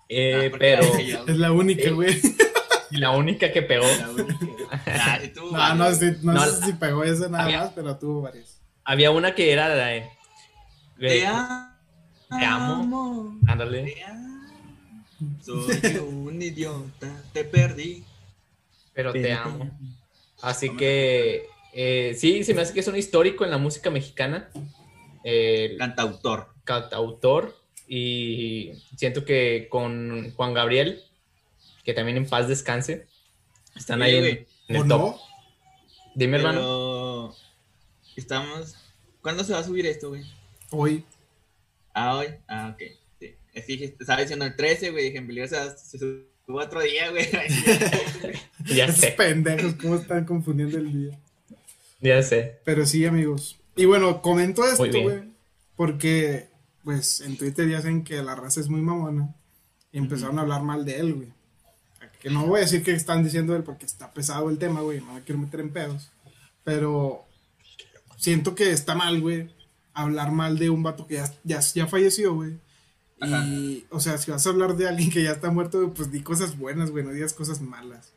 Eh, 0.08 0.50
Ah, 0.52 0.56
pero 0.58 0.82
Es 1.26 1.36
la 1.36 1.52
única, 1.52 1.90
güey. 1.90 2.18
y 2.90 2.96
la 2.98 3.10
única 3.10 3.52
que 3.52 3.62
pegó. 3.62 3.84
única. 4.10 4.34
Ah, 4.86 5.18
No, 5.36 5.74
no, 5.74 5.94
sé- 5.94 6.16
no 6.22 6.32
No, 6.32 6.44
sé 6.46 6.66
si 6.66 6.72
pegó 6.74 7.04
esa 7.04 7.28
nada 7.28 7.44
había- 7.44 7.58
más, 7.60 7.72
pero 7.74 7.98
tuvo 7.98 8.22
varias. 8.22 8.60
Había 8.84 9.10
una 9.10 9.34
que 9.34 9.52
era 9.52 9.68
la 9.68 9.86
de. 9.86 10.10
Amo. 11.26 11.67
Te 12.28 12.44
amo. 12.44 13.38
Ándale. 13.46 13.82
Te 13.94 14.04
amo. 14.04 14.46
Soy 15.42 15.96
un 16.08 16.40
idiota. 16.40 17.22
Te 17.32 17.44
perdí. 17.44 18.04
Pero 18.92 19.12
te 19.12 19.32
amo. 19.32 19.70
Así 20.42 20.76
que 20.76 21.46
eh, 21.72 22.14
sí, 22.16 22.44
se 22.44 22.54
me 22.54 22.62
hace 22.62 22.72
que 22.74 22.80
es 22.80 22.88
un 22.88 22.96
histórico 22.96 23.44
en 23.44 23.50
la 23.50 23.58
música 23.58 23.90
mexicana. 23.90 24.50
Eh, 25.24 25.76
Cantautor. 25.78 26.54
cantautor 26.64 27.56
y 27.88 28.72
siento 28.96 29.24
que 29.24 29.66
con 29.70 30.32
Juan 30.32 30.54
Gabriel, 30.54 31.02
que 31.84 31.94
también 31.94 32.16
en 32.18 32.28
paz 32.28 32.46
descanse, 32.48 33.06
están 33.74 34.02
ahí 34.02 34.16
en, 34.16 34.22
Oye, 34.22 34.46
en 34.68 34.76
¿O 34.76 34.82
el 34.82 34.88
top. 34.88 34.98
no? 35.00 35.18
Dime, 36.14 36.36
hermano. 36.36 37.34
Estamos. 38.16 38.76
¿Cuándo 39.22 39.42
se 39.44 39.52
va 39.52 39.60
a 39.60 39.64
subir 39.64 39.86
esto, 39.86 40.10
güey? 40.10 40.22
Hoy. 40.70 41.04
Ah, 42.00 42.16
hoy. 42.16 42.28
Ah, 42.46 42.74
ok. 42.74 42.82
Sí. 43.18 43.34
Es 43.52 43.64
que 43.66 43.96
estaba 43.98 44.20
diciendo 44.20 44.44
el 44.44 44.54
13, 44.54 44.90
güey. 44.92 45.06
Dije, 45.06 45.18
en 45.18 45.26
peligro 45.26 45.48
se, 45.48 45.98
subió 45.98 46.64
otro 46.64 46.80
día, 46.80 47.10
güey. 47.10 47.26
Ya 48.66 48.84
Esos 48.84 49.00
sé, 49.00 49.10
pendejos, 49.12 49.74
cómo 49.80 49.96
están 49.96 50.24
confundiendo 50.24 50.78
el 50.78 50.92
día. 50.92 51.18
ya 52.00 52.22
sé. 52.22 52.60
Pero 52.64 52.86
sí, 52.86 53.04
amigos. 53.04 53.58
Y 53.74 53.86
bueno, 53.86 54.22
comento 54.22 54.64
esto, 54.64 54.84
güey. 55.02 55.24
Porque, 55.74 56.48
pues, 56.84 57.20
en 57.20 57.36
Twitter 57.36 57.68
ya 57.68 57.80
saben 57.80 58.04
que 58.04 58.22
la 58.22 58.36
raza 58.36 58.60
es 58.60 58.68
muy 58.68 58.80
mamona. 58.80 59.34
Y 59.90 59.98
empezaron 59.98 60.38
a 60.38 60.42
hablar 60.42 60.62
mal 60.62 60.84
de 60.84 61.00
él, 61.00 61.14
güey. 61.14 61.32
Que 62.20 62.30
no 62.30 62.46
voy 62.46 62.58
a 62.58 62.62
decir 62.62 62.82
que 62.84 62.92
están 62.92 63.24
diciendo 63.24 63.56
él 63.56 63.64
porque 63.64 63.86
está 63.86 64.12
pesado 64.12 64.50
el 64.50 64.58
tema, 64.58 64.82
güey. 64.82 65.00
No 65.00 65.14
me 65.14 65.22
quiero 65.22 65.40
meter 65.40 65.60
en 65.60 65.72
pedos. 65.72 66.10
Pero 66.62 67.24
siento 68.16 68.54
que 68.54 68.70
está 68.70 68.94
mal, 68.94 69.20
güey. 69.20 69.48
Hablar 69.98 70.30
mal 70.30 70.58
de 70.58 70.70
un 70.70 70.82
vato 70.82 71.06
que 71.06 71.14
ya, 71.14 71.32
ya, 71.42 71.60
ya 71.60 71.86
falleció, 71.86 72.34
güey. 72.34 72.58
Y, 73.20 73.84
o 73.90 73.98
sea, 73.98 74.16
si 74.16 74.30
vas 74.30 74.46
a 74.46 74.50
hablar 74.50 74.76
de 74.76 74.88
alguien 74.88 75.10
que 75.10 75.22
ya 75.24 75.32
está 75.32 75.50
muerto, 75.50 75.92
pues 75.92 76.12
di 76.12 76.22
cosas 76.22 76.56
buenas, 76.56 76.90
güey, 76.90 77.04
no 77.04 77.10
digas 77.10 77.32
cosas 77.32 77.60
malas. 77.60 78.12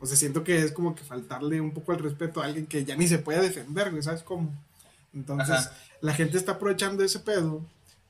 O 0.00 0.06
sea, 0.06 0.16
siento 0.16 0.44
que 0.44 0.58
es 0.58 0.72
como 0.72 0.94
que 0.94 1.04
faltarle 1.04 1.60
un 1.60 1.72
poco 1.72 1.92
el 1.92 1.98
respeto 1.98 2.40
a 2.40 2.46
alguien 2.46 2.66
que 2.66 2.84
ya 2.84 2.96
ni 2.96 3.06
se 3.06 3.18
puede 3.18 3.42
defender, 3.42 3.90
güey, 3.90 4.02
¿sabes 4.02 4.22
cómo? 4.22 4.50
Entonces, 5.12 5.50
Ajá. 5.50 5.72
la 6.00 6.14
gente 6.14 6.38
está 6.38 6.52
aprovechando 6.52 7.04
ese 7.04 7.20
pedo 7.20 7.62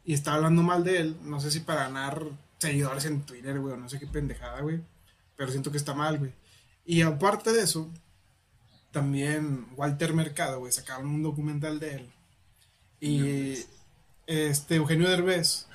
y 0.05 0.15
está 0.15 0.35
hablando 0.35 0.63
mal 0.63 0.85
de 0.85 1.01
él. 1.01 1.17
No 1.23 1.41
sé 1.41 1.51
si 1.51 1.61
para 1.61 1.85
ganar 1.85 2.23
seguidores 2.59 3.05
en 3.07 3.23
Twitter, 3.23 3.59
güey, 3.59 3.75
o 3.75 3.77
no 3.77 3.89
sé 3.89 3.99
qué 3.99 4.07
pendejada, 4.07 4.61
güey. 4.61 4.81
Pero 5.37 5.51
siento 5.51 5.73
que 5.73 5.79
está 5.79 5.95
mal, 5.95 6.19
güey. 6.19 6.33
Y 6.85 7.03
aparte 7.03 7.53
de 7.53 7.63
eso, 7.63 7.91
también 8.93 9.67
Walter 9.77 10.15
Mercado, 10.15 10.61
güey, 10.61 10.73
sacaron 10.73 11.09
un 11.09 11.23
documental 11.23 11.81
de 11.81 11.97
él. 11.97 12.13
Y 13.01 13.59
este 14.27 14.77
Eugenio 14.77 15.09
Derbez 15.09 15.67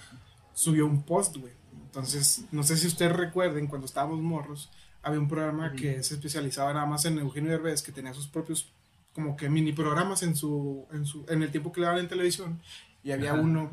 subió 0.53 0.85
un 0.85 1.03
post, 1.03 1.37
güey. 1.37 1.53
Entonces, 1.85 2.45
no 2.51 2.63
sé 2.63 2.77
si 2.77 2.87
ustedes 2.87 3.13
recuerden 3.13 3.67
cuando 3.67 3.85
estábamos 3.85 4.19
morros, 4.19 4.69
había 5.03 5.19
un 5.19 5.27
programa 5.27 5.73
que 5.73 6.03
se 6.03 6.13
especializaba 6.13 6.73
nada 6.73 6.85
más 6.85 7.05
en 7.05 7.17
Eugenio 7.19 7.51
Derbez, 7.51 7.81
que 7.81 7.91
tenía 7.91 8.13
sus 8.13 8.27
propios 8.27 8.71
como 9.13 9.35
que 9.35 9.49
mini 9.49 9.73
programas 9.73 10.23
en 10.23 10.35
su, 10.35 10.87
en 10.93 11.05
su, 11.05 11.25
en 11.27 11.43
el 11.43 11.51
tiempo 11.51 11.71
que 11.71 11.81
le 11.81 11.87
daban 11.87 12.01
en 12.01 12.07
televisión, 12.07 12.61
y 13.03 13.11
había 13.11 13.33
uno 13.33 13.71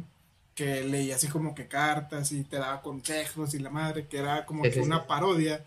que 0.55 0.83
leía 0.83 1.15
así 1.15 1.29
como 1.29 1.55
que 1.55 1.69
cartas 1.69 2.33
y 2.33 2.43
te 2.43 2.57
daba 2.57 2.83
consejos 2.83 3.55
y 3.55 3.61
la 3.61 3.71
madre, 3.71 4.09
que 4.09 4.19
era 4.19 4.45
como 4.45 4.65
que 4.65 4.81
una 4.81 5.07
parodia 5.07 5.65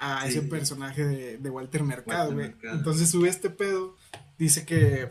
a 0.00 0.26
ese 0.26 0.42
personaje 0.42 1.04
de, 1.38 1.50
Walter 1.50 1.84
Mercado, 1.84 2.32
güey. 2.32 2.52
Entonces 2.64 3.08
sube 3.08 3.28
este 3.28 3.50
pedo, 3.50 3.96
dice 4.36 4.66
que 4.66 5.08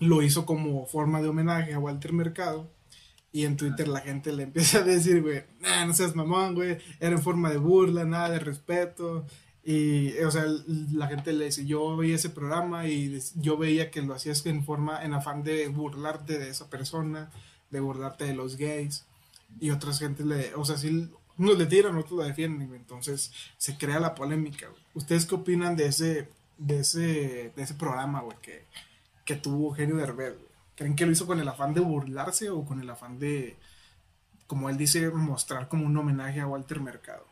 lo 0.00 0.22
hizo 0.22 0.46
como 0.46 0.86
forma 0.86 1.20
de 1.20 1.28
homenaje 1.28 1.74
a 1.74 1.78
Walter 1.78 2.12
Mercado. 2.12 2.70
Y 3.32 3.44
en 3.46 3.56
Twitter 3.56 3.88
la 3.88 4.00
gente 4.00 4.32
le 4.32 4.44
empieza 4.44 4.78
a 4.78 4.82
decir, 4.82 5.22
güey, 5.22 5.42
nah, 5.60 5.84
no 5.86 5.92
seas 5.92 6.14
mamón, 6.14 6.54
güey, 6.54 6.78
era 7.00 7.16
en 7.16 7.22
forma 7.22 7.50
de 7.50 7.58
burla, 7.58 8.04
nada 8.04 8.30
de 8.30 8.38
respeto. 8.38 9.26
Y, 9.64 10.18
o 10.18 10.30
sea, 10.30 10.44
la 10.92 11.08
gente 11.08 11.32
le 11.32 11.46
dice, 11.46 11.64
yo 11.66 11.96
veía 11.96 12.16
ese 12.16 12.30
programa 12.30 12.86
y 12.86 13.18
yo 13.36 13.56
veía 13.56 13.90
que 13.90 14.02
lo 14.02 14.14
hacías 14.14 14.44
en 14.46 14.62
forma, 14.62 15.02
en 15.02 15.14
afán 15.14 15.42
de 15.42 15.66
burlarte 15.68 16.38
de 16.38 16.50
esa 16.50 16.68
persona, 16.68 17.30
de 17.70 17.80
burlarte 17.80 18.24
de 18.24 18.34
los 18.34 18.56
gays. 18.56 19.06
Y 19.58 19.70
otras 19.70 19.98
gente 19.98 20.24
le, 20.24 20.54
o 20.54 20.64
sea, 20.64 20.76
sí, 20.76 21.08
unos 21.38 21.58
le 21.58 21.66
tiran, 21.66 21.96
otros 21.96 22.18
lo 22.18 22.24
defienden, 22.24 22.74
Entonces 22.74 23.32
se 23.56 23.76
crea 23.76 24.00
la 24.00 24.14
polémica, 24.14 24.68
¿Ustedes 24.94 25.26
qué 25.26 25.34
opinan 25.34 25.76
de 25.76 25.86
ese, 25.86 26.28
de 26.58 26.80
ese, 26.80 27.52
de 27.56 27.62
ese 27.62 27.74
programa, 27.74 28.20
güey, 28.20 28.36
que, 28.40 28.64
que 29.24 29.36
tuvo 29.36 29.68
Eugenio 29.68 29.96
Derbez, 29.96 30.34
¿Creen 30.76 30.96
que 30.96 31.06
lo 31.06 31.12
hizo 31.12 31.26
con 31.26 31.38
el 31.38 31.48
afán 31.48 31.72
de 31.72 31.80
burlarse 31.80 32.50
o 32.50 32.64
con 32.64 32.80
el 32.80 32.90
afán 32.90 33.18
de, 33.20 33.56
como 34.48 34.68
él 34.68 34.76
dice, 34.76 35.08
mostrar 35.10 35.68
como 35.68 35.86
un 35.86 35.96
homenaje 35.96 36.40
a 36.40 36.48
Walter 36.48 36.80
Mercado? 36.80 37.26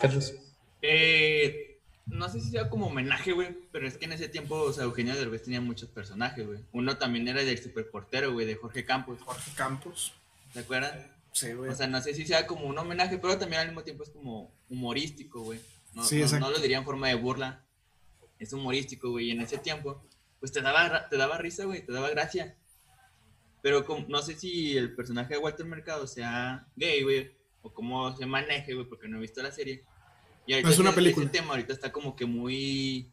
Carlos. 0.00 0.34
Eh, 0.82 1.78
no 2.06 2.28
sé 2.28 2.40
si 2.40 2.50
sea 2.50 2.68
como 2.68 2.86
homenaje, 2.86 3.32
güey, 3.32 3.56
pero 3.70 3.86
es 3.86 3.96
que 3.96 4.06
en 4.06 4.12
ese 4.12 4.28
tiempo, 4.28 4.56
o 4.56 4.72
sea, 4.72 4.84
Eugenio 4.84 5.14
Derbez 5.14 5.44
tenía 5.44 5.60
muchos 5.60 5.88
personajes, 5.88 6.44
güey. 6.44 6.60
Uno 6.72 6.96
también 6.98 7.28
era 7.28 7.44
del 7.44 7.62
superportero, 7.62 8.32
güey, 8.32 8.46
de 8.46 8.56
Jorge 8.56 8.84
Campos. 8.84 9.20
Jorge 9.22 9.52
Campos. 9.54 10.14
¿Se 10.52 10.60
acuerdan? 10.60 11.12
Sí, 11.32 11.52
güey. 11.52 11.70
O 11.70 11.74
sea, 11.76 11.86
no 11.86 12.00
sé 12.00 12.14
si 12.14 12.26
sea 12.26 12.46
como 12.46 12.66
un 12.66 12.76
homenaje, 12.76 13.18
pero 13.18 13.38
también 13.38 13.60
al 13.60 13.68
mismo 13.68 13.84
tiempo 13.84 14.02
es 14.02 14.10
como 14.10 14.50
humorístico, 14.68 15.42
güey. 15.42 15.60
No, 15.94 16.02
sí, 16.02 16.20
no, 16.20 16.40
no, 16.40 16.50
lo 16.50 16.58
diría 16.58 16.78
en 16.78 16.84
forma 16.84 17.08
de 17.08 17.14
burla. 17.14 17.64
Es 18.38 18.52
humorístico, 18.52 19.10
güey. 19.10 19.28
Y 19.28 19.30
en 19.32 19.40
ese 19.40 19.58
tiempo 19.58 20.02
pues 20.40 20.52
te 20.52 20.60
daba, 20.60 21.08
te 21.08 21.16
daba 21.16 21.38
risa, 21.38 21.64
güey, 21.64 21.84
te 21.84 21.92
daba 21.92 22.10
gracia. 22.10 22.56
Pero 23.62 23.84
no 24.08 24.22
sé 24.22 24.36
si 24.36 24.76
el 24.76 24.94
personaje 24.94 25.34
de 25.34 25.40
Walter 25.40 25.66
Mercado 25.66 26.06
sea 26.06 26.66
gay, 26.76 27.02
güey, 27.02 27.32
o 27.62 27.72
cómo 27.72 28.16
se 28.16 28.24
maneje, 28.24 28.74
güey, 28.74 28.86
porque 28.86 29.08
no 29.08 29.18
he 29.18 29.20
visto 29.20 29.42
la 29.42 29.50
serie. 29.50 29.84
Y 30.46 30.54
es 30.54 30.78
una 30.78 30.94
película. 30.94 31.26
Ese 31.26 31.32
tema 31.32 31.50
ahorita 31.50 31.72
está 31.72 31.90
como 31.90 32.14
que 32.14 32.24
muy, 32.24 33.10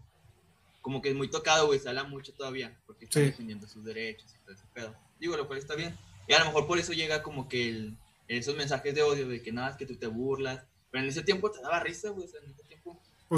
como 0.82 1.02
que 1.02 1.10
es 1.10 1.16
muy 1.16 1.30
tocado, 1.30 1.68
güey, 1.68 1.80
se 1.80 1.90
habla 1.90 2.04
mucho 2.04 2.34
todavía, 2.34 2.80
porque 2.86 3.06
está 3.06 3.20
defendiendo 3.20 3.68
sus 3.68 3.84
derechos 3.84 4.34
y 4.34 4.44
todo 4.44 4.54
ese 4.54 4.66
pedo. 4.74 4.96
Digo, 5.20 5.36
lo 5.36 5.48
cual 5.48 5.60
está 5.60 5.76
bien. 5.76 5.98
Y 6.28 6.34
a 6.34 6.40
lo 6.40 6.46
mejor 6.46 6.68
por 6.68 6.78
eso 6.78 6.94
llega 6.94 7.24
como 7.24 7.50
que 7.50 7.70
el, 7.70 7.98
esos 8.28 8.56
mensajes 8.56 8.94
de 8.94 9.02
odio, 9.02 9.28
de 9.28 9.42
que 9.42 9.52
nada, 9.52 9.72
es 9.72 9.78
que 9.78 9.86
tú 9.86 9.96
te 9.96 10.08
burlas. 10.08 10.64
Pero 10.92 11.04
en 11.04 11.10
ese 11.10 11.24
tiempo 11.24 11.52
te 11.52 11.62
daba 11.62 11.80
risa, 11.82 12.12
güey, 12.12 12.28
en 12.42 12.52
ese 12.52 12.64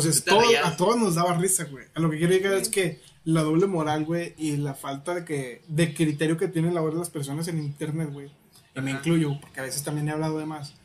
tiempo 0.04 0.24
pues 0.24 0.24
todo, 0.24 0.41
a 0.66 0.76
todos 0.78 0.98
nos 0.98 1.16
daba 1.16 1.34
risa, 1.34 1.66
güey. 1.66 1.86
A 1.93 2.00
lo 2.00 2.10
que 2.10 2.18
quiero 2.18 2.34
llegar 2.34 2.54
es 2.54 2.70
que 2.70 3.02
la 3.24 3.43
doble 3.43 3.68
moral, 3.68 4.06
güey, 4.06 4.34
y 4.38 4.58
la 4.58 4.74
falta 4.74 5.16
de 5.16 5.26
que 5.26 5.62
de 5.68 5.93
criterio 5.93 6.38
que 6.38 6.48
tienen 6.48 6.74
la 6.74 6.82
de 6.82 6.93
las 6.93 7.10
personas 7.10 7.48
en 7.48 7.60
internet, 7.60 8.10
güey. 8.12 8.32
Y 8.76 8.82
me 8.82 8.91
incluyo, 8.91 9.39
porque 9.41 9.60
a 9.60 9.64
veces 9.64 9.84
también 9.84 10.08
he 10.08 10.12
hablado 10.12 10.38
de 10.38 10.45
más. 10.45 10.76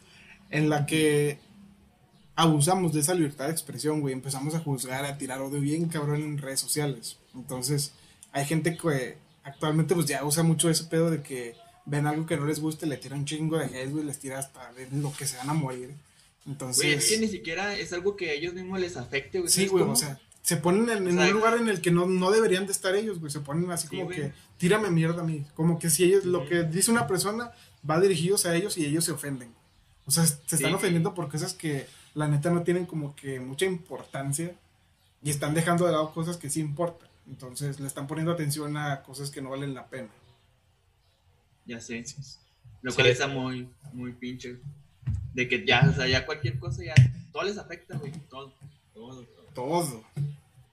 En 0.51 0.69
la 0.69 0.87
que 0.87 1.39
abusamos 2.35 2.93
de 2.93 3.01
esa 3.01 3.15
libertad 3.15 3.47
de 3.47 3.53
expresión, 3.53 4.01
güey. 4.01 4.15
Empezamos 4.15 4.55
a 4.55 4.61
juzgar, 4.61 5.05
a 5.05 5.19
tirar 5.19 5.41
odio 5.41 5.61
bien 5.61 5.89
cabrón 5.89 6.23
en 6.23 6.39
redes 6.39 6.61
sociales. 6.61 7.19
Entonces, 7.35 7.93
hay 8.33 8.45
gente 8.45 8.77
que 8.77 9.17
actualmente 9.45 9.95
pues 9.95 10.07
ya 10.07 10.25
usa 10.25 10.43
mucho 10.43 10.71
ese 10.71 10.85
pedo 10.85 11.11
de 11.11 11.23
que 11.23 11.55
ven 11.85 12.07
algo 12.07 12.27
que 12.27 12.37
no 12.37 12.47
les 12.47 12.61
guste, 12.61 12.87
le 12.87 12.97
tiran 12.97 13.21
un 13.21 13.25
chingo 13.25 13.59
de 13.59 13.67
hate, 13.67 13.91
güey, 13.91 14.05
les 14.05 14.19
tira 14.19 14.39
hasta 14.39 14.73
lo 14.93 15.13
que 15.13 15.27
se 15.27 15.37
van 15.37 15.51
a 15.51 15.55
morir. 15.55 15.95
Entonces. 16.47 16.85
Güey, 16.85 16.95
es 16.95 17.09
que 17.09 17.19
ni 17.19 17.29
siquiera 17.29 17.77
es 17.77 17.93
algo 17.93 18.17
que 18.17 18.31
a 18.31 18.33
ellos 18.33 18.55
mismos 18.55 18.81
les 18.81 18.97
afecte, 18.97 19.39
güey. 19.39 19.51
Sí, 19.51 19.67
güey, 19.67 19.85
o 19.85 19.97
sea, 19.97 20.21
se 20.43 20.57
ponen 20.57 20.89
en, 20.91 21.19
un 21.19 21.31
lugar 21.31 21.57
en 21.57 21.69
el 21.69 21.81
que 21.81 21.93
no, 21.93 22.07
no, 22.07 22.31
deberían 22.31 22.67
de 22.67 22.73
estar 22.73 22.95
ellos, 22.97 23.21
güey. 23.21 23.31
Se 23.31 23.41
ponen 23.41 23.71
así 23.71 23.89
como 23.89 24.09
que, 24.09 24.33
tírame 24.59 24.91
mierda 24.91 25.23
a 25.23 25.25
mí. 25.25 25.47
Como 25.55 25.79
que 25.79 25.89
si 25.89 26.05
ellos, 26.05 26.25
lo 26.25 26.49
que 26.49 26.65
dice 26.65 26.91
una 26.91 27.07
persona 27.07 27.53
va 27.89 28.01
dirigidos 28.01 28.45
a 28.47 28.57
ellos 28.57 28.77
y 28.77 28.85
ellos 28.85 29.05
se 29.05 29.13
ofenden. 29.13 29.55
O 30.05 30.11
sea, 30.11 30.27
se 30.27 30.57
están 30.57 30.75
ofendiendo 30.75 31.15
por 31.15 31.31
cosas 31.31 31.55
que 31.55 31.87
la 32.15 32.27
neta 32.27 32.51
no 32.51 32.63
tienen 32.63 32.87
como 32.87 33.15
que 33.15 33.39
mucha 33.39 33.67
importancia 33.67 34.55
y 35.23 35.31
están 35.31 35.55
dejando 35.55 35.87
de 35.87 35.93
lado 35.93 36.13
cosas 36.13 36.37
que 36.37 36.51
sí 36.51 36.61
importan. 36.61 37.09
Entonces 37.29 37.79
le 37.79 37.87
están 37.87 38.09
poniendo 38.09 38.33
atención 38.33 38.77
a 38.77 39.03
cosas 39.03 39.31
que 39.31 39.41
no 39.41 39.51
valen 39.51 39.75
la 39.75 39.87
pena. 39.87 40.11
Ya 41.67 41.81
sé. 41.81 42.05
Lo 42.83 42.93
cual 42.93 43.07
está 43.07 43.29
muy, 43.29 43.69
muy 43.93 44.13
pinche 44.13 44.59
de 45.35 45.49
que 45.49 45.65
ya, 45.65 45.89
o 45.91 45.95
sea, 45.95 46.07
ya 46.07 46.27
cualquier 46.27 46.59
cosa, 46.59 46.83
ya, 46.85 46.95
todo 47.33 47.45
les 47.45 47.59
afecta, 47.59 47.97
güey, 47.97 48.13
todo, 48.29 48.53
todo, 48.95 49.25
todo. 49.55 50.05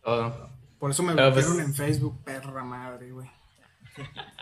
Todo. 0.03 0.49
Por 0.79 0.91
eso 0.91 1.03
me 1.03 1.13
metieron 1.13 1.33
pues, 1.33 1.59
en 1.59 1.73
Facebook, 1.73 2.17
perra 2.23 2.63
madre, 2.63 3.11
güey. 3.11 3.27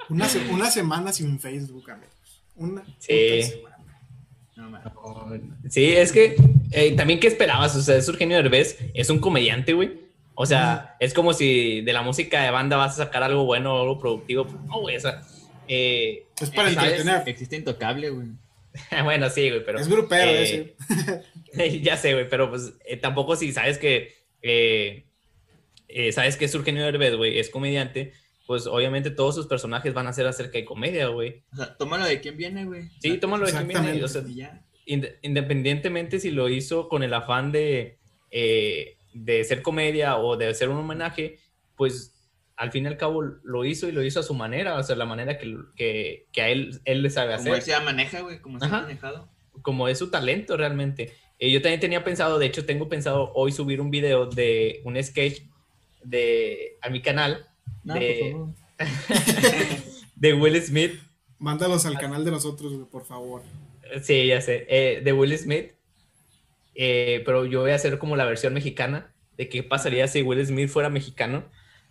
Una, 0.10 0.28
una 0.52 0.70
semana 0.70 1.12
sin 1.12 1.40
Facebook, 1.40 1.90
amigos. 1.90 2.44
Una 2.56 2.84
sí. 3.00 3.44
semana. 3.44 3.78
No, 4.56 5.30
sí, 5.70 5.86
es 5.94 6.12
que 6.12 6.36
eh, 6.72 6.96
también 6.96 7.20
qué 7.20 7.28
esperabas, 7.28 7.76
o 7.76 7.82
sea, 7.82 7.96
es 7.96 8.08
Eugenio 8.08 8.38
Derbez, 8.38 8.78
es 8.94 9.10
un 9.10 9.20
comediante, 9.20 9.74
güey. 9.74 10.08
O 10.34 10.46
sea, 10.46 10.96
es 11.00 11.14
como 11.14 11.34
si 11.34 11.82
de 11.82 11.94
la 11.94 12.02
música 12.04 12.42
de 12.44 12.52
banda 12.52 12.78
vas 12.78 12.94
a 12.94 13.06
sacar 13.06 13.24
algo 13.24 13.46
bueno 13.46 13.76
o 13.76 13.82
algo 13.82 14.00
productivo. 14.00 14.46
No, 14.68 14.82
güey, 14.82 14.98
o 14.98 15.00
sea, 15.00 15.24
eh, 15.68 16.26
es 16.40 16.50
para 16.52 16.70
entretener. 16.70 17.28
Existe 17.28 17.56
intocable, 17.56 18.10
güey. 18.10 18.28
bueno, 19.04 19.30
sí, 19.30 19.50
güey, 19.50 19.64
pero. 19.64 19.80
Es 19.80 19.88
grupero, 19.88 20.32
eh, 20.32 20.76
ya 21.82 21.98
sé, 21.98 22.14
güey, 22.14 22.30
pero 22.30 22.50
pues 22.50 22.74
eh, 22.86 22.98
tampoco 22.98 23.36
si 23.36 23.52
sabes 23.52 23.78
que. 23.78 24.16
Eh, 24.42 25.04
sabes 26.12 26.38
que 26.38 26.46
es 26.46 26.56
Eugenio 26.56 26.84
Derbez, 26.84 27.16
güey, 27.16 27.40
es 27.40 27.50
comediante, 27.50 28.14
pues 28.46 28.68
obviamente 28.68 29.10
todos 29.10 29.36
sus 29.36 29.48
personajes 29.48 29.94
van 29.94 30.08
a 30.08 30.14
ser 30.14 30.28
acerca 30.28 30.58
de 30.58 30.66
comedia, 30.66 31.08
güey. 31.08 31.44
O 31.54 31.56
sea, 31.58 31.76
tómalo 31.78 32.06
de 32.06 32.22
quién 32.22 32.38
viene, 32.38 32.66
güey. 32.66 32.90
Sí, 33.00 33.18
tómalo 33.18 33.46
de 33.46 33.54
quién 33.54 33.68
viene. 33.68 34.04
O 34.04 34.08
sea, 34.08 34.24
independientemente 34.86 36.20
si 36.20 36.32
lo 36.32 36.50
hizo 36.50 36.88
con 36.88 37.04
el 37.04 37.14
afán 37.14 37.52
de, 37.52 37.98
de 38.32 39.44
ser 39.44 39.62
comedia 39.62 40.18
o 40.18 40.38
de 40.38 40.48
hacer 40.48 40.70
un 40.70 40.78
homenaje, 40.78 41.40
pues 41.76 42.17
al 42.58 42.72
fin 42.72 42.86
y 42.86 42.88
al 42.88 42.98
cabo 42.98 43.22
lo 43.22 43.66
hizo 43.66 43.88
y 43.88 43.92
lo 43.92 44.04
hizo 44.04 44.20
a 44.20 44.24
su 44.24 44.34
manera, 44.34 44.76
o 44.76 44.84
sea, 44.84 44.96
la 44.96 45.06
manera 45.06 45.38
que, 45.38 45.56
que, 45.76 46.26
que 46.32 46.42
a 46.42 46.50
él, 46.50 46.82
él 46.86 47.04
le 47.04 47.10
sabe 47.12 47.36
hacer. 47.36 47.46
Como 47.46 47.56
él 47.56 47.62
se 47.62 47.80
maneja, 47.80 48.22
güey, 48.22 48.42
como 48.42 48.60
se 48.60 48.66
ha 48.66 48.70
manejado. 48.70 49.30
Como 49.62 49.88
es 49.88 50.00
su 50.00 50.10
talento 50.10 50.58
realmente. 50.58 51.14
Eh, 51.38 51.52
yo 51.52 51.62
también 51.62 51.80
tenía 51.80 52.04
pensado, 52.04 52.40
de 52.40 52.48
hecho 52.48 52.66
tengo 52.66 52.90
pensado 52.90 53.32
hoy 53.36 53.52
subir 53.52 53.80
un 53.80 53.92
video 53.92 54.26
de 54.26 54.82
un 54.86 55.02
sketch 55.02 55.44
de, 56.04 56.78
a 56.82 56.90
mi 56.90 57.02
canal 57.02 57.46
de, 57.84 58.36
de 60.16 60.34
Will 60.34 60.60
Smith. 60.60 61.00
Mándalos 61.38 61.86
al 61.86 62.00
canal 62.00 62.26
de 62.26 62.32
nosotros, 62.32 62.74
por 62.92 63.06
favor. 63.06 63.44
Sí, 64.02 64.26
ya 64.26 64.42
sé, 64.42 64.66
eh, 64.68 65.02
de 65.04 65.14
Will 65.14 65.38
Smith. 65.38 65.74
Eh, 66.74 67.22
pero 67.24 67.46
yo 67.46 67.62
voy 67.62 67.72
a 67.72 67.76
hacer 67.76 68.00
como 68.00 68.16
la 68.16 68.26
versión 68.26 68.56
mexicana 68.56 69.14
de 69.38 69.48
qué 69.48 69.62
pasaría 69.62 70.08
si 70.08 70.24
Will 70.24 70.44
Smith 70.44 70.70
fuera 70.70 70.90
mexicano 70.90 71.46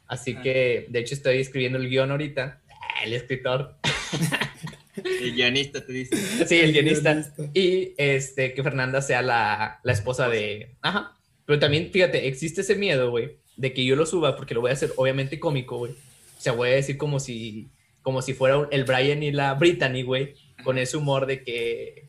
Así 0.09 0.37
que, 0.37 0.87
de 0.89 0.99
hecho, 1.01 1.15
estoy 1.15 1.39
escribiendo 1.39 1.79
el 1.79 1.89
guion 1.89 2.11
ahorita. 2.11 2.61
Ah, 2.71 3.05
el 3.05 3.13
escritor. 3.13 3.77
El 5.05 5.35
guionista, 5.35 5.85
te 5.85 5.93
dice. 5.93 6.47
Sí, 6.47 6.57
el 6.57 6.73
guionista. 6.73 7.23
Y 7.53 7.93
este, 7.99 8.55
que 8.55 8.63
Fernanda 8.63 9.03
sea 9.03 9.21
la, 9.21 9.79
la 9.83 9.93
esposa 9.93 10.29
de. 10.29 10.75
Ajá. 10.81 11.17
Pero 11.45 11.59
también, 11.59 11.91
fíjate, 11.93 12.27
existe 12.27 12.63
ese 12.63 12.77
miedo, 12.77 13.11
güey, 13.11 13.39
de 13.57 13.73
que 13.73 13.85
yo 13.85 13.95
lo 13.95 14.07
suba 14.07 14.37
porque 14.37 14.55
lo 14.55 14.61
voy 14.61 14.71
a 14.71 14.75
hacer 14.75 14.93
obviamente 14.97 15.39
cómico, 15.39 15.79
güey. 15.79 15.93
O 15.93 16.41
sea, 16.41 16.53
voy 16.53 16.71
a 16.71 16.75
decir 16.75 16.97
como 16.97 17.21
si, 17.21 17.69
como 18.03 18.23
si 18.23 18.35
fuera 18.35 18.67
el 18.71 18.85
Brian 18.85 19.23
y 19.23 19.33
la 19.33 19.55
Brittany, 19.55 20.03
güey, 20.03 20.35
con 20.65 20.79
ese 20.79 20.97
humor 20.97 21.27
de 21.27 21.43
que. 21.45 22.09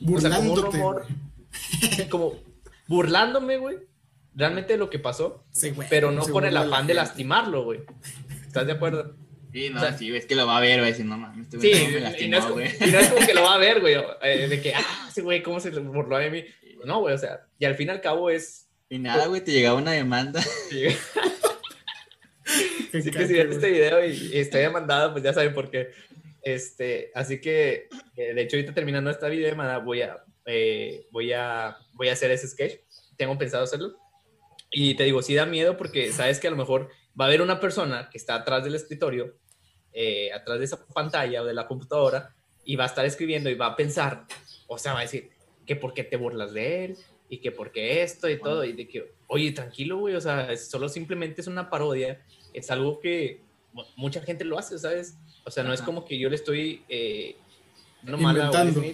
Burlándote, 0.00 0.60
como, 0.62 0.70
humor, 0.70 1.06
como 2.08 2.34
burlándome, 2.86 3.58
güey, 3.58 3.76
realmente 4.34 4.76
lo 4.76 4.90
que 4.90 4.98
pasó, 4.98 5.44
pero 5.88 6.12
no 6.12 6.22
con 6.26 6.44
el 6.44 6.56
afán 6.56 6.86
de 6.86 6.94
lastimarlo, 6.94 7.64
güey. 7.64 7.80
¿Estás 8.46 8.66
de 8.66 8.72
acuerdo? 8.72 9.16
Sí, 9.52 9.70
no, 9.70 9.98
sí, 9.98 10.14
es 10.14 10.26
que 10.26 10.36
lo 10.36 10.46
va 10.46 10.58
a 10.58 10.60
ver, 10.60 10.80
güey, 10.80 10.94
si 10.94 11.02
no 11.02 11.18
mames, 11.18 11.52
este 11.52 11.60
sí, 11.60 11.92
me 11.92 12.00
lastimó, 12.00 12.26
y, 12.26 12.30
no 12.30 12.38
es, 12.38 12.44
como, 12.44 12.60
y 12.60 12.92
no 12.92 12.98
es 12.98 13.08
como 13.08 13.26
que 13.26 13.34
lo 13.34 13.42
va 13.42 13.54
a 13.54 13.58
ver, 13.58 13.80
güey, 13.80 13.96
eh, 14.22 14.46
de 14.48 14.60
que, 14.60 14.74
ah, 14.74 15.06
ese 15.08 15.22
güey, 15.22 15.42
¿cómo 15.42 15.58
se 15.58 15.70
burló 15.70 16.18
de 16.18 16.30
mí? 16.30 16.44
No, 16.84 17.00
güey, 17.00 17.14
o 17.14 17.18
sea, 17.18 17.46
y 17.58 17.64
al 17.64 17.74
fin 17.74 17.88
y 17.88 17.90
al 17.90 18.00
cabo 18.00 18.30
es... 18.30 18.68
Y 18.88 18.98
nada, 18.98 19.26
güey, 19.26 19.40
te 19.40 19.52
llegaba 19.52 19.78
una 19.78 19.92
demanda. 19.92 20.42
Sí. 20.42 20.84
así 22.98 23.10
que 23.10 23.26
si 23.26 23.34
ven 23.34 23.52
este 23.52 23.70
video 23.70 24.04
y, 24.04 24.30
estoy 24.34 24.62
demandado, 24.62 25.12
pues 25.12 25.24
ya 25.24 25.32
saben 25.32 25.54
por 25.54 25.70
qué. 25.70 25.90
Este, 26.42 27.10
así 27.14 27.40
que, 27.40 27.88
de 28.16 28.40
hecho, 28.40 28.56
ahorita 28.56 28.74
terminando 28.74 29.10
esta 29.10 29.28
video, 29.28 29.54
voy 29.84 30.02
a, 30.02 30.24
eh, 30.46 31.06
voy, 31.10 31.32
a, 31.32 31.76
voy 31.92 32.08
a 32.08 32.12
hacer 32.12 32.30
ese 32.30 32.48
sketch, 32.48 32.80
tengo 33.16 33.36
pensado 33.36 33.64
hacerlo. 33.64 33.96
Y 34.70 34.94
te 34.94 35.04
digo, 35.04 35.22
sí 35.22 35.34
da 35.34 35.46
miedo 35.46 35.76
porque 35.76 36.12
sabes 36.12 36.38
que 36.38 36.48
a 36.48 36.50
lo 36.50 36.56
mejor 36.56 36.90
va 37.18 37.24
a 37.24 37.28
haber 37.28 37.42
una 37.42 37.60
persona 37.60 38.08
que 38.10 38.18
está 38.18 38.36
atrás 38.36 38.64
del 38.64 38.74
escritorio, 38.74 39.36
eh, 39.92 40.32
atrás 40.32 40.58
de 40.58 40.64
esa 40.64 40.86
pantalla 40.86 41.42
o 41.42 41.44
de 41.44 41.54
la 41.54 41.66
computadora, 41.66 42.34
y 42.64 42.76
va 42.76 42.84
a 42.84 42.86
estar 42.86 43.04
escribiendo 43.04 43.50
y 43.50 43.54
va 43.54 43.66
a 43.66 43.76
pensar, 43.76 44.26
o 44.68 44.78
sea, 44.78 44.92
va 44.92 45.00
a 45.00 45.02
decir, 45.02 45.30
que 45.66 45.76
por 45.76 45.92
qué 45.94 46.04
te 46.04 46.16
burlas 46.16 46.52
de 46.52 46.84
él, 46.84 46.96
y 47.28 47.38
que 47.38 47.52
por 47.52 47.72
qué 47.72 48.02
esto 48.02 48.28
y 48.28 48.38
todo, 48.38 48.64
y 48.64 48.72
de 48.72 48.88
que, 48.88 49.12
oye, 49.28 49.52
tranquilo, 49.52 49.98
güey, 49.98 50.14
o 50.14 50.20
sea, 50.20 50.56
solo 50.56 50.88
simplemente 50.88 51.40
es 51.40 51.46
una 51.46 51.70
parodia, 51.70 52.24
es 52.52 52.70
algo 52.70 53.00
que 53.00 53.40
mucha 53.96 54.20
gente 54.20 54.44
lo 54.44 54.58
hace, 54.58 54.78
¿sabes? 54.78 55.16
O 55.44 55.50
sea, 55.50 55.62
no 55.62 55.72
es 55.72 55.80
como 55.80 56.04
que 56.04 56.18
yo 56.18 56.28
le 56.28 56.34
estoy 56.34 56.84
eh, 56.88 57.36
no 58.02 58.16
mala 58.16 58.50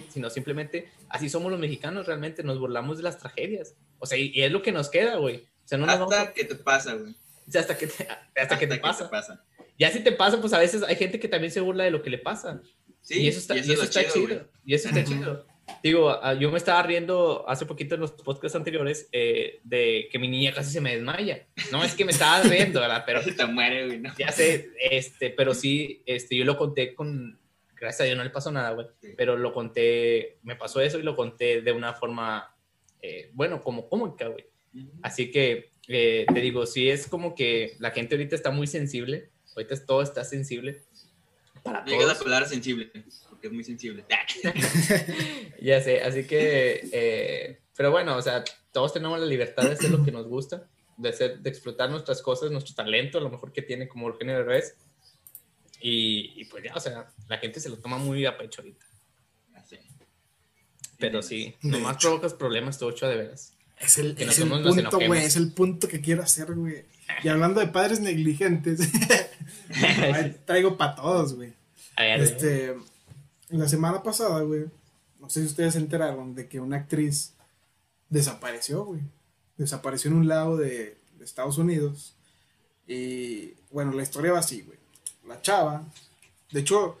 sino 0.09 0.29
simplemente 0.29 0.89
así 1.09 1.29
somos 1.29 1.51
los 1.51 1.59
mexicanos, 1.59 2.05
realmente 2.05 2.43
nos 2.43 2.59
burlamos 2.59 2.97
de 2.97 3.03
las 3.03 3.17
tragedias. 3.17 3.75
O 3.99 4.05
sea, 4.05 4.17
y, 4.17 4.31
es 4.35 4.51
lo 4.51 4.61
que 4.61 4.71
nos 4.71 4.89
queda, 4.89 5.15
güey. 5.15 5.47
Sea, 5.67 5.77
no 5.77 5.85
hasta 5.85 6.33
que 6.33 6.45
te 6.45 6.55
pasa, 6.55 6.93
güey. 6.93 7.11
O 7.11 7.51
sea, 7.51 7.61
hasta 7.61 7.77
que 7.77 7.87
te, 7.87 8.07
hasta, 8.35 8.57
que 8.57 8.67
te, 8.67 8.77
pasa. 8.77 9.43
Ya 9.77 9.91
si 9.91 9.99
te 9.99 10.13
pasa, 10.13 10.39
pues 10.39 10.53
a 10.53 10.59
veces 10.59 10.81
hay 10.83 10.95
gente 10.95 11.19
que 11.19 11.27
también 11.27 11.51
se 11.51 11.59
burla 11.59 11.83
de 11.83 11.91
lo 11.91 12.01
que 12.01 12.09
le 12.09 12.17
pasa. 12.17 12.61
Sí, 13.01 13.21
y 13.21 13.27
eso 13.27 13.39
está, 13.39 13.57
y 13.57 13.59
eso, 13.59 13.83
está 13.83 14.07
chido. 14.07 14.47
Y 14.65 14.73
eso 14.73 14.87
está 14.87 15.03
chido. 15.03 15.45
Digo, 15.83 16.09
ah, 16.09 16.33
yo 16.33 16.49
me 16.51 16.57
estaba 16.57 16.81
riendo 16.83 17.47
hace 17.49 17.65
poquito 17.65 17.95
en 17.95 18.01
los 18.01 18.11
podcasts 18.13 18.55
anteriores 18.55 19.09
eh, 19.11 19.59
de 19.65 20.07
que 20.09 20.19
mi 20.19 20.29
niña 20.29 20.53
casi 20.53 20.71
se 20.71 20.79
me 20.79 20.95
desmaya. 20.95 21.45
No 21.69 21.83
es 21.83 21.93
que 21.95 22.05
me 22.05 22.11
estaba 22.13 22.41
riendo, 22.43 22.79
¿verdad? 22.79 23.03
Pero 23.05 23.21
se 23.23 23.45
muere, 23.45 23.87
güey. 23.87 23.99
¿no? 23.99 24.13
Ya 24.17 24.31
sé, 24.31 24.71
este, 24.79 25.31
pero 25.31 25.53
sí, 25.53 26.01
este, 26.05 26.37
yo 26.37 26.45
lo 26.45 26.57
conté 26.57 26.95
con, 26.95 27.37
gracias 27.75 28.01
a 28.01 28.03
Dios 28.05 28.17
no 28.17 28.23
le 28.23 28.29
pasó 28.29 28.51
nada, 28.51 28.71
güey. 28.71 28.87
Pero 29.17 29.35
lo 29.35 29.53
conté, 29.53 30.39
me 30.43 30.55
pasó 30.55 30.79
eso 30.79 30.97
y 30.97 31.03
lo 31.03 31.15
conté 31.15 31.61
de 31.61 31.71
una 31.73 31.93
forma, 31.93 32.55
eh, 33.01 33.31
bueno, 33.33 33.61
como 33.61 33.89
cómica, 33.89 34.27
güey. 34.27 34.45
Así 35.01 35.31
que 35.31 35.71
eh, 35.87 36.25
te 36.33 36.41
digo, 36.41 36.65
sí 36.65 36.89
es 36.89 37.07
como 37.07 37.33
que 37.35 37.75
la 37.79 37.91
gente 37.91 38.15
ahorita 38.15 38.35
está 38.35 38.51
muy 38.51 38.67
sensible, 38.67 39.29
ahorita 39.55 39.85
todo 39.85 40.01
está 40.01 40.23
sensible. 40.23 40.83
Para 41.63 41.85
Llega 41.85 42.05
la 42.05 42.17
palabra 42.17 42.47
sensible, 42.47 42.91
porque 43.29 43.47
es 43.47 43.53
muy 43.53 43.63
sensible. 43.63 44.05
ya 45.61 45.81
sé, 45.81 46.01
así 46.01 46.25
que, 46.25 46.89
eh, 46.91 47.59
pero 47.75 47.91
bueno, 47.91 48.15
o 48.17 48.21
sea, 48.21 48.43
todos 48.71 48.93
tenemos 48.93 49.19
la 49.19 49.25
libertad 49.25 49.63
de 49.63 49.73
hacer 49.73 49.89
lo 49.89 50.03
que 50.03 50.11
nos 50.11 50.27
gusta, 50.27 50.69
de, 50.97 51.09
hacer, 51.09 51.39
de 51.39 51.49
explotar 51.49 51.89
nuestras 51.89 52.21
cosas, 52.21 52.51
nuestro 52.51 52.75
talento, 52.75 53.19
lo 53.19 53.29
mejor 53.29 53.51
que 53.51 53.61
tiene 53.61 53.87
como 53.87 54.07
Eugenio 54.07 54.35
Derbez 54.35 54.75
y, 55.79 56.45
pues 56.45 56.63
ya, 56.63 56.73
o 56.73 56.79
sea, 56.79 57.07
la 57.27 57.37
gente 57.37 57.59
se 57.59 57.69
lo 57.69 57.77
toma 57.77 57.97
muy 57.97 58.25
a 58.25 58.37
pecho 58.37 58.61
ahorita. 58.61 58.85
Pero 60.99 61.21
sí, 61.21 61.55
nomás 61.61 61.97
provocas 61.97 62.33
problemas, 62.33 62.79
Tocho, 62.79 63.07
de 63.07 63.17
veras. 63.17 63.56
Es 63.79 63.97
el, 63.97 64.15
es 64.17 64.39
el 64.39 64.49
punto, 64.49 64.99
güey, 65.05 65.23
es 65.23 65.35
el 65.35 65.51
punto 65.51 65.87
que 65.87 66.01
quiero 66.01 66.23
hacer, 66.23 66.53
güey. 66.53 66.85
Y 67.23 67.27
hablando 67.27 67.59
de 67.59 67.67
padres 67.67 67.99
negligentes, 67.99 68.79
traigo 70.45 70.77
para 70.77 70.95
todos, 70.95 71.35
güey. 71.35 71.53
Este, 71.97 72.75
la 73.49 73.67
semana 73.67 74.03
pasada, 74.03 74.41
güey, 74.41 74.65
no 75.19 75.29
sé 75.29 75.41
si 75.41 75.47
ustedes 75.47 75.73
se 75.73 75.79
enteraron 75.79 76.35
de 76.35 76.47
que 76.47 76.59
una 76.59 76.77
actriz 76.77 77.33
desapareció, 78.09 78.85
güey. 78.85 79.01
Desapareció 79.57 80.11
en 80.11 80.17
un 80.17 80.27
lago 80.27 80.57
de, 80.57 80.97
de 81.17 81.25
Estados 81.25 81.57
Unidos. 81.57 82.15
Y 82.87 83.53
bueno, 83.71 83.91
la 83.93 84.03
historia 84.03 84.31
va 84.33 84.39
así, 84.39 84.61
güey 84.61 84.77
la 85.27 85.41
chava. 85.41 85.83
De 86.51 86.61
hecho, 86.61 86.97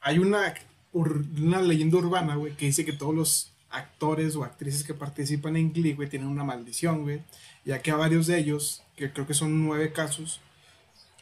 hay 0.00 0.18
una, 0.18 0.54
una 0.92 1.60
leyenda 1.60 1.98
urbana, 1.98 2.36
güey, 2.36 2.56
que 2.56 2.66
dice 2.66 2.84
que 2.84 2.92
todos 2.92 3.14
los 3.14 3.52
actores 3.70 4.36
o 4.36 4.44
actrices 4.44 4.84
que 4.84 4.94
participan 4.94 5.56
en 5.56 5.72
Glee, 5.72 5.94
güey, 5.94 6.08
tienen 6.08 6.28
una 6.28 6.44
maldición, 6.44 7.02
güey. 7.02 7.22
Ya 7.64 7.82
que 7.82 7.90
a 7.90 7.96
varios 7.96 8.26
de 8.26 8.38
ellos, 8.38 8.82
que 8.96 9.12
creo 9.12 9.26
que 9.26 9.34
son 9.34 9.66
nueve 9.66 9.92
casos, 9.92 10.40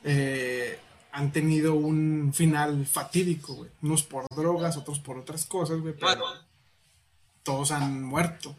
eh, 0.04 0.78
han 1.12 1.32
tenido 1.32 1.74
un 1.74 2.32
final 2.34 2.86
fatídico, 2.86 3.54
güey. 3.54 3.70
Unos 3.82 4.02
por 4.02 4.26
drogas, 4.34 4.76
otros 4.76 5.00
por 5.00 5.18
otras 5.18 5.46
cosas, 5.46 5.80
güey, 5.80 5.94
pero 5.98 6.22
todos 7.42 7.70
han 7.70 8.02
muerto. 8.02 8.54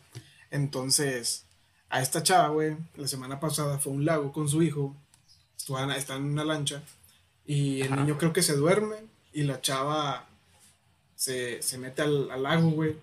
Entonces, 0.50 1.46
a 1.90 2.02
esta 2.02 2.24
chava, 2.24 2.50
güey, 2.50 2.76
la 2.96 3.08
semana 3.08 3.40
pasada 3.40 3.80
fue 3.80 3.94
a 3.94 3.96
un 3.96 4.06
lago 4.06 4.32
con 4.32 4.50
su 4.50 4.64
hijo, 4.64 4.96
están 5.96 6.18
en 6.18 6.32
una 6.32 6.46
lancha, 6.46 6.82
y 7.46 7.82
el 7.82 7.96
niño 7.96 8.18
creo 8.18 8.34
que 8.34 8.44
se 8.44 8.56
duerme 8.56 8.98
y 9.34 9.44
la 9.44 9.62
chava 9.62 10.28
se, 11.16 11.62
mete 11.78 12.02
al, 12.02 12.44
lago, 12.44 12.70
güey. 12.72 12.98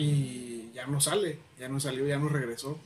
Y 0.00 0.72
ya 0.72 0.86
no 0.86 0.98
sale, 0.98 1.38
ya 1.58 1.68
no 1.68 1.78
salió, 1.78 2.06
ya 2.06 2.18
no 2.18 2.30
regresó. 2.30 2.78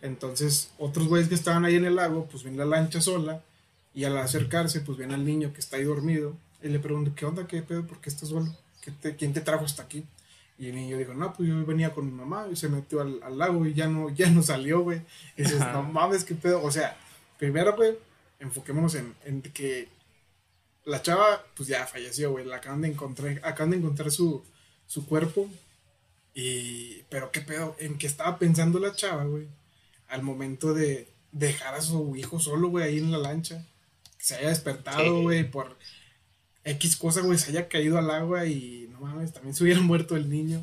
Entonces, 0.00 0.70
otros 0.78 1.06
güeyes 1.06 1.28
que 1.28 1.34
estaban 1.34 1.66
ahí 1.66 1.74
en 1.74 1.84
el 1.84 1.96
lago, 1.96 2.26
pues 2.30 2.44
ven 2.44 2.56
la 2.56 2.64
lancha 2.64 3.02
sola. 3.02 3.42
Y 3.92 4.04
al 4.04 4.16
acercarse, 4.16 4.80
pues 4.80 4.96
ven 4.96 5.12
al 5.12 5.22
niño 5.26 5.52
que 5.52 5.60
está 5.60 5.76
ahí 5.76 5.84
dormido. 5.84 6.34
Y 6.62 6.68
le 6.68 6.78
preguntan, 6.78 7.14
¿qué 7.14 7.26
onda? 7.26 7.46
¿Qué 7.46 7.60
pedo? 7.60 7.86
¿Por 7.86 8.00
qué 8.00 8.08
estás 8.08 8.30
solo? 8.30 8.56
¿Quién 9.18 9.34
te 9.34 9.42
trajo 9.42 9.66
hasta 9.66 9.82
aquí? 9.82 10.06
Y 10.58 10.68
el 10.68 10.76
niño 10.76 10.96
dijo, 10.96 11.12
no, 11.12 11.34
pues 11.34 11.46
yo 11.46 11.66
venía 11.66 11.92
con 11.92 12.06
mi 12.06 12.12
mamá 12.12 12.46
y 12.50 12.56
se 12.56 12.70
metió 12.70 13.02
al, 13.02 13.20
lago 13.36 13.66
y 13.66 13.74
ya 13.74 13.86
no, 13.86 14.08
ya 14.14 14.30
no 14.30 14.42
salió, 14.42 14.80
güey. 14.80 15.02
Y 15.36 15.42
dices, 15.42 15.60
no 15.60 15.82
mames, 15.82 16.24
qué 16.24 16.34
pedo. 16.34 16.62
O 16.62 16.70
sea, 16.70 16.96
primero, 17.38 17.76
güey, 17.76 17.98
enfoquémonos 18.40 18.94
en, 18.94 19.14
en 19.26 19.42
que 19.42 19.88
la 20.86 21.02
chava, 21.02 21.44
pues 21.54 21.68
ya 21.68 21.86
falleció, 21.86 22.30
güey. 22.30 22.46
La 22.46 22.56
acaban 22.56 22.80
de 22.80 22.88
encontrar, 22.88 23.42
acaban 23.44 23.72
de 23.72 23.76
encontrar 23.76 24.10
su, 24.10 24.42
su 24.86 25.04
cuerpo. 25.04 25.50
Y, 26.38 27.02
pero 27.08 27.32
qué 27.32 27.40
pedo, 27.40 27.74
en 27.78 27.96
qué 27.96 28.06
estaba 28.06 28.38
pensando 28.38 28.78
la 28.78 28.94
chava, 28.94 29.24
güey. 29.24 29.48
Al 30.06 30.22
momento 30.22 30.74
de 30.74 31.08
dejar 31.32 31.74
a 31.74 31.80
su 31.80 32.14
hijo 32.14 32.38
solo, 32.38 32.68
güey, 32.68 32.84
ahí 32.84 32.98
en 32.98 33.10
la 33.10 33.16
lancha. 33.16 33.64
Que 34.18 34.24
se 34.24 34.34
haya 34.36 34.50
despertado, 34.50 35.22
güey, 35.22 35.50
por 35.50 35.78
X 36.62 36.98
cosa, 36.98 37.22
güey, 37.22 37.38
se 37.38 37.52
haya 37.52 37.68
caído 37.68 37.96
al 37.96 38.10
agua 38.10 38.44
y 38.44 38.86
no 38.92 39.00
mames, 39.00 39.32
también 39.32 39.54
se 39.54 39.64
hubiera 39.64 39.80
muerto 39.82 40.14
el 40.14 40.28
niño. 40.28 40.62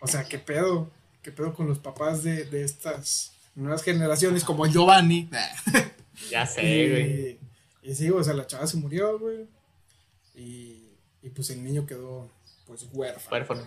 O 0.00 0.06
sea, 0.06 0.24
qué 0.24 0.38
pedo, 0.38 0.90
qué 1.20 1.30
pedo 1.30 1.52
con 1.52 1.68
los 1.68 1.78
papás 1.78 2.22
de, 2.22 2.46
de 2.46 2.64
estas 2.64 3.34
nuevas 3.54 3.82
generaciones 3.82 4.42
como 4.42 4.66
Giovanni. 4.66 5.28
Ya 6.30 6.44
sé, 6.44 6.60
güey. 6.60 7.38
Y, 7.82 7.90
y 7.90 7.94
sí, 7.94 8.10
o 8.10 8.22
sea, 8.22 8.34
la 8.34 8.46
chava 8.46 8.66
se 8.66 8.76
murió, 8.76 9.18
güey. 9.18 9.48
Y, 10.34 10.84
pues 11.34 11.48
el 11.48 11.64
niño 11.64 11.86
quedó 11.86 12.30
pues 12.66 12.86
huérfano. 12.92 13.32
Huérfano. 13.32 13.62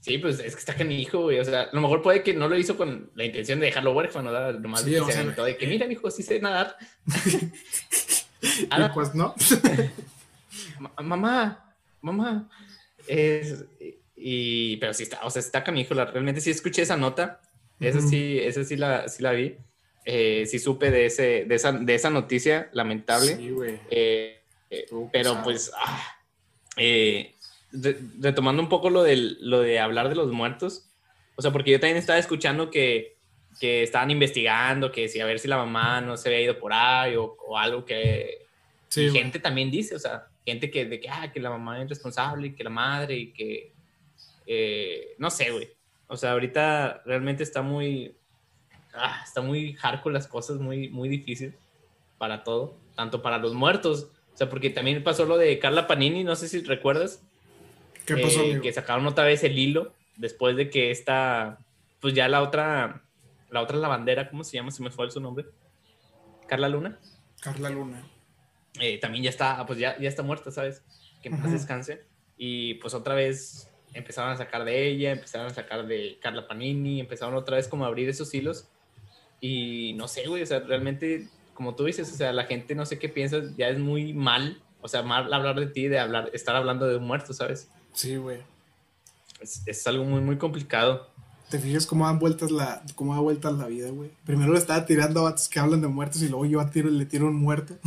Sí, 0.00 0.16
pues 0.16 0.38
es 0.40 0.54
que 0.54 0.60
está 0.60 0.82
hijo, 0.82 1.22
güey. 1.22 1.38
O 1.40 1.44
sea, 1.44 1.62
a 1.62 1.68
lo 1.72 1.80
mejor 1.80 2.00
puede 2.00 2.22
que 2.22 2.32
no 2.32 2.48
lo 2.48 2.56
hizo 2.56 2.76
con 2.76 3.10
la 3.14 3.24
intención 3.24 3.60
de 3.60 3.66
dejarlo 3.66 3.92
huérfano, 3.92 4.32
¿verdad? 4.32 4.58
Nomás 4.58 4.82
sí, 4.82 4.92
de 4.92 5.56
que 5.58 5.66
mira, 5.66 5.90
hijo, 5.90 6.10
sí 6.10 6.22
sé 6.22 6.40
nadar. 6.40 6.76
ah, 8.70 8.90
pues 8.94 9.14
no. 9.14 9.34
mamá, 11.02 11.74
mamá. 12.00 12.50
y, 14.16 14.76
pero 14.78 14.94
sí 14.94 15.02
está, 15.02 15.20
o 15.22 15.30
sea, 15.30 15.40
está 15.40 15.62
canijo. 15.62 15.92
Realmente 15.92 16.40
sí 16.40 16.50
escuché 16.50 16.82
esa 16.82 16.96
nota. 16.96 17.40
Esa 17.78 18.00
sí, 18.00 18.38
esa 18.38 18.64
sí 18.64 18.76
la, 18.76 19.08
sí 19.08 19.22
la 19.22 19.32
vi. 19.32 19.56
Eh, 20.06 20.46
sí 20.46 20.58
supe 20.58 20.90
de, 20.90 21.06
ese, 21.06 21.44
de, 21.44 21.54
esa, 21.54 21.72
de 21.72 21.94
esa 21.94 22.08
noticia 22.08 22.70
lamentable. 22.72 23.36
Sí, 23.36 23.50
güey. 23.50 23.78
Eh, 23.90 24.40
eh, 24.70 24.86
pero 25.12 25.42
pues, 25.42 25.70
ah, 25.76 26.16
eh, 26.76 27.34
retomando 27.72 28.62
un 28.62 28.68
poco 28.68 28.90
lo, 28.90 29.02
del, 29.02 29.38
lo 29.40 29.60
de 29.60 29.78
hablar 29.78 30.08
de 30.08 30.14
los 30.14 30.30
muertos, 30.32 30.88
o 31.36 31.42
sea, 31.42 31.52
porque 31.52 31.70
yo 31.70 31.80
también 31.80 31.96
estaba 31.96 32.18
escuchando 32.18 32.70
que, 32.70 33.16
que 33.60 33.82
estaban 33.82 34.10
investigando, 34.10 34.92
que 34.92 35.08
si 35.08 35.20
a 35.20 35.26
ver 35.26 35.38
si 35.38 35.48
la 35.48 35.56
mamá 35.56 36.00
no 36.00 36.16
se 36.16 36.28
había 36.28 36.42
ido 36.42 36.58
por 36.58 36.72
ahí 36.72 37.14
o, 37.16 37.36
algo 37.56 37.84
que 37.84 38.46
gente 38.90 39.38
también 39.38 39.70
dice, 39.70 39.94
o 39.94 39.98
sea, 39.98 40.26
gente 40.44 40.70
que, 40.70 40.84
de 40.84 41.00
que, 41.00 41.08
ah, 41.08 41.30
que 41.32 41.40
la 41.40 41.50
mamá 41.50 41.80
es 41.82 41.88
responsable 41.88 42.48
y 42.48 42.54
que 42.54 42.64
la 42.64 42.70
madre 42.70 43.16
y 43.16 43.32
que, 43.32 43.72
eh, 44.46 45.14
no 45.18 45.30
sé, 45.30 45.50
güey. 45.50 45.68
O 46.08 46.16
sea, 46.16 46.32
ahorita 46.32 47.02
realmente 47.06 47.44
está 47.44 47.62
muy, 47.62 48.16
ah, 48.94 49.22
está 49.24 49.40
muy 49.40 49.74
hardcore 49.74 50.12
las 50.12 50.26
cosas, 50.26 50.58
muy, 50.58 50.88
muy 50.88 51.08
difícil 51.08 51.54
para 52.18 52.42
todo, 52.42 52.76
tanto 52.96 53.22
para 53.22 53.38
los 53.38 53.54
muertos 53.54 54.10
o 54.32 54.36
sea, 54.36 54.48
porque 54.48 54.70
también 54.70 55.02
pasó 55.02 55.26
lo 55.26 55.36
de 55.36 55.58
Carla 55.58 55.86
Panini, 55.86 56.24
no 56.24 56.36
sé 56.36 56.48
si 56.48 56.62
recuerdas. 56.62 57.22
¿Qué 58.16 58.22
pasó, 58.22 58.42
eh, 58.42 58.60
Que 58.60 58.72
sacaron 58.72 59.06
otra 59.06 59.24
vez 59.24 59.44
el 59.44 59.58
hilo 59.58 59.92
después 60.16 60.56
de 60.56 60.70
que 60.70 60.90
esta, 60.90 61.58
pues 62.00 62.14
ya 62.14 62.28
la 62.28 62.42
otra, 62.42 63.02
la 63.50 63.62
otra 63.62 63.76
lavandera, 63.76 64.28
¿cómo 64.28 64.44
se 64.44 64.56
llama? 64.56 64.70
Se 64.70 64.82
me 64.82 64.90
fue 64.90 65.10
su 65.10 65.20
nombre. 65.20 65.46
Carla 66.46 66.68
Luna. 66.68 66.98
Carla 67.40 67.70
Luna. 67.70 68.02
Eh, 68.78 68.98
también 68.98 69.24
ya 69.24 69.30
está, 69.30 69.64
pues 69.66 69.78
ya, 69.78 69.98
ya 69.98 70.08
está 70.08 70.22
muerta, 70.22 70.50
¿sabes? 70.50 70.82
Que 71.22 71.30
más 71.30 71.50
descanse. 71.50 72.04
Y 72.36 72.74
pues 72.74 72.94
otra 72.94 73.14
vez 73.14 73.70
empezaron 73.94 74.30
a 74.30 74.36
sacar 74.36 74.64
de 74.64 74.88
ella, 74.88 75.12
empezaron 75.12 75.46
a 75.48 75.50
sacar 75.50 75.86
de 75.86 76.18
Carla 76.20 76.46
Panini, 76.46 77.00
empezaron 77.00 77.34
otra 77.34 77.56
vez 77.56 77.68
como 77.68 77.84
a 77.84 77.88
abrir 77.88 78.08
esos 78.08 78.32
hilos. 78.34 78.68
Y 79.40 79.94
no 79.94 80.06
sé, 80.06 80.26
güey, 80.26 80.42
o 80.42 80.46
sea, 80.46 80.60
realmente 80.60 81.28
como 81.54 81.74
tú 81.74 81.84
dices, 81.84 82.10
o 82.10 82.16
sea, 82.16 82.32
la 82.32 82.44
gente 82.44 82.74
no 82.74 82.86
sé 82.86 82.98
qué 82.98 83.10
piensa, 83.10 83.42
ya 83.56 83.68
es 83.68 83.78
muy 83.78 84.14
mal, 84.14 84.62
o 84.80 84.88
sea, 84.88 85.02
mal 85.02 85.30
hablar 85.30 85.60
de 85.60 85.66
ti, 85.66 85.88
de 85.88 85.98
hablar, 85.98 86.30
estar 86.32 86.56
hablando 86.56 86.86
de 86.86 86.96
un 86.96 87.06
muerto, 87.06 87.34
¿sabes? 87.34 87.70
Sí, 87.92 88.16
güey. 88.16 88.38
Es, 89.40 89.62
es, 89.66 89.86
algo 89.86 90.04
muy, 90.04 90.20
muy 90.20 90.36
complicado. 90.36 91.08
te 91.50 91.58
fijas 91.58 91.86
cómo 91.86 92.06
dan 92.06 92.18
vueltas 92.18 92.50
la, 92.50 92.82
cómo 92.94 93.14
da 93.14 93.20
vueltas 93.20 93.54
la 93.54 93.66
vida, 93.66 93.90
güey. 93.90 94.10
Primero 94.24 94.52
le 94.52 94.58
estaba 94.58 94.84
tirando 94.86 95.20
a 95.20 95.30
vatos 95.30 95.48
que 95.48 95.58
hablan 95.58 95.80
de 95.80 95.88
muertos 95.88 96.22
y 96.22 96.28
luego 96.28 96.46
yo 96.46 96.60
a 96.60 96.70
tiro, 96.70 96.90
le 96.90 97.06
tiro 97.06 97.26
un 97.26 97.36
muerto. 97.36 97.78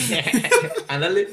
Ándale. 0.88 1.28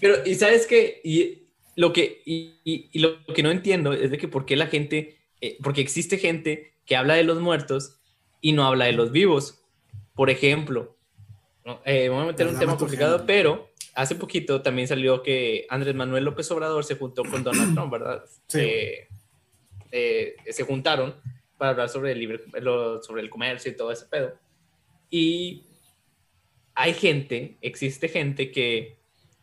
Pero, 0.00 0.16
¿y 0.24 0.34
sabes 0.34 0.66
qué? 0.66 1.00
Y 1.02 1.44
lo 1.76 1.92
que, 1.92 2.22
y, 2.24 2.90
lo 2.98 3.24
que 3.26 3.42
no 3.42 3.50
entiendo 3.50 3.92
es 3.92 4.10
de 4.10 4.18
que 4.18 4.28
por 4.28 4.46
qué 4.46 4.56
la 4.56 4.66
gente, 4.66 5.18
eh, 5.40 5.58
porque 5.62 5.80
existe 5.80 6.18
gente 6.18 6.74
que 6.86 6.96
habla 6.96 7.14
de 7.14 7.24
los 7.24 7.40
muertos 7.40 8.00
y 8.40 8.52
no 8.52 8.64
habla 8.64 8.84
de 8.86 8.92
los 8.92 9.12
vivos. 9.12 9.62
Por 10.14 10.30
ejemplo, 10.30 10.96
eh, 11.84 12.08
voy 12.08 12.22
a 12.22 12.26
meter 12.26 12.46
un 12.46 12.58
tema 12.58 12.76
complicado, 12.76 13.24
pero 13.26 13.70
hace 13.94 14.14
poquito 14.16 14.62
también 14.62 14.88
salió 14.88 15.22
que 15.22 15.66
Andrés 15.68 15.94
Manuel 15.94 16.24
López 16.24 16.50
Obrador 16.50 16.84
se 16.84 16.96
juntó 16.96 17.22
con 17.24 17.42
Donald 17.42 17.74
Trump, 17.74 17.92
¿verdad? 17.92 18.24
Sí. 18.48 18.60
Eh, 18.60 19.08
eh, 19.92 20.34
se 20.50 20.64
juntaron 20.64 21.14
para 21.56 21.70
hablar 21.70 21.88
sobre 21.88 22.12
el, 22.12 22.18
libre, 22.18 22.40
sobre 23.02 23.22
el 23.22 23.30
comercio 23.30 23.70
y 23.70 23.76
todo 23.76 23.92
ese 23.92 24.06
pedo. 24.06 24.34
Y 25.08 25.62
hay 26.74 26.94
gente, 26.94 27.56
existe 27.60 28.08
gente 28.08 28.50
que 28.50 28.96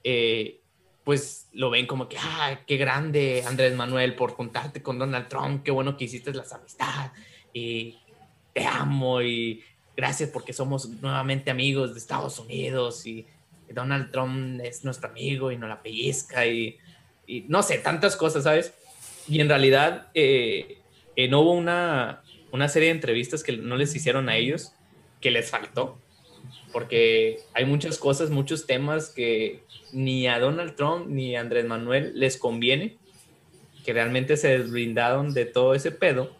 eh, 0.03 0.59
pues 1.03 1.47
lo 1.53 1.69
ven 1.69 1.87
como 1.87 2.09
que, 2.09 2.17
ah, 2.19 2.59
qué 2.67 2.77
grande 2.77 3.43
Andrés 3.47 3.75
Manuel 3.75 4.15
por 4.15 4.31
juntarte 4.31 4.81
con 4.81 4.99
Donald 4.99 5.29
Trump, 5.29 5.63
qué 5.63 5.71
bueno 5.71 5.95
que 5.95 6.05
hiciste 6.05 6.33
las 6.33 6.51
amistades 6.51 7.11
y 7.53 7.97
te 8.53 8.65
amo 8.65 9.21
y 9.21 9.63
gracias 9.95 10.29
porque 10.29 10.53
somos 10.53 10.89
nuevamente 11.01 11.49
amigos 11.49 11.93
de 11.93 11.99
Estados 11.99 12.39
Unidos 12.39 13.05
y 13.05 13.25
Donald 13.73 14.11
Trump 14.11 14.61
es 14.63 14.83
nuestro 14.83 15.09
amigo 15.09 15.51
y 15.51 15.57
no 15.57 15.67
la 15.67 15.81
pellizca 15.81 16.45
y, 16.45 16.77
y 17.27 17.45
no 17.47 17.63
sé, 17.63 17.77
tantas 17.77 18.15
cosas, 18.15 18.43
¿sabes? 18.43 18.73
Y 19.27 19.39
en 19.39 19.49
realidad 19.49 20.07
eh, 20.13 20.79
eh, 21.15 21.27
no 21.27 21.41
hubo 21.41 21.53
una, 21.53 22.21
una 22.51 22.67
serie 22.67 22.89
de 22.89 22.95
entrevistas 22.95 23.43
que 23.43 23.57
no 23.57 23.77
les 23.77 23.95
hicieron 23.95 24.29
a 24.29 24.37
ellos 24.37 24.73
que 25.19 25.31
les 25.31 25.49
faltó. 25.49 25.97
Porque 26.73 27.39
hay 27.53 27.65
muchas 27.65 27.97
cosas, 27.97 28.29
muchos 28.29 28.65
temas 28.65 29.09
que 29.09 29.63
ni 29.91 30.27
a 30.27 30.39
Donald 30.39 30.75
Trump 30.75 31.07
ni 31.07 31.35
a 31.35 31.41
Andrés 31.41 31.65
Manuel 31.65 32.13
les 32.15 32.37
conviene, 32.37 32.97
que 33.85 33.93
realmente 33.93 34.37
se 34.37 34.57
desbrindaron 34.57 35.33
de 35.33 35.45
todo 35.45 35.75
ese 35.75 35.91
pedo 35.91 36.35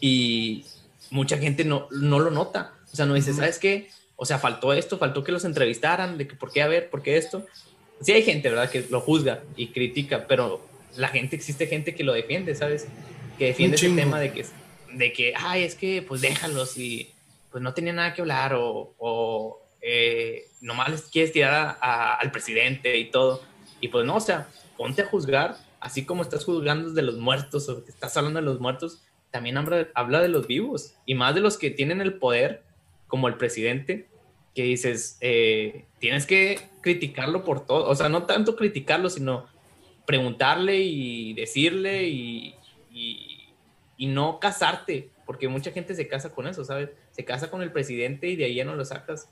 y 0.00 0.64
mucha 1.10 1.38
gente 1.38 1.64
no, 1.64 1.88
no 1.90 2.20
lo 2.20 2.30
nota. 2.30 2.74
O 2.92 2.96
sea, 2.96 3.06
no 3.06 3.14
dice, 3.14 3.32
¿sabes 3.32 3.58
qué? 3.58 3.88
O 4.22 4.26
sea, 4.26 4.38
faltó 4.38 4.74
esto, 4.74 4.98
faltó 4.98 5.24
que 5.24 5.32
los 5.32 5.46
entrevistaran, 5.46 6.18
de 6.18 6.28
que 6.28 6.36
por 6.36 6.52
qué 6.52 6.60
a 6.60 6.68
ver, 6.68 6.90
por 6.90 7.00
qué 7.00 7.16
esto. 7.16 7.46
Sí 8.02 8.12
hay 8.12 8.22
gente, 8.22 8.50
¿verdad?, 8.50 8.70
que 8.70 8.84
lo 8.90 9.00
juzga 9.00 9.42
y 9.56 9.68
critica, 9.68 10.26
pero 10.28 10.60
la 10.94 11.08
gente, 11.08 11.36
existe 11.36 11.66
gente 11.66 11.94
que 11.94 12.04
lo 12.04 12.12
defiende, 12.12 12.54
¿sabes? 12.54 12.86
Que 13.38 13.46
defiende 13.46 13.76
ese 13.76 13.88
tema 13.88 14.20
de 14.20 14.30
que, 14.30 14.44
de 14.92 15.12
que, 15.14 15.32
ay, 15.34 15.62
es 15.62 15.74
que 15.74 16.04
pues 16.06 16.20
déjalos 16.20 16.76
y 16.76 17.08
pues 17.50 17.64
no 17.64 17.72
tenía 17.72 17.94
nada 17.94 18.12
que 18.12 18.20
hablar 18.20 18.52
o, 18.52 18.92
o 18.98 19.58
eh, 19.80 20.48
nomás 20.60 21.08
quieres 21.10 21.32
tirar 21.32 21.78
al 21.80 22.30
presidente 22.30 22.98
y 22.98 23.10
todo. 23.10 23.42
Y 23.80 23.88
pues 23.88 24.04
no, 24.04 24.16
o 24.16 24.20
sea, 24.20 24.48
ponte 24.76 25.00
a 25.00 25.06
juzgar, 25.06 25.56
así 25.80 26.04
como 26.04 26.20
estás 26.20 26.44
juzgando 26.44 26.90
de 26.90 27.00
los 27.00 27.16
muertos 27.16 27.70
o 27.70 27.86
que 27.86 27.90
estás 27.90 28.18
hablando 28.18 28.40
de 28.40 28.44
los 28.44 28.60
muertos, 28.60 29.00
también 29.30 29.56
habla, 29.56 29.88
habla 29.94 30.20
de 30.20 30.28
los 30.28 30.46
vivos 30.46 30.92
y 31.06 31.14
más 31.14 31.34
de 31.34 31.40
los 31.40 31.56
que 31.56 31.70
tienen 31.70 32.02
el 32.02 32.18
poder, 32.18 32.62
como 33.06 33.28
el 33.28 33.36
presidente, 33.36 34.09
que 34.54 34.62
dices, 34.64 35.18
eh, 35.20 35.84
tienes 35.98 36.26
que 36.26 36.60
criticarlo 36.80 37.44
por 37.44 37.66
todo, 37.66 37.88
o 37.88 37.94
sea, 37.94 38.08
no 38.08 38.24
tanto 38.24 38.56
criticarlo, 38.56 39.10
sino 39.10 39.46
preguntarle 40.06 40.80
y 40.80 41.34
decirle 41.34 42.08
y, 42.08 42.54
y, 42.90 44.06
no 44.06 44.40
casarte, 44.40 45.10
porque 45.26 45.46
mucha 45.46 45.70
gente 45.70 45.94
se 45.94 46.08
casa 46.08 46.34
con 46.34 46.48
eso, 46.48 46.64
¿sabes? 46.64 46.90
Se 47.12 47.24
casa 47.24 47.50
con 47.50 47.62
el 47.62 47.70
presidente 47.70 48.28
y 48.28 48.34
de 48.34 48.46
ahí 48.46 48.54
ya 48.56 48.64
no 48.64 48.74
lo 48.74 48.84
sacas. 48.84 49.30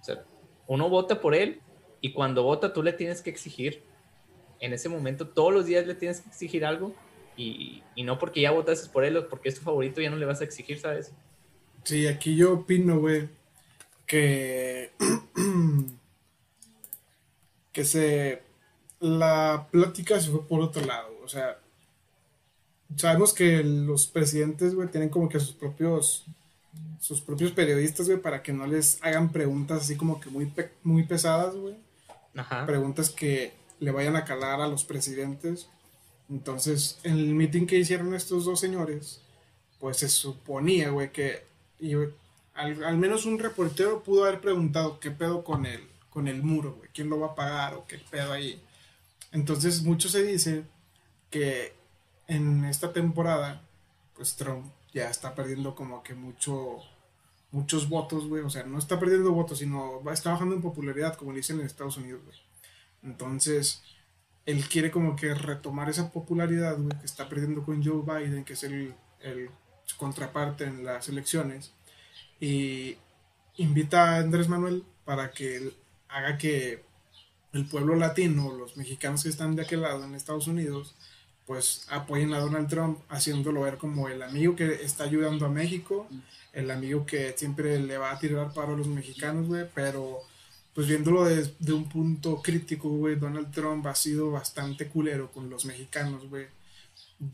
O 0.00 0.04
sea, 0.04 0.22
uno 0.66 0.88
vota 0.88 1.20
por 1.20 1.34
él 1.34 1.60
y 2.00 2.12
cuando 2.12 2.44
vota 2.44 2.72
tú 2.72 2.82
le 2.82 2.92
tienes 2.92 3.22
que 3.22 3.30
exigir. 3.30 3.82
En 4.60 4.72
ese 4.72 4.88
momento 4.88 5.26
todos 5.26 5.52
los 5.52 5.66
días 5.66 5.86
le 5.86 5.94
tienes 5.94 6.20
que 6.20 6.28
exigir 6.28 6.64
algo 6.64 6.94
y, 7.36 7.82
y 7.96 8.04
no 8.04 8.18
porque 8.18 8.42
ya 8.42 8.50
votaste 8.50 8.90
por 8.90 9.04
él 9.04 9.16
o 9.16 9.28
porque 9.28 9.48
es 9.48 9.56
tu 9.56 9.62
favorito 9.62 10.00
ya 10.00 10.10
no 10.10 10.16
le 10.16 10.26
vas 10.26 10.42
a 10.42 10.44
exigir, 10.44 10.78
¿sabes? 10.78 11.12
Sí, 11.82 12.06
aquí 12.06 12.36
yo 12.36 12.52
opino, 12.52 13.00
güey, 13.00 13.28
que 14.10 14.90
que 17.72 17.84
se 17.84 18.42
la 18.98 19.68
plática 19.70 20.20
se 20.20 20.30
fue 20.30 20.48
por 20.48 20.60
otro 20.60 20.84
lado. 20.84 21.16
O 21.22 21.28
sea, 21.28 21.60
sabemos 22.96 23.32
que 23.32 23.62
los 23.62 24.08
presidentes, 24.08 24.74
güey, 24.74 24.88
tienen 24.88 25.10
como 25.10 25.28
que 25.28 25.38
sus 25.38 25.54
propios 25.54 26.26
sus 26.98 27.20
propios 27.20 27.52
periodistas, 27.52 28.08
güey, 28.08 28.20
para 28.20 28.42
que 28.42 28.52
no 28.52 28.66
les 28.66 28.98
hagan 29.02 29.30
preguntas 29.30 29.82
así 29.82 29.96
como 29.96 30.20
que 30.20 30.28
muy, 30.28 30.52
muy 30.82 31.04
pesadas, 31.04 31.54
güey. 31.54 31.76
Preguntas 32.66 33.10
que 33.10 33.52
le 33.78 33.92
vayan 33.92 34.16
a 34.16 34.24
calar 34.24 34.60
a 34.60 34.66
los 34.66 34.84
presidentes. 34.84 35.68
Entonces, 36.28 36.98
en 37.04 37.12
el 37.12 37.34
meeting 37.34 37.66
que 37.66 37.78
hicieron 37.78 38.14
estos 38.14 38.44
dos 38.44 38.58
señores, 38.58 39.20
pues 39.78 39.98
se 39.98 40.08
suponía, 40.08 40.90
güey, 40.90 41.12
que 41.12 41.44
al, 42.60 42.84
al, 42.84 42.96
menos 42.96 43.26
un 43.26 43.38
reportero 43.38 44.02
pudo 44.02 44.24
haber 44.24 44.40
preguntado 44.40 45.00
qué 45.00 45.10
pedo 45.10 45.44
con 45.44 45.66
el, 45.66 45.88
con 46.10 46.28
el 46.28 46.42
muro, 46.42 46.74
güey, 46.74 46.90
quién 46.92 47.08
lo 47.08 47.18
va 47.18 47.28
a 47.28 47.34
pagar 47.34 47.74
o 47.74 47.86
qué 47.86 47.98
pedo 48.10 48.32
ahí. 48.32 48.62
Entonces, 49.32 49.82
mucho 49.82 50.08
se 50.08 50.22
dice 50.22 50.64
que 51.30 51.74
en 52.26 52.64
esta 52.64 52.92
temporada, 52.92 53.62
pues 54.14 54.36
Trump 54.36 54.66
ya 54.92 55.08
está 55.08 55.34
perdiendo 55.34 55.74
como 55.74 56.02
que 56.02 56.14
mucho, 56.14 56.78
muchos 57.52 57.88
votos, 57.88 58.28
güey. 58.28 58.42
O 58.42 58.50
sea, 58.50 58.64
no 58.64 58.78
está 58.78 58.98
perdiendo 58.98 59.32
votos, 59.32 59.58
sino 59.58 60.02
está 60.12 60.32
bajando 60.32 60.54
en 60.54 60.62
popularidad, 60.62 61.16
como 61.16 61.32
dicen 61.32 61.60
en 61.60 61.66
Estados 61.66 61.96
Unidos, 61.96 62.22
güey. 62.24 62.38
Entonces, 63.02 63.82
él 64.46 64.68
quiere 64.68 64.90
como 64.90 65.16
que 65.16 65.34
retomar 65.34 65.88
esa 65.88 66.10
popularidad, 66.10 66.76
güey, 66.76 66.98
que 66.98 67.06
está 67.06 67.28
perdiendo 67.28 67.64
con 67.64 67.82
Joe 67.84 68.02
Biden, 68.02 68.44
que 68.44 68.54
es 68.54 68.64
el, 68.64 68.94
el 69.20 69.50
contraparte 69.96 70.64
en 70.64 70.84
las 70.84 71.08
elecciones. 71.08 71.72
Y 72.40 72.96
invita 73.56 74.14
a 74.14 74.18
Andrés 74.18 74.48
Manuel 74.48 74.84
para 75.04 75.30
que 75.30 75.72
haga 76.08 76.38
que 76.38 76.82
el 77.52 77.66
pueblo 77.66 77.96
latino, 77.96 78.52
los 78.52 78.76
mexicanos 78.76 79.22
que 79.22 79.28
están 79.28 79.56
de 79.56 79.62
aquel 79.62 79.82
lado 79.82 80.04
en 80.04 80.14
Estados 80.14 80.46
Unidos, 80.46 80.94
pues 81.46 81.86
apoyen 81.90 82.32
a 82.32 82.38
Donald 82.38 82.68
Trump 82.68 83.00
haciéndolo 83.08 83.62
ver 83.62 83.76
como 83.76 84.08
el 84.08 84.22
amigo 84.22 84.54
que 84.54 84.72
está 84.84 85.04
ayudando 85.04 85.46
a 85.46 85.48
México, 85.48 86.06
el 86.52 86.70
amigo 86.70 87.04
que 87.04 87.34
siempre 87.36 87.78
le 87.80 87.98
va 87.98 88.12
a 88.12 88.18
tirar 88.18 88.52
paro 88.54 88.74
a 88.74 88.76
los 88.76 88.86
mexicanos, 88.86 89.48
güey, 89.48 89.66
pero 89.74 90.20
pues 90.74 90.86
viéndolo 90.86 91.24
desde 91.24 91.72
un 91.72 91.88
punto 91.88 92.40
crítico, 92.40 92.88
güey, 92.88 93.16
Donald 93.16 93.50
Trump 93.50 93.84
ha 93.86 93.94
sido 93.94 94.30
bastante 94.30 94.86
culero 94.86 95.30
con 95.32 95.50
los 95.50 95.64
mexicanos, 95.64 96.28
güey. 96.28 96.46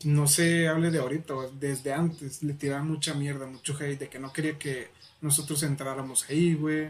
No 0.03 0.27
se 0.27 0.67
hable 0.67 0.91
de 0.91 0.99
ahorita, 0.99 1.33
desde 1.59 1.93
antes 1.93 2.41
le 2.43 2.53
tiraba 2.53 2.83
mucha 2.83 3.13
mierda, 3.13 3.45
mucho 3.45 3.77
hate, 3.79 3.99
de 3.99 4.09
que 4.09 4.19
no 4.19 4.33
quería 4.33 4.57
que 4.57 4.89
nosotros 5.21 5.63
entráramos 5.63 6.29
ahí, 6.29 6.53
güey, 6.53 6.89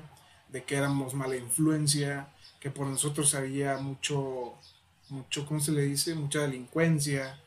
de 0.49 0.63
que 0.63 0.75
éramos 0.75 1.13
mala 1.13 1.35
influencia, 1.35 2.29
que 2.59 2.71
por 2.71 2.87
nosotros 2.87 3.33
había 3.35 3.77
mucho, 3.77 4.55
mucho, 5.09 5.45
¿cómo 5.45 5.59
se 5.59 5.71
le 5.71 5.83
dice? 5.83 6.15
Mucha 6.15 6.41
delincuencia, 6.41 7.39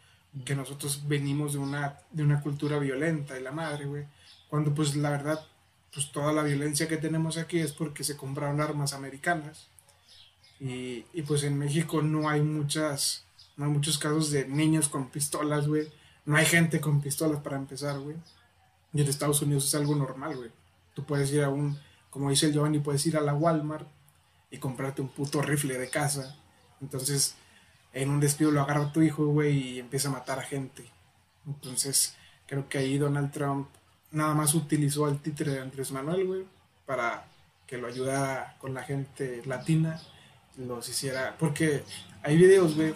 que 0.44 0.54
nosotros 0.54 1.02
venimos 1.06 1.52
de 1.52 1.58
una, 1.58 1.98
de 2.12 2.22
una 2.22 2.40
cultura 2.40 2.78
violenta 2.78 3.38
y 3.38 3.42
la 3.42 3.52
madre, 3.52 3.86
güey. 3.86 4.04
Cuando 4.48 4.74
pues 4.74 4.96
la 4.96 5.10
verdad, 5.10 5.44
pues 5.92 6.12
toda 6.12 6.32
la 6.32 6.42
violencia 6.42 6.88
que 6.88 6.96
tenemos 6.96 7.36
aquí 7.36 7.58
es 7.58 7.72
porque 7.72 8.04
se 8.04 8.16
compraron 8.16 8.60
armas 8.60 8.92
americanas. 8.92 9.68
Y, 10.60 11.04
y 11.12 11.22
pues 11.22 11.42
en 11.42 11.58
México 11.58 12.02
no 12.02 12.28
hay 12.28 12.42
muchas, 12.42 13.24
no 13.56 13.64
hay 13.64 13.70
muchos 13.70 13.98
casos 13.98 14.30
de 14.30 14.46
niños 14.46 14.88
con 14.88 15.08
pistolas, 15.08 15.66
güey. 15.66 15.88
No 16.26 16.36
hay 16.36 16.46
gente 16.46 16.80
con 16.80 17.00
pistolas 17.00 17.42
para 17.42 17.56
empezar, 17.56 17.98
güey. 17.98 18.16
Y 18.92 19.00
en 19.00 19.08
Estados 19.08 19.42
Unidos 19.42 19.66
es 19.66 19.74
algo 19.74 19.94
normal, 19.94 20.36
güey. 20.36 20.50
Tú 20.94 21.04
puedes 21.04 21.32
ir 21.32 21.42
a 21.42 21.48
un, 21.48 21.78
como 22.10 22.30
dice 22.30 22.46
el 22.46 22.52
Giovanni, 22.52 22.78
puedes 22.78 23.04
ir 23.06 23.16
a 23.16 23.20
la 23.20 23.34
Walmart 23.34 23.86
y 24.50 24.58
comprarte 24.58 25.02
un 25.02 25.08
puto 25.08 25.42
rifle 25.42 25.78
de 25.78 25.88
casa. 25.88 26.36
Entonces, 26.80 27.34
en 27.92 28.10
un 28.10 28.20
despido 28.20 28.50
lo 28.50 28.62
agarra 28.62 28.92
tu 28.92 29.02
hijo, 29.02 29.26
güey, 29.26 29.56
y 29.56 29.78
empieza 29.80 30.08
a 30.08 30.12
matar 30.12 30.38
a 30.38 30.42
gente. 30.42 30.84
Entonces, 31.46 32.14
creo 32.46 32.68
que 32.68 32.78
ahí 32.78 32.98
Donald 32.98 33.32
Trump 33.32 33.68
nada 34.10 34.34
más 34.34 34.54
utilizó 34.54 35.06
al 35.06 35.20
títere 35.20 35.52
de 35.52 35.60
Andrés 35.60 35.92
Manuel, 35.92 36.26
güey, 36.26 36.44
para 36.86 37.24
que 37.66 37.78
lo 37.78 37.86
ayudara 37.86 38.56
con 38.58 38.74
la 38.74 38.82
gente 38.82 39.42
latina, 39.46 40.00
los 40.56 40.88
hiciera, 40.88 41.36
porque 41.38 41.84
hay 42.22 42.36
videos, 42.36 42.74
güey, 42.74 42.94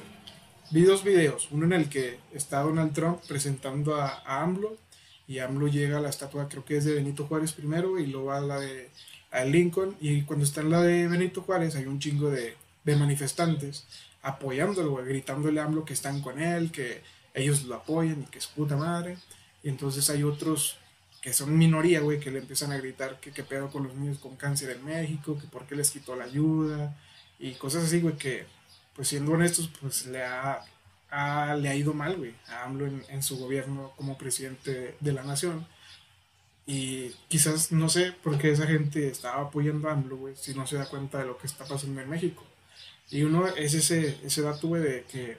vi 0.71 0.83
dos 0.83 1.05
videos, 1.05 1.49
uno 1.53 1.67
en 1.67 1.73
el 1.73 1.89
que 1.89 2.19
está 2.33 2.63
Donald 2.63 2.93
Trump 2.93 3.21
presentando 3.29 3.95
a, 3.95 4.23
a 4.27 4.43
AMLO, 4.43 4.77
y 5.27 5.39
AMLO 5.39 5.69
llega 5.69 5.99
a 5.99 6.01
la 6.01 6.11
estatua, 6.11 6.49
creo 6.49 6.65
que 6.65 6.77
es 6.77 6.85
de 6.85 6.95
Benito 6.95 7.27
Juárez 7.27 7.53
primero, 7.53 7.99
y 7.99 8.07
luego 8.07 8.33
a 8.33 8.41
la 8.41 8.61
de 8.61 8.91
a 9.31 9.45
Lincoln 9.45 9.97
y 10.01 10.23
cuando 10.23 10.45
está 10.45 10.61
en 10.61 10.71
la 10.71 10.81
de 10.81 11.09
Benito 11.09 11.43
Juárez 11.43 11.75
hay 11.75 11.87
un 11.87 11.99
chingo 11.99 12.31
de, 12.31 12.57
manifestantes 12.85 13.85
apoyándolo, 14.23 14.95
gritándole 14.97 15.61
a 15.61 15.65
AMLO 15.65 15.85
que 15.85 15.95
están 15.95 16.23
con 16.23 16.41
él, 16.41 16.71
que, 16.71 17.03
ellos 17.35 17.65
lo 17.65 17.75
apoyan 17.75 18.23
y 18.23 18.27
que 18.27 18.39
es 18.39 18.47
puta 18.47 18.77
madre. 18.77 19.19
Y 19.63 19.69
entonces 19.69 20.09
hay 20.09 20.23
otros 20.23 20.79
que 21.21 21.33
son 21.33 21.57
minoría, 21.57 22.01
güey, 22.01 22.21
que 22.21 22.31
le 22.31 22.39
empiezan 22.39 22.71
a 22.73 22.77
gritar 22.77 23.19
que 23.19 23.33
qué 23.33 23.43
pedo 23.43 23.71
con 23.71 23.85
los 23.85 23.95
niños 23.95 24.19
con 24.19 24.37
cáncer 24.37 24.71
en 24.71 24.85
México, 24.85 25.39
que 25.39 25.47
por 25.49 25.67
qué 25.67 25.75
les 25.75 25.91
quitó 25.91 26.15
la 26.17 26.25
ayuda 26.25 26.97
y 27.39 27.53
cosas 27.55 27.85
así, 27.85 28.01
güey, 28.01 28.17
que 28.17 28.47
pues 28.95 29.09
siendo 29.09 29.33
honestos, 29.33 29.71
pues 29.81 30.07
le 30.07 30.23
ha, 30.23 30.61
le 31.57 31.69
ha 31.69 31.75
ido 31.77 31.95
mal, 31.95 32.17
güey, 32.17 32.35
a 32.49 32.65
AMLO 32.65 32.87
en, 33.09 33.23
su 33.23 33.39
gobierno 33.39 33.93
como 33.97 34.19
presidente 34.19 34.97
de 35.01 35.13
la 35.13 35.23
nación. 35.23 35.67
Y 36.67 37.11
quizás 37.29 37.73
no 37.73 37.89
sé 37.89 38.13
por 38.13 38.39
qué 38.39 38.51
esa 38.51 38.67
gente 38.67 39.09
estaba 39.09 39.43
apoyando 39.43 39.89
a 39.89 39.93
AMLO, 39.93 40.17
güey, 40.17 40.37
si 40.37 40.55
no 40.55 40.67
se 40.67 40.77
da 40.77 40.87
cuenta 40.87 41.19
de 41.19 41.27
lo 41.27 41.39
que 41.39 41.47
está 41.47 41.65
pasando 41.65 42.01
en 42.01 42.09
México. 42.09 42.45
Y 43.11 43.23
uno 43.23 43.47
es 43.49 43.75
ese, 43.75 44.19
ese 44.25 44.43
dato, 44.43 44.69
güey, 44.69 44.83
de 44.83 45.05
que 45.05 45.39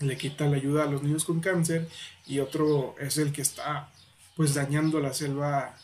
le 0.00 0.16
quita 0.16 0.46
la 0.46 0.56
ayuda 0.56 0.84
a 0.84 0.86
los 0.86 1.02
niños 1.02 1.24
con 1.24 1.40
cáncer 1.40 1.88
y 2.26 2.40
otro 2.40 2.96
es 2.98 3.18
el 3.18 3.32
que 3.32 3.42
está 3.42 3.88
pues 4.36 4.54
dañando 4.54 5.00
la 5.00 5.12
selva 5.14 5.76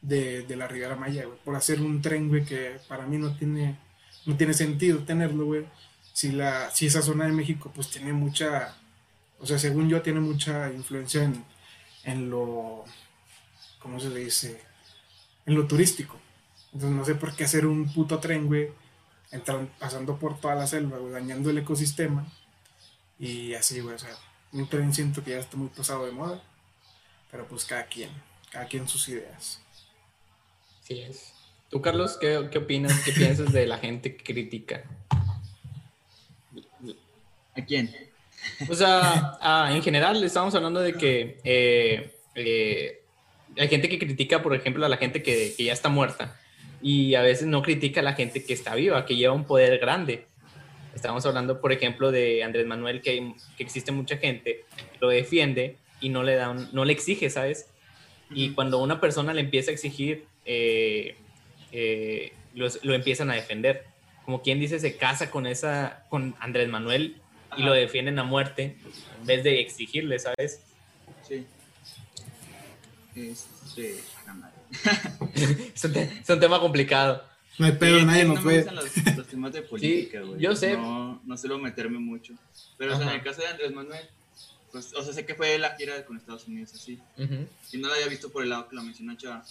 de, 0.00 0.44
la 0.56 0.66
Ribera 0.66 0.96
Maya, 0.96 1.24
güey, 1.24 1.38
por 1.44 1.54
hacer 1.54 1.80
un 1.80 2.02
tren, 2.02 2.28
güey, 2.28 2.44
que 2.44 2.78
para 2.88 3.06
mí 3.06 3.18
no 3.18 3.36
tiene, 3.36 3.78
no 4.26 4.36
tiene 4.36 4.54
sentido 4.54 5.00
tenerlo, 5.00 5.46
güey. 5.46 5.64
Si, 6.12 6.32
la, 6.32 6.70
si 6.70 6.86
esa 6.86 7.02
zona 7.02 7.26
de 7.26 7.32
México, 7.32 7.72
pues 7.74 7.88
tiene 7.90 8.12
mucha, 8.12 8.76
o 9.38 9.46
sea, 9.46 9.58
según 9.58 9.88
yo, 9.88 10.02
tiene 10.02 10.20
mucha 10.20 10.70
influencia 10.72 11.24
en, 11.24 11.44
en 12.04 12.30
lo, 12.30 12.84
¿cómo 13.78 13.98
se 14.00 14.10
le 14.10 14.20
dice? 14.20 14.60
En 15.46 15.54
lo 15.54 15.66
turístico. 15.66 16.18
Entonces 16.72 16.96
no 16.96 17.04
sé 17.04 17.14
por 17.14 17.34
qué 17.34 17.44
hacer 17.44 17.66
un 17.66 17.92
puto 17.92 18.18
tren, 18.18 18.46
güey, 18.46 18.70
pasando 19.78 20.18
por 20.18 20.40
toda 20.40 20.54
la 20.54 20.66
selva, 20.66 20.98
dañando 21.10 21.50
el 21.50 21.58
ecosistema. 21.58 22.26
Y 23.18 23.54
así, 23.54 23.80
güey, 23.80 23.94
o 23.94 23.98
sea, 23.98 24.16
un 24.52 24.68
tren 24.68 24.92
siento 24.92 25.22
que 25.22 25.32
ya 25.32 25.38
está 25.38 25.56
muy 25.56 25.68
pasado 25.68 26.06
de 26.06 26.12
moda. 26.12 26.42
Pero 27.30 27.46
pues 27.46 27.64
cada 27.64 27.86
quien, 27.86 28.10
cada 28.50 28.66
quien 28.66 28.88
sus 28.88 29.08
ideas. 29.08 29.60
Sí 30.82 31.00
es. 31.00 31.32
¿Tú, 31.70 31.80
Carlos, 31.80 32.18
qué, 32.20 32.48
qué 32.50 32.58
opinas? 32.58 32.92
¿Qué 33.04 33.12
piensas 33.12 33.52
de 33.52 33.66
la 33.66 33.78
gente 33.78 34.16
que 34.16 34.24
critica? 34.24 34.84
¿A 37.56 37.64
quién? 37.64 37.94
O 38.68 38.74
sea, 38.74 39.36
ah, 39.40 39.70
en 39.72 39.82
general 39.82 40.22
estamos 40.24 40.54
hablando 40.54 40.80
de 40.80 40.94
que 40.94 41.38
eh, 41.44 42.14
eh, 42.34 43.00
hay 43.58 43.68
gente 43.68 43.88
que 43.88 43.98
critica, 43.98 44.42
por 44.42 44.54
ejemplo, 44.54 44.84
a 44.84 44.88
la 44.88 44.96
gente 44.96 45.22
que, 45.22 45.54
que, 45.56 45.64
ya 45.64 45.72
está 45.72 45.88
muerta 45.88 46.38
y 46.80 47.14
a 47.14 47.22
veces 47.22 47.46
no 47.46 47.62
critica 47.62 48.00
a 48.00 48.04
la 48.04 48.14
gente 48.14 48.44
que 48.44 48.52
está 48.52 48.74
viva, 48.74 49.06
que 49.06 49.16
lleva 49.16 49.34
un 49.34 49.44
poder 49.44 49.78
grande. 49.78 50.26
Estamos 50.94 51.24
hablando, 51.24 51.60
por 51.60 51.72
ejemplo, 51.72 52.10
de 52.10 52.42
Andrés 52.42 52.66
Manuel, 52.66 53.00
que, 53.00 53.34
que 53.56 53.62
existe 53.62 53.92
mucha 53.92 54.16
gente 54.18 54.64
lo 55.00 55.08
defiende 55.08 55.76
y 56.00 56.08
no 56.08 56.22
le, 56.22 56.34
da 56.34 56.52
no 56.52 56.84
le 56.84 56.92
exige, 56.92 57.30
¿sabes? 57.30 57.68
Y 58.30 58.50
cuando 58.50 58.82
una 58.82 59.00
persona 59.00 59.32
le 59.32 59.40
empieza 59.40 59.70
a 59.70 59.74
exigir, 59.74 60.26
eh, 60.44 61.16
eh, 61.70 62.32
lo, 62.54 62.94
empiezan 62.94 63.30
a 63.30 63.34
defender. 63.34 63.84
Como 64.24 64.42
quien 64.42 64.60
dice, 64.60 64.78
se 64.78 64.96
casa 64.96 65.30
con, 65.30 65.46
esa, 65.46 66.04
con 66.08 66.34
Andrés 66.40 66.68
Manuel 66.68 67.16
y 67.56 67.62
lo 67.62 67.72
defienden 67.72 68.18
a 68.18 68.24
muerte 68.24 68.76
en 69.20 69.26
vez 69.26 69.44
de 69.44 69.60
exigirle, 69.60 70.18
¿sabes? 70.18 70.60
Sí. 71.26 71.46
Este, 73.14 74.00
es, 75.74 76.30
un 76.30 76.40
tema 76.40 76.60
complicado. 76.60 77.22
No 77.58 77.66
hay 77.66 77.72
pedo, 77.72 78.02
nadie 78.04 78.24
nos 78.24 78.42
ve. 78.42 78.64
Los, 78.72 79.16
los, 79.16 79.26
temas 79.26 79.52
de 79.52 79.62
política, 79.62 80.22
güey. 80.22 80.40
yo 80.40 80.56
sé. 80.56 80.76
No, 80.76 81.20
no 81.24 81.36
suelo 81.36 81.58
meterme 81.58 81.98
mucho. 81.98 82.34
Pero 82.78 83.00
en 83.00 83.08
el 83.08 83.22
caso 83.22 83.42
de 83.42 83.48
Andrés 83.48 83.72
Manuel, 83.72 84.08
pues, 84.72 84.94
o 84.94 85.02
sea, 85.02 85.12
sé 85.12 85.26
que 85.26 85.34
fue 85.34 85.58
la 85.58 85.76
gira 85.76 86.04
con 86.06 86.16
Estados 86.16 86.48
Unidos 86.48 86.72
así. 86.74 86.98
Y 87.72 87.76
no 87.76 87.88
la 87.88 87.94
había 87.94 88.08
visto 88.08 88.30
por 88.30 88.42
el 88.42 88.48
lado 88.48 88.68
que 88.68 88.76
lo 88.76 88.82
mencionó 88.82 89.14
Chava, 89.16 89.44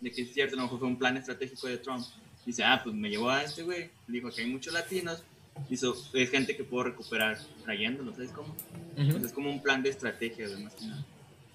de 0.00 0.10
que 0.10 0.22
es 0.22 0.32
cierto, 0.32 0.54
a 0.54 0.56
lo 0.56 0.62
mejor 0.64 0.78
fue 0.78 0.88
un 0.88 0.98
plan 0.98 1.16
estratégico 1.16 1.66
de 1.66 1.76
Trump. 1.78 2.04
Dice, 2.46 2.64
ah, 2.64 2.80
pues 2.82 2.94
me 2.94 3.10
llevó 3.10 3.28
a 3.28 3.42
este 3.42 3.62
güey, 3.62 3.90
dijo 4.06 4.30
que 4.30 4.42
hay 4.42 4.48
muchos 4.48 4.72
latinos, 4.72 5.22
hizo, 5.70 5.96
es 6.12 6.30
gente 6.30 6.56
que 6.56 6.64
puedo 6.64 6.84
recuperar 6.84 7.38
trayéndolo, 7.64 8.12
¿sabes 8.12 8.30
cómo? 8.30 8.54
es 8.96 9.32
como 9.32 9.50
un 9.50 9.62
plan 9.62 9.82
de 9.82 9.90
estrategia, 9.90 10.48
de 10.48 10.56
más 10.56 10.74
que 10.74 10.86
nada. 10.86 11.04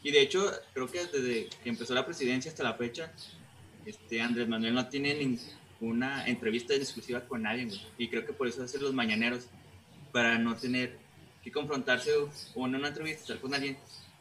Y 0.04 0.12
de 0.12 0.22
hecho, 0.22 0.52
creo 0.74 0.88
que 0.88 1.06
desde 1.06 1.50
que 1.64 1.70
empezó 1.70 1.94
la 1.94 2.06
presidencia 2.06 2.52
hasta 2.52 2.64
la 2.64 2.74
fecha, 2.74 3.12
este 3.86 4.22
Andrés 4.22 4.48
Manuel 4.48 4.74
no 4.74 4.88
tiene 4.88 5.14
ninguna 5.14 6.26
entrevista 6.28 6.74
exclusiva 6.74 7.22
con 7.22 7.44
nadie, 7.44 7.66
güey. 7.66 7.82
Y 7.98 8.08
creo 8.10 8.26
que 8.26 8.34
por 8.34 8.48
eso 8.48 8.64
hace 8.64 8.80
los 8.80 8.94
mañaneros, 8.94 9.48
para 10.12 10.38
no 10.38 10.56
tener 10.56 10.98
que 11.44 11.52
confrontarse 11.52 12.12
o 12.56 12.68
en 12.68 12.76
una 12.76 12.90
entrevista 12.90 13.22
estar 13.22 13.40
con 13.40 13.54
alguien 13.54 13.78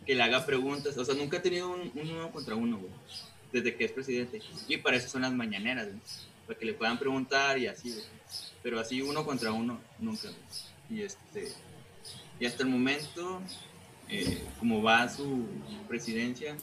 que 0.07 0.15
le 0.15 0.23
haga 0.23 0.47
preguntas. 0.47 0.97
O 0.97 1.05
sea, 1.05 1.15
nunca 1.15 1.39
ha 1.39 1.43
tenido 1.43 1.71
un, 1.71 1.91
uno 1.95 2.31
contra 2.31 2.55
uno, 2.55 2.79
güey, 2.79 2.93
desde 3.53 3.75
que 3.75 3.85
es 3.85 3.93
presidente. 3.93 4.41
Y 4.69 4.77
para 4.79 4.97
eso 4.97 5.09
son 5.09 5.23
las 5.23 5.33
mañaneras, 5.33 5.87
güey, 5.87 6.01
para 6.51 6.59
que 6.59 6.67
le 6.67 6.75
puedan 6.75 6.99
preguntar 6.99 7.57
y 7.59 7.69
así, 7.69 7.93
güey. 7.93 8.05
Pero 8.61 8.81
así 8.81 9.01
uno 9.01 9.25
contra 9.25 9.53
uno, 9.53 9.79
nunca, 10.01 10.31
Y 10.91 11.03
este, 11.03 11.53
y 12.41 12.45
hasta 12.45 12.65
el 12.65 12.71
momento, 12.71 13.41
eh, 14.09 14.43
como 14.59 14.83
va 14.83 15.09
su 15.09 15.47
presidencia, 15.87 16.57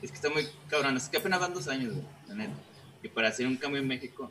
es 0.00 0.10
que 0.10 0.16
está 0.16 0.30
muy 0.30 0.48
cabrón. 0.70 0.96
Es 0.96 1.10
que 1.10 1.18
apenas 1.18 1.38
van 1.38 1.52
dos 1.52 1.68
años, 1.68 1.92
güey, 1.92 2.06
la 2.28 2.34
neta. 2.34 2.54
Y 3.02 3.08
para 3.08 3.28
hacer 3.28 3.46
un 3.46 3.56
cambio 3.56 3.82
en 3.82 3.88
México, 3.88 4.30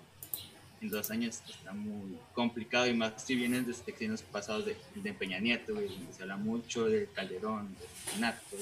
en 0.82 0.89
dos 0.89 1.12
años 1.12 1.39
está 1.47 1.72
muy 1.72 2.18
complicado 2.34 2.88
y 2.88 2.95
más 2.95 3.14
si 3.22 3.36
vienes 3.36 3.68
de 3.68 3.76
secciones 3.76 4.24
pasados 4.24 4.66
de, 4.66 4.76
de 4.95 5.14
Peña 5.14 5.38
Nieto, 5.38 5.76
donde 5.76 5.91
se 6.18 6.24
habla 6.24 6.38
mucho 6.38 6.86
de 6.86 7.06
Calderón, 7.14 7.76
de 8.12 8.20
Nato. 8.22 8.58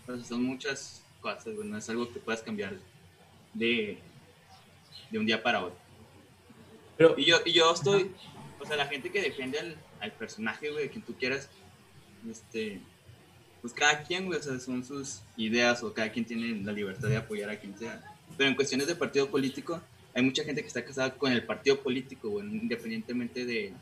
Entonces 0.00 0.26
son 0.26 0.42
muchas 0.42 1.02
cosas, 1.20 1.54
güey, 1.54 1.68
no 1.68 1.76
es 1.76 1.86
algo 1.90 2.10
que 2.10 2.18
puedas 2.18 2.40
cambiar 2.40 2.78
de, 3.52 3.98
de 5.10 5.18
un 5.18 5.26
día 5.26 5.42
para 5.42 5.64
otro. 5.64 5.78
Pero, 6.96 7.14
y, 7.18 7.24
yo, 7.24 7.38
y 7.44 7.52
yo 7.52 7.72
estoy, 7.72 8.10
o 8.58 8.66
sea, 8.66 8.76
la 8.76 8.86
gente 8.86 9.10
que 9.10 9.20
defiende 9.20 9.58
al, 9.58 9.76
al 10.00 10.12
personaje, 10.12 10.70
güey, 10.70 10.88
quien 10.88 11.04
tú 11.04 11.14
quieras, 11.14 11.48
este, 12.30 12.80
pues 13.60 13.72
cada 13.72 14.02
quien, 14.02 14.26
güey, 14.26 14.38
o 14.38 14.42
sea, 14.42 14.58
son 14.60 14.84
sus 14.84 15.22
ideas 15.36 15.82
o 15.82 15.92
cada 15.92 16.10
quien 16.10 16.24
tiene 16.24 16.62
la 16.62 16.72
libertad 16.72 17.08
de 17.08 17.16
apoyar 17.16 17.50
a 17.50 17.58
quien 17.58 17.76
sea. 17.78 18.02
Pero 18.36 18.48
en 18.48 18.56
cuestiones 18.56 18.86
de 18.86 18.94
partido 18.94 19.30
político, 19.30 19.80
hay 20.14 20.22
mucha 20.22 20.44
gente 20.44 20.62
que 20.62 20.68
está 20.68 20.84
casada 20.84 21.14
con 21.14 21.32
el 21.32 21.44
partido 21.44 21.82
político, 21.82 22.30
güey, 22.30 22.46
independientemente 22.46 23.44
de, 23.44 23.72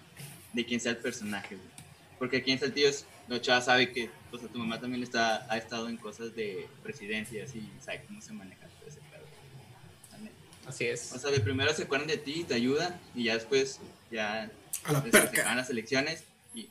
de 0.53 0.65
quién 0.65 0.81
sea 0.81 0.93
el 0.93 0.99
personaje, 0.99 1.57
güey. 1.57 1.69
Porque 2.19 2.39
aquí 2.39 2.53
en 2.53 2.59
Saltillo, 2.59 2.91
no, 3.29 3.39
chava 3.39 3.61
sabe 3.61 3.93
que, 3.93 4.11
o 4.33 4.39
sea, 4.39 4.49
tu 4.49 4.59
mamá 4.59 4.81
también 4.81 5.03
está, 5.03 5.47
ha 5.53 5.59
estado 5.59 5.89
en 5.89 5.97
cosas 5.97 6.35
de 6.35 6.67
presidencia 6.83 7.41
y 7.41 7.43
así, 7.43 7.71
sabe 7.81 8.05
cómo 8.07 8.21
se 8.21 8.33
maneja. 8.33 8.64
Así 10.67 10.87
es. 10.87 11.13
O 11.13 11.19
sea, 11.19 11.31
de 11.31 11.41
primero 11.41 11.73
se 11.75 11.85
acuerdan 11.85 12.09
de 12.09 12.17
ti, 12.17 12.45
te 12.45 12.55
ayudan, 12.55 12.99
y 13.15 13.25
ya 13.25 13.35
después, 13.35 13.81
ya, 14.11 14.51
a 14.85 14.93
la 14.93 15.03
se 15.03 15.43
van 15.43 15.57
las 15.57 15.71
elecciones 15.71 16.25
y 16.55 16.69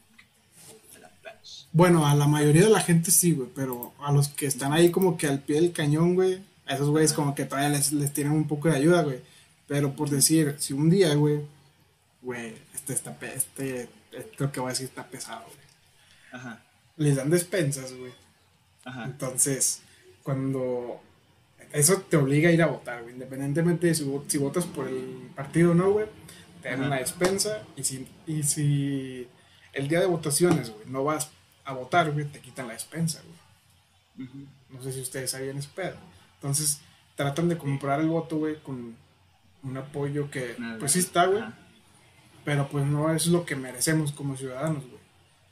a 0.95 0.99
la 0.99 1.39
Bueno, 1.71 2.07
a 2.07 2.15
la 2.15 2.27
mayoría 2.27 2.63
de 2.63 2.69
la 2.69 2.81
gente 2.81 3.11
sí, 3.11 3.33
güey, 3.33 3.49
pero 3.55 3.93
a 3.99 4.11
los 4.11 4.29
que 4.29 4.45
están 4.45 4.73
ahí 4.73 4.91
como 4.91 5.17
que 5.17 5.27
al 5.27 5.39
pie 5.39 5.61
del 5.61 5.71
cañón, 5.71 6.15
güey, 6.15 6.41
a 6.65 6.75
esos 6.75 6.89
güeyes 6.89 7.13
como 7.13 7.35
que 7.35 7.45
todavía 7.45 7.69
les, 7.69 7.91
les 7.91 8.13
tienen 8.13 8.33
un 8.33 8.47
poco 8.47 8.69
de 8.69 8.77
ayuda, 8.77 9.03
güey. 9.03 9.19
Pero 9.67 9.95
por 9.95 10.09
decir, 10.09 10.55
si 10.59 10.73
un 10.73 10.89
día, 10.89 11.13
güey, 11.15 11.41
güey, 12.21 12.55
este 12.73 12.93
está, 12.93 13.17
este, 13.35 13.89
esto 14.11 14.51
que 14.51 14.59
voy 14.59 14.69
a 14.69 14.73
decir 14.73 14.87
está 14.87 15.07
pesado, 15.07 15.45
güey. 15.45 15.57
Ajá. 16.31 16.61
Les 16.97 17.15
dan 17.15 17.29
despensas, 17.29 17.93
güey. 17.93 18.11
Ajá. 18.85 19.05
Entonces, 19.05 19.81
cuando 20.23 21.01
eso 21.73 21.97
te 21.97 22.17
obliga 22.17 22.49
a 22.49 22.51
ir 22.51 22.61
a 22.61 22.67
votar, 22.67 23.01
güey. 23.01 23.15
Independientemente 23.15 23.87
de 23.87 23.95
si, 23.95 24.03
votas 24.37 24.65
por 24.65 24.87
el 24.87 25.31
partido 25.35 25.71
o 25.71 25.73
no, 25.73 25.91
güey, 25.91 26.05
te 26.61 26.69
dan 26.69 26.83
una 26.83 26.97
despensa. 26.97 27.63
Y 27.75 27.83
si, 27.83 28.07
y 28.27 28.43
si 28.43 29.27
el 29.73 29.87
día 29.87 29.99
de 29.99 30.05
votaciones, 30.05 30.69
güey, 30.69 30.85
no 30.85 31.03
vas 31.03 31.31
a 31.65 31.73
votar, 31.73 32.11
güey, 32.11 32.25
te 32.25 32.39
quitan 32.39 32.67
la 32.67 32.73
despensa, 32.73 33.21
güey. 33.25 34.29
No 34.69 34.83
sé 34.83 34.93
si 34.93 35.01
ustedes 35.01 35.31
sabían 35.31 35.57
ese 35.57 35.69
pedo. 35.73 35.97
Entonces, 36.35 36.79
tratan 37.15 37.49
de 37.49 37.57
comprar 37.57 37.99
el 37.99 38.07
voto, 38.07 38.37
güey, 38.37 38.61
con 38.61 38.95
un 39.63 39.77
apoyo 39.77 40.29
que, 40.29 40.55
pues 40.79 40.91
sí 40.91 40.99
está, 40.99 41.25
güey, 41.25 41.43
pero 42.45 42.67
pues 42.67 42.85
no 42.85 43.11
es 43.13 43.27
lo 43.27 43.45
que 43.45 43.55
merecemos 43.55 44.11
como 44.11 44.37
ciudadanos, 44.37 44.83
güey. 44.85 45.01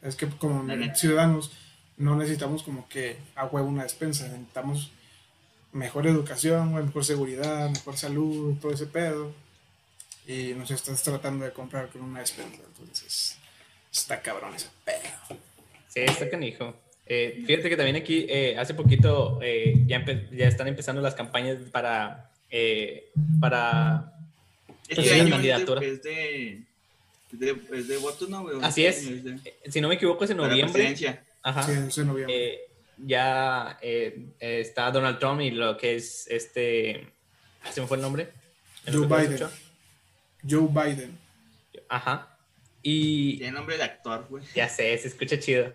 Es 0.03 0.15
que 0.15 0.27
como 0.27 0.65
ciudadanos 0.95 1.51
no 1.97 2.15
necesitamos 2.15 2.61
como 2.61 2.87
que 2.89 3.17
a 3.35 3.45
huevo 3.45 3.67
una 3.67 3.83
despensa, 3.83 4.27
necesitamos 4.27 4.91
mejor 5.73 6.07
educación, 6.07 6.73
mejor 6.73 7.05
seguridad, 7.05 7.69
mejor 7.69 7.97
salud, 7.97 8.55
todo 8.61 8.73
ese 8.73 8.87
pedo. 8.87 9.33
Y 10.27 10.53
nos 10.53 10.69
estás 10.71 11.01
tratando 11.03 11.45
de 11.45 11.51
comprar 11.51 11.89
con 11.89 12.01
una 12.01 12.19
despensa, 12.19 12.61
entonces 12.65 13.37
está 13.91 14.21
cabrón 14.21 14.53
ese 14.55 14.69
pedo. 14.85 15.39
Sí, 15.87 16.01
está 16.01 16.29
canijo. 16.29 16.73
Eh, 17.05 17.43
fíjate 17.45 17.69
que 17.69 17.75
también 17.75 17.97
aquí, 17.97 18.25
eh, 18.29 18.55
hace 18.57 18.73
poquito, 18.73 19.39
eh, 19.41 19.83
ya, 19.87 20.05
ya 20.31 20.47
están 20.47 20.67
empezando 20.67 21.01
las 21.01 21.15
campañas 21.15 21.57
para 21.71 22.31
eh, 22.51 23.09
para 23.39 24.13
este 24.87 25.29
candidatura. 25.29 25.81
Es 25.81 26.03
de, 26.03 26.65
es 27.71 27.87
de, 27.87 27.97
voto, 27.97 28.27
¿no, 28.27 28.45
Así 28.61 28.85
es. 28.85 29.09
Si 29.69 29.79
no 29.79 29.87
me 29.87 29.95
equivoco, 29.95 30.25
es 30.25 30.31
en 30.31 30.37
noviembre. 30.37 30.93
Ajá. 31.41 31.63
Sí, 31.63 31.71
11 31.71 32.01
de 32.01 32.07
noviembre. 32.07 32.59
Eh, 33.01 33.05
ya 33.07 33.77
eh, 33.81 34.25
eh, 34.39 34.59
está 34.61 34.91
Donald 34.91 35.19
Trump 35.19 35.41
y 35.41 35.51
lo 35.51 35.77
que 35.77 35.95
es 35.95 36.27
este. 36.29 37.07
¿Se 37.71 37.81
me 37.81 37.87
fue 37.87 37.97
el 37.97 38.03
nombre? 38.03 38.29
¿En 38.85 38.93
Joe 38.93 39.07
Biden. 39.07 39.47
Joe 40.49 40.67
Biden. 40.69 41.17
Ajá. 41.89 42.37
Y 42.81 43.37
Tiene 43.37 43.51
nombre 43.53 43.77
de 43.77 43.83
actor, 43.83 44.25
güey. 44.29 44.43
ya 44.55 44.67
sé, 44.67 44.97
se 44.97 45.07
escucha 45.09 45.39
chido. 45.39 45.71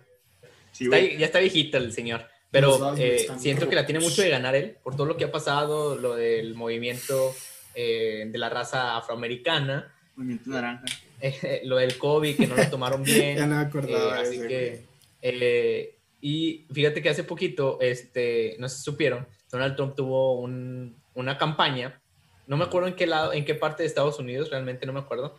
Sí, 0.73 0.85
Está- 0.85 0.99
ya 0.99 1.25
está 1.25 1.39
viejito 1.39 1.77
el 1.77 1.93
señor. 1.93 2.27
Pero 2.51 2.95
eh, 2.97 3.27
siento 3.37 3.67
que 3.69 3.75
la 3.75 3.85
tiene 3.85 3.99
mucho 3.99 4.21
de 4.21 4.29
ganar 4.29 4.55
él 4.55 4.77
por 4.83 4.95
todo 4.95 5.05
lo 5.05 5.17
que 5.17 5.25
ha 5.25 5.31
pasado, 5.31 5.95
lo 5.97 6.15
del 6.15 6.55
movimiento 6.55 7.33
eh, 7.75 8.25
de 8.29 8.37
la 8.37 8.49
raza 8.49 8.97
afroamericana, 8.97 9.93
Movimiento 10.15 10.49
naranja. 10.49 10.85
eh, 11.21 11.61
lo 11.65 11.77
del 11.77 11.97
COVID, 11.97 12.35
que 12.37 12.47
no 12.47 12.55
lo 12.55 12.69
tomaron 12.69 13.03
bien. 13.03 13.37
Ya 13.37 13.45
no 13.45 13.55
me 13.55 13.61
Eh, 13.61 13.65
acordaba. 13.65 14.19
así 14.19 14.35
ese, 14.37 14.47
que, 14.47 14.81
eh, 15.21 15.96
y 16.29 16.65
fíjate 16.73 17.01
que 17.01 17.09
hace 17.09 17.23
poquito, 17.23 17.77
este, 17.79 18.57
no 18.59 18.67
si 18.67 18.81
supieron, 18.83 19.25
Donald 19.49 19.75
Trump 19.77 19.95
tuvo 19.95 20.39
un- 20.39 20.93
una 21.13 21.37
campaña, 21.37 22.01
no 22.47 22.57
me 22.57 22.65
acuerdo 22.65 22.89
en 22.89 22.95
qué 22.95 23.07
lado, 23.07 23.31
en 23.31 23.45
qué 23.45 23.55
parte 23.55 23.83
de 23.83 23.87
Estados 23.87 24.19
Unidos, 24.19 24.49
realmente 24.49 24.85
no 24.85 24.91
me 24.91 24.99
acuerdo, 24.99 25.35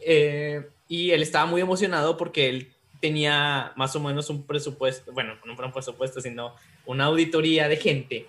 eh, 0.00 0.66
y 0.88 1.12
él 1.12 1.22
estaba 1.22 1.46
muy 1.46 1.62
emocionado 1.62 2.18
porque 2.18 2.50
él 2.50 2.68
tenía 3.00 3.72
más 3.76 3.96
o 3.96 4.00
menos 4.00 4.28
un 4.28 4.46
presupuesto, 4.46 5.10
bueno, 5.12 5.36
no 5.46 5.52
un 5.66 5.72
presupuesto, 5.72 6.20
sino 6.20 6.54
una 6.84 7.04
auditoría 7.06 7.66
de 7.68 7.76
gente, 7.78 8.26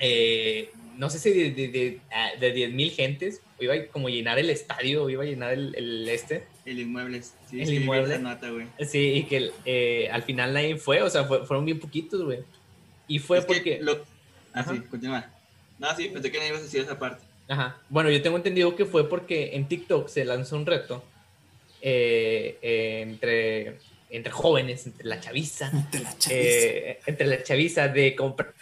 eh, 0.00 0.70
no 0.96 1.08
sé 1.10 1.18
si 1.20 1.30
de, 1.32 1.50
de, 1.52 1.68
de, 1.68 2.00
ah, 2.12 2.30
de 2.40 2.52
10 2.52 2.72
mil 2.72 2.90
gentes, 2.90 3.40
o 3.58 3.62
iba 3.62 3.74
a 3.74 3.86
como 3.86 4.08
llenar 4.08 4.38
el 4.38 4.50
estadio, 4.50 5.08
iba 5.08 5.22
a 5.22 5.26
llenar 5.26 5.52
el, 5.52 5.74
el 5.76 6.08
este, 6.08 6.44
El 6.64 6.78
inmueble. 6.78 7.22
Sí, 7.22 7.60
El 7.60 7.74
inmueble. 7.74 8.18
nota, 8.18 8.48
güey. 8.50 8.66
Sí, 8.86 8.98
y 9.14 9.22
que 9.24 9.50
eh, 9.64 10.08
al 10.12 10.22
final 10.22 10.52
nadie 10.54 10.76
fue, 10.76 11.02
o 11.02 11.10
sea, 11.10 11.24
fue- 11.24 11.44
fueron 11.44 11.64
bien 11.64 11.80
poquitos, 11.80 12.22
güey. 12.22 12.40
Y 13.08 13.18
fue 13.18 13.38
Es 13.38 13.44
porque... 13.44 13.78
lo- 13.80 14.04
Ah, 14.54 14.60
Ajá. 14.60 14.72
sí, 14.74 14.80
continúa. 14.82 15.30
No, 15.78 15.96
sí, 15.96 16.08
pensé 16.08 16.30
que 16.30 16.38
no 16.38 16.46
ibas 16.46 16.60
a 16.60 16.64
decir 16.64 16.80
esa 16.82 16.98
parte. 16.98 17.24
Ajá. 17.48 17.78
Bueno, 17.88 18.10
yo 18.10 18.20
tengo 18.22 18.36
entendido 18.36 18.76
que 18.76 18.84
fue 18.84 19.08
porque 19.08 19.56
en 19.56 19.66
TikTok 19.66 20.08
se 20.08 20.24
lanzó 20.24 20.56
un 20.56 20.66
reto 20.66 21.02
eh, 21.80 22.58
eh, 22.62 23.00
entre, 23.02 23.78
entre 24.10 24.30
jóvenes, 24.32 24.86
entre 24.86 25.06
la 25.08 25.18
chaviza, 25.20 25.70
De 25.90 26.00
la 26.00 26.10
chaviza. 26.18 26.30
eh, 26.38 27.00
entre 27.06 27.26
la 27.26 27.42
chaviza 27.42 27.88
de 27.88 28.14
comprar, 28.14 28.52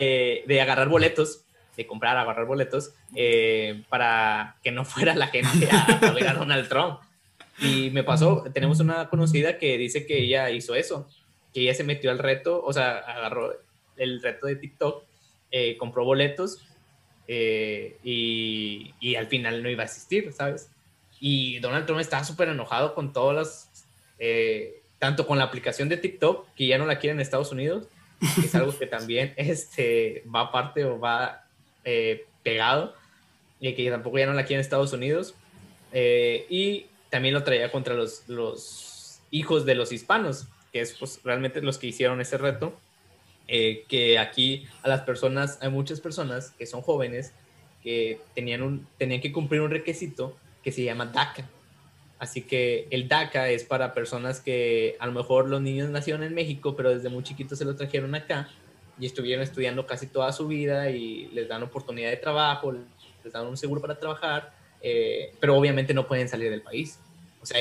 eh, 0.00 0.44
de 0.46 0.60
agarrar 0.60 0.88
boletos, 0.88 1.42
de 1.76 1.86
comprar, 1.86 2.16
agarrar 2.16 2.46
boletos, 2.46 2.92
eh, 3.14 3.82
para 3.88 4.56
que 4.62 4.70
no 4.70 4.84
fuera 4.84 5.14
la 5.14 5.26
gente 5.26 5.68
a, 5.70 5.84
a 5.84 6.10
ver 6.12 6.28
a 6.28 6.34
Donald 6.34 6.68
Trump. 6.68 7.00
Y 7.58 7.90
me 7.90 8.04
pasó, 8.04 8.44
tenemos 8.52 8.80
una 8.80 9.08
conocida 9.08 9.58
que 9.58 9.78
dice 9.78 10.06
que 10.06 10.18
ella 10.18 10.50
hizo 10.50 10.74
eso, 10.74 11.08
que 11.54 11.62
ella 11.62 11.74
se 11.74 11.84
metió 11.84 12.10
al 12.10 12.18
reto, 12.18 12.62
o 12.62 12.72
sea, 12.72 12.98
agarró 12.98 13.54
el 13.96 14.22
reto 14.22 14.46
de 14.46 14.56
TikTok, 14.56 15.04
eh, 15.50 15.76
compró 15.78 16.04
boletos 16.04 16.66
eh, 17.28 17.96
y, 18.04 18.94
y 19.00 19.14
al 19.16 19.26
final 19.26 19.62
no 19.62 19.70
iba 19.70 19.82
a 19.82 19.86
asistir, 19.86 20.32
¿sabes? 20.32 20.70
Y 21.18 21.58
Donald 21.58 21.86
Trump 21.86 22.00
estaba 22.00 22.24
súper 22.24 22.48
enojado 22.48 22.94
con 22.94 23.12
todas 23.12 23.36
las, 23.36 23.86
eh, 24.18 24.82
tanto 24.98 25.26
con 25.26 25.38
la 25.38 25.44
aplicación 25.44 25.88
de 25.88 25.96
TikTok, 25.96 26.46
que 26.54 26.66
ya 26.66 26.78
no 26.78 26.86
la 26.86 26.98
quieren 26.98 27.16
en 27.16 27.22
Estados 27.22 27.52
Unidos, 27.52 27.88
que 28.20 28.46
es 28.46 28.54
algo 28.54 28.76
que 28.76 28.86
también 28.86 29.32
este, 29.36 30.24
va 30.32 30.42
aparte 30.42 30.84
o 30.84 31.00
va 31.00 31.46
eh, 31.84 32.26
pegado, 32.42 32.94
y 33.60 33.72
que 33.72 33.90
tampoco 33.90 34.18
ya 34.18 34.26
no 34.26 34.34
la 34.34 34.44
quieren 34.44 34.60
en 34.60 34.64
Estados 34.64 34.92
Unidos, 34.92 35.34
y 35.94 36.86
también 37.10 37.34
lo 37.34 37.44
traía 37.44 37.70
contra 37.70 37.94
los, 37.94 38.28
los 38.28 39.20
hijos 39.30 39.64
de 39.64 39.74
los 39.74 39.92
hispanos, 39.92 40.46
que 40.72 40.80
es 40.80 40.94
pues, 40.94 41.20
realmente 41.24 41.60
los 41.62 41.78
que 41.78 41.86
hicieron 41.86 42.20
ese 42.20 42.38
reto, 42.38 42.74
eh, 43.48 43.84
que 43.88 44.18
aquí 44.18 44.66
a 44.82 44.88
las 44.88 45.02
personas, 45.02 45.58
hay 45.60 45.70
muchas 45.70 46.00
personas 46.00 46.50
que 46.58 46.66
son 46.66 46.82
jóvenes 46.82 47.32
que 47.82 48.20
tenían, 48.34 48.62
un, 48.62 48.86
tenían 48.98 49.20
que 49.20 49.32
cumplir 49.32 49.60
un 49.60 49.70
requisito 49.70 50.36
que 50.64 50.72
se 50.72 50.82
llama 50.82 51.06
DACA. 51.06 51.48
Así 52.18 52.42
que 52.42 52.88
el 52.90 53.08
DACA 53.08 53.50
es 53.50 53.64
para 53.64 53.92
personas 53.92 54.40
que 54.40 54.96
a 54.98 55.06
lo 55.06 55.12
mejor 55.12 55.48
los 55.48 55.60
niños 55.60 55.90
nacieron 55.90 56.22
en 56.24 56.34
México, 56.34 56.74
pero 56.74 56.90
desde 56.90 57.08
muy 57.08 57.22
chiquitos 57.22 57.58
se 57.58 57.64
lo 57.64 57.76
trajeron 57.76 58.14
acá 58.14 58.48
y 58.98 59.06
estuvieron 59.06 59.44
estudiando 59.44 59.86
casi 59.86 60.06
toda 60.06 60.32
su 60.32 60.48
vida 60.48 60.90
y 60.90 61.26
les 61.28 61.46
dan 61.48 61.62
oportunidad 61.62 62.10
de 62.10 62.16
trabajo, 62.16 62.72
les 62.72 63.32
dan 63.32 63.46
un 63.46 63.56
seguro 63.56 63.80
para 63.80 63.98
trabajar, 63.98 64.55
eh, 64.88 65.32
pero 65.40 65.56
obviamente 65.56 65.92
no 65.92 66.06
pueden 66.06 66.28
salir 66.28 66.48
del 66.48 66.62
país. 66.62 66.98
O 67.42 67.46
sea, 67.46 67.58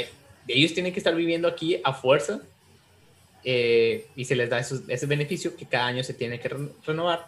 ellos 0.47 0.73
tienen 0.75 0.93
que 0.93 0.99
estar 0.99 1.15
viviendo 1.15 1.47
aquí 1.47 1.81
a 1.83 1.91
fuerza 1.91 2.39
eh, 3.43 4.05
y 4.15 4.25
se 4.25 4.35
les 4.35 4.47
da 4.49 4.59
esos- 4.59 4.87
ese 4.87 5.05
beneficio 5.07 5.55
que 5.55 5.65
cada 5.65 5.87
año 5.87 6.03
se 6.03 6.13
tiene 6.13 6.39
que 6.39 6.49
re- 6.49 6.69
renovar. 6.85 7.25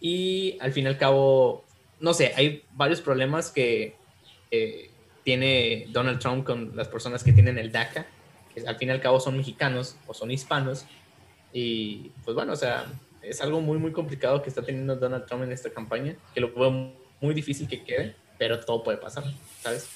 Y 0.00 0.56
al 0.60 0.72
fin 0.72 0.84
y 0.84 0.88
al 0.88 0.96
cabo, 0.98 1.64
no 2.00 2.14
sé, 2.14 2.32
hay 2.36 2.62
varios 2.72 3.00
problemas 3.00 3.50
que 3.50 3.94
eh, 4.50 4.90
tiene 5.24 5.86
Donald 5.90 6.18
Trump 6.18 6.44
con 6.46 6.74
las 6.76 6.88
personas 6.88 7.22
que 7.24 7.32
tienen 7.32 7.58
el 7.58 7.72
DACA, 7.72 8.06
que 8.54 8.66
al 8.66 8.76
fin 8.76 8.88
y 8.88 8.92
al 8.92 9.00
cabo 9.00 9.18
son 9.20 9.36
mexicanos 9.36 9.96
o 10.06 10.14
son 10.14 10.30
hispanos. 10.30 10.84
Y 11.52 12.10
pues 12.24 12.34
bueno, 12.34 12.52
o 12.52 12.56
sea, 12.56 12.86
es 13.22 13.40
algo 13.40 13.60
muy, 13.60 13.76
muy 13.78 13.92
complicado 13.92 14.42
que 14.42 14.48
está 14.48 14.62
teniendo 14.62 14.96
Donald 14.96 15.26
Trump 15.26 15.42
en 15.44 15.52
esta 15.52 15.68
campaña, 15.70 16.14
que 16.32 16.40
lo 16.40 16.52
veo 16.54 16.70
muy 17.20 17.34
difícil 17.34 17.66
que 17.66 17.82
quede, 17.82 18.14
pero 18.38 18.60
todo 18.60 18.82
puede 18.82 18.98
pasar, 18.98 19.24
¿sabes? 19.62 19.88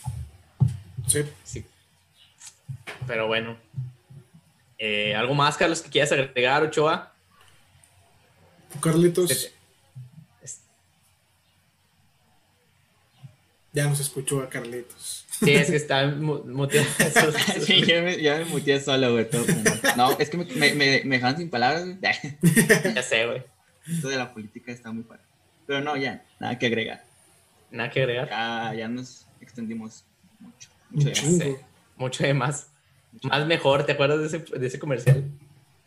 Sí. 1.07 1.25
Sí. 1.45 1.65
Pero 3.07 3.27
bueno. 3.27 3.57
Eh, 4.79 5.15
¿Algo 5.15 5.35
más, 5.35 5.57
Carlos, 5.57 5.83
que 5.83 5.91
quieras 5.91 6.13
agregar, 6.13 6.63
Ochoa? 6.63 7.13
Carlitos, 8.81 9.31
Es- 9.31 9.53
ya 13.73 13.85
nos 13.87 14.01
escuchó 14.01 14.41
a 14.43 14.49
Carlitos. 14.49 15.25
Sí, 15.31 15.53
es 15.53 15.71
que 15.71 15.77
está 15.77 16.07
mu- 16.09 16.43
muteado. 16.45 16.87
sí, 17.65 17.85
ya 17.87 18.03
me, 18.03 18.21
ya 18.21 18.37
me 18.39 18.45
muteé 18.47 18.81
solo, 18.81 19.13
güey. 19.13 19.31
todo. 19.31 19.45
No, 19.97 20.19
es 20.19 20.29
que 20.29 20.37
me, 20.37 20.45
me, 20.75 20.75
me, 21.05 21.17
dejaron 21.17 21.37
sin 21.39 21.51
palabras, 21.51 21.85
güey. 21.85 21.99
ya 22.95 23.03
sé, 23.03 23.27
güey. 23.27 23.43
Esto 23.89 24.09
de 24.09 24.17
la 24.17 24.33
política 24.33 24.73
está 24.73 24.91
muy 24.93 25.05
padre. 25.05 25.23
Pero 25.67 25.81
no, 25.83 25.97
ya, 25.97 26.25
nada 26.41 26.59
que 26.59 26.67
agregar. 26.67 27.05
Nada 27.71 27.91
que 27.91 28.01
agregar. 28.01 28.29
Ya, 28.29 28.75
ya 28.75 28.89
nos 28.89 29.27
extendimos 29.41 30.05
mucho. 30.41 30.69
Mucho 30.91 31.27
Un 31.27 31.39
de 31.39 31.45
más. 31.47 31.59
Sí. 31.59 31.65
Mucho 31.97 32.25
de 32.25 32.35
más. 32.35 32.67
Más 33.25 33.47
mejor, 33.47 33.87
¿te 33.87 33.93
acuerdas 33.93 34.21
de 34.21 34.27
ese, 34.39 34.59
de 34.59 34.67
ese 34.67 34.79
comercial? 34.79 35.25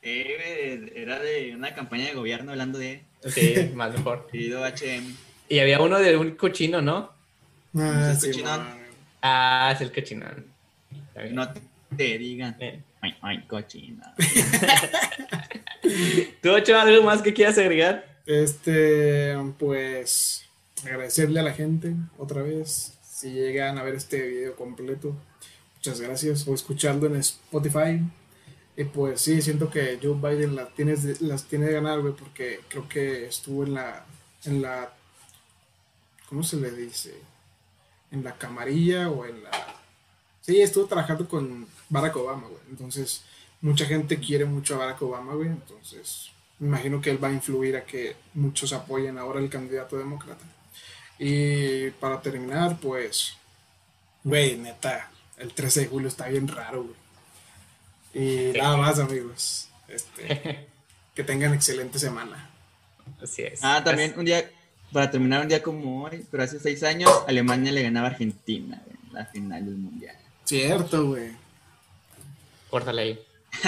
Eh, 0.02 0.92
era 0.96 1.20
de 1.20 1.56
una 1.56 1.74
campaña 1.74 2.06
de 2.06 2.14
gobierno 2.14 2.52
hablando 2.52 2.78
de 2.80 3.04
Sí, 3.26 3.72
más 3.76 3.94
mejor. 3.94 4.28
querido 4.32 4.64
HM. 4.66 5.16
Y 5.50 5.60
había 5.60 5.82
uno 5.82 6.00
de 6.00 6.18
un 6.18 6.32
cochino, 6.36 6.82
¿no? 6.82 7.12
Ah, 7.76 8.12
¿Es 8.14 8.22
sí, 8.22 8.28
cochinón? 8.28 8.60
man. 8.64 8.78
Ah, 9.22 9.72
es 9.74 9.82
el 9.82 9.92
cochinón. 9.94 10.46
No 11.32 11.50
te 11.96 12.18
digan. 12.18 12.56
Eh. 12.60 12.82
Ay, 13.02 13.16
ay, 13.22 13.42
cochina. 13.48 14.14
¿Tú, 16.42 16.52
Ochoa, 16.52 16.82
algo 16.84 17.04
más 17.04 17.22
que 17.22 17.34
quieras 17.34 17.58
agregar? 17.58 18.06
Este, 18.26 19.36
pues, 19.60 20.43
agradecerle 20.86 21.40
a 21.40 21.44
la 21.44 21.54
gente 21.54 21.96
otra 22.18 22.42
vez. 22.42 22.94
Si 23.04 23.32
llegan 23.32 23.78
a 23.78 23.84
ver 23.84 23.96
este 23.96 24.28
video 24.28 24.56
completo, 24.56 25.16
muchas 25.76 26.02
gracias. 26.02 26.48
O 26.48 26.54
escucharlo 26.54 27.08
en 27.08 27.16
Spotify. 27.18 28.02
Y 28.76 28.86
pues 28.86 29.22
sí, 29.22 29.42
siento 29.42 29.70
que 29.70 30.00
Joe 30.02 30.16
Biden 30.16 30.56
las 30.56 30.74
tiene, 30.74 30.96
las 31.20 31.44
tiene 31.44 31.68
de 31.68 31.74
ganar, 31.74 32.02
güey, 32.02 32.14
porque 32.14 32.62
creo 32.68 32.90
que 32.90 33.28
estuvo 33.28 33.64
en 33.64 33.76
la, 33.76 34.06
en 34.46 34.62
la, 34.62 34.92
¿cómo 36.28 36.44
se 36.44 36.58
le 36.58 36.72
dice? 36.72 37.14
En 38.12 38.24
la 38.24 38.36
camarilla 38.38 39.10
o 39.10 39.26
en 39.26 39.44
la... 39.44 39.52
Sí, 40.42 40.60
estuvo 40.60 40.86
trabajando 40.86 41.28
con 41.28 41.68
Barack 41.90 42.16
Obama, 42.18 42.48
güey. 42.48 42.62
Entonces, 42.70 43.24
mucha 43.62 43.86
gente 43.86 44.20
quiere 44.20 44.46
mucho 44.46 44.76
a 44.76 44.80
Barack 44.80 45.02
Obama, 45.04 45.36
güey. 45.36 45.50
Entonces, 45.50 46.32
me 46.60 46.68
imagino 46.68 47.00
que 47.00 47.12
él 47.12 47.24
va 47.24 47.28
a 47.28 47.34
influir 47.34 47.78
a 47.78 47.86
que 47.86 48.16
muchos 48.34 48.74
apoyen 48.74 49.18
ahora 49.18 49.40
el 49.40 49.50
candidato 49.50 49.98
demócrata. 49.98 50.46
Y 51.26 51.90
para 52.02 52.22
terminar, 52.22 52.78
pues, 52.82 53.38
güey, 54.26 54.58
neta, 54.58 55.10
el 55.38 55.54
13 55.54 55.80
de 55.82 55.88
julio 55.88 56.10
está 56.10 56.28
bien 56.28 56.50
raro, 56.50 56.84
güey. 56.84 56.96
Y 58.14 58.52
Sí. 58.52 58.58
nada 58.58 58.76
más, 58.76 59.00
amigos. 59.00 59.70
Este, 59.88 60.68
que 61.16 61.24
tengan 61.24 61.54
excelente 61.54 61.98
semana. 61.98 62.50
Así 63.22 63.44
es. 63.44 63.62
Ah, 63.64 63.82
también 63.86 64.14
un 64.18 64.26
día, 64.26 64.50
para 64.92 65.10
terminar 65.10 65.42
un 65.44 65.48
día 65.48 65.64
como 65.64 66.04
hoy, 66.04 66.26
pero 66.30 66.44
hace 66.44 66.60
seis 66.60 66.84
años, 66.84 67.10
Alemania 67.26 67.72
le 67.72 67.84
ganaba 67.84 68.08
a 68.08 68.12
Argentina 68.12 68.84
en 68.86 69.14
la 69.14 69.26
final 69.26 69.64
del 69.66 69.76
mundial. 69.76 70.18
Cierto, 70.44 71.06
güey. 71.08 71.32
Córtale 72.70 73.02
ahí. 73.02 73.20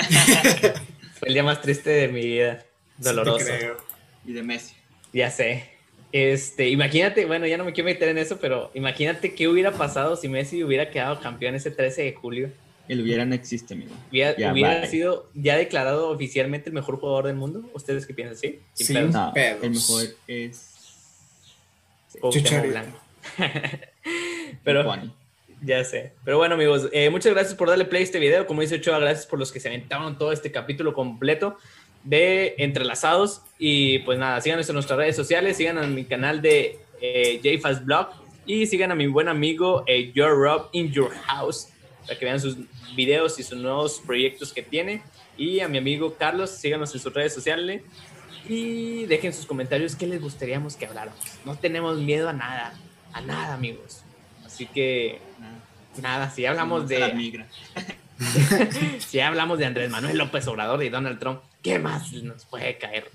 Fue 1.19 1.29
el 1.29 1.33
día 1.35 1.43
más 1.43 1.61
triste 1.61 1.89
de 1.89 2.07
mi 2.09 2.19
vida. 2.19 2.65
Doloroso. 2.97 3.39
Sí 3.39 3.45
te 3.45 3.57
creo. 3.59 3.77
Y 4.25 4.33
de 4.33 4.43
Messi. 4.43 4.73
Ya 5.13 5.31
sé. 5.31 5.74
Este, 6.17 6.69
imagínate, 6.69 7.25
bueno, 7.25 7.45
ya 7.45 7.57
no 7.57 7.65
me 7.65 7.73
quiero 7.73 7.89
meter 7.89 8.07
en 8.07 8.17
eso, 8.17 8.37
pero 8.39 8.71
imagínate 8.73 9.35
qué 9.35 9.49
hubiera 9.49 9.73
pasado 9.73 10.15
si 10.15 10.29
Messi 10.29 10.63
hubiera 10.63 10.89
quedado 10.89 11.19
campeón 11.19 11.55
ese 11.55 11.71
13 11.71 12.03
de 12.03 12.13
julio. 12.13 12.51
El 12.87 13.01
hubiera 13.01 13.25
no 13.25 13.35
existe, 13.35 13.73
amigo. 13.73 13.91
¿Hubiera, 14.09 14.37
Ya, 14.37 14.53
hubiera 14.53 14.79
bye. 14.79 14.87
sido 14.87 15.29
ya 15.33 15.57
declarado 15.57 16.07
oficialmente 16.07 16.69
el 16.69 16.73
mejor 16.73 17.01
jugador 17.01 17.25
del 17.27 17.35
mundo? 17.35 17.69
¿Ustedes 17.73 18.05
qué 18.05 18.13
piensan? 18.13 18.37
¿Sí? 18.37 18.61
Sí. 18.71 18.93
pedos. 18.93 19.13
No, 19.13 19.33
pedos. 19.33 19.61
el 19.61 19.71
mejor 19.71 20.03
es. 20.27 20.71
Blanco. 22.69 22.97
Pero 24.63 24.83
Juan. 24.85 25.11
ya 25.63 25.83
sé. 25.83 26.13
Pero 26.23 26.37
bueno, 26.37 26.55
amigos, 26.55 26.87
eh, 26.93 27.09
muchas 27.09 27.33
gracias 27.33 27.55
por 27.55 27.67
darle 27.67 27.83
play 27.83 28.03
a 28.03 28.05
este 28.05 28.19
video. 28.19 28.47
Como 28.47 28.61
dice 28.61 28.75
Ochoa, 28.75 28.99
gracias 28.99 29.25
por 29.25 29.37
los 29.37 29.51
que 29.51 29.59
se 29.59 29.67
aventaron 29.67 30.17
todo 30.17 30.31
este 30.31 30.49
capítulo 30.49 30.93
completo 30.93 31.57
de 32.05 32.55
Entrelazados. 32.57 33.41
Y 33.59 33.99
pues 33.99 34.17
nada, 34.17 34.39
síganos 34.39 34.69
en 34.69 34.75
nuestras 34.75 34.97
redes 34.97 35.15
sociales, 35.15 35.57
sigan 35.57 35.77
a 35.77 35.87
mi 35.87 36.05
canal 36.05 36.41
de 36.41 36.79
eh, 37.01 37.41
JFast 37.43 37.83
Blog 37.83 38.07
y 38.45 38.65
sigan 38.67 38.91
a 38.91 38.95
mi 38.95 39.07
buen 39.07 39.27
amigo 39.27 39.83
eh, 39.87 40.11
Your 40.13 40.31
Rob 40.31 40.69
in 40.71 40.91
Your 40.91 41.11
House 41.25 41.69
para 42.05 42.17
que 42.17 42.25
vean 42.25 42.39
sus 42.39 42.55
videos 42.95 43.39
y 43.39 43.43
sus 43.43 43.57
nuevos 43.57 44.01
proyectos 44.05 44.53
que 44.53 44.61
tiene. 44.61 45.01
Y 45.37 45.59
a 45.59 45.67
mi 45.67 45.77
amigo 45.77 46.15
Carlos, 46.15 46.51
síganos 46.51 46.93
en 46.93 47.01
sus 47.01 47.13
redes 47.13 47.33
sociales 47.33 47.81
y 48.47 49.05
dejen 49.05 49.33
sus 49.33 49.45
comentarios 49.45 49.95
qué 49.95 50.05
les 50.05 50.21
gustaríamos 50.21 50.75
que 50.75 50.85
habláramos. 50.85 51.19
No 51.43 51.57
tenemos 51.57 51.97
miedo 51.97 52.29
a 52.29 52.33
nada, 52.33 52.73
a 53.11 53.21
nada, 53.21 53.55
amigos. 53.55 54.03
Así 54.45 54.67
que 54.67 55.19
nada, 56.01 56.29
si 56.29 56.45
hablamos 56.45 56.87
de 56.87 57.03
si 59.07 59.19
hablamos 59.19 59.59
de 59.59 59.65
Andrés 59.65 59.89
Manuel 59.89 60.17
López 60.17 60.47
Obrador 60.47 60.83
y 60.83 60.89
Donald 60.89 61.19
Trump, 61.19 61.41
¿qué 61.61 61.79
más 61.79 62.11
nos 62.13 62.45
puede 62.45 62.77
caer? 62.77 63.09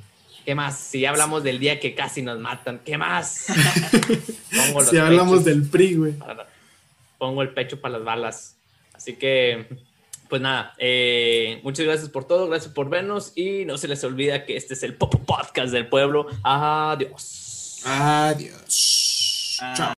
¿Qué 0.45 0.55
más? 0.55 0.79
Si 0.79 1.05
hablamos 1.05 1.43
del 1.45 1.59
día 1.59 1.79
que 1.81 1.95
casi 1.95 2.23
nos 2.23 2.39
matan, 2.39 2.81
¿qué 2.85 2.97
más? 2.99 3.47
Pongo 4.57 4.81
los 4.81 4.89
Si 4.91 4.97
hablamos 4.99 5.45
del 5.45 5.63
PRI, 5.69 5.95
güey. 5.95 6.13
para- 6.13 6.47
pongo 7.19 7.43
el 7.43 7.51
pecho 7.51 7.81
para 7.81 7.99
las 7.99 8.05
balas. 8.05 8.57
Así 8.95 9.17
que, 9.17 9.67
pues 10.31 10.41
nada, 10.41 10.73
eh, 10.79 11.61
muchas 11.63 11.85
gracias 11.85 12.09
por 12.09 12.25
todo, 12.27 12.49
gracias 12.49 12.73
por 12.73 12.89
vernos 12.89 13.33
y 13.37 13.67
no 13.67 13.77
se 13.77 13.89
les 13.89 14.03
olvida 14.05 14.47
que 14.47 14.57
este 14.57 14.73
es 14.73 14.83
el 14.83 14.95
Popo 14.95 15.19
Podcast 15.19 15.71
del 15.73 15.87
pueblo. 15.87 16.27
Adiós. 16.43 17.83
Adiós. 17.85 19.59
Ah, 19.61 19.75
Chao. 19.77 19.93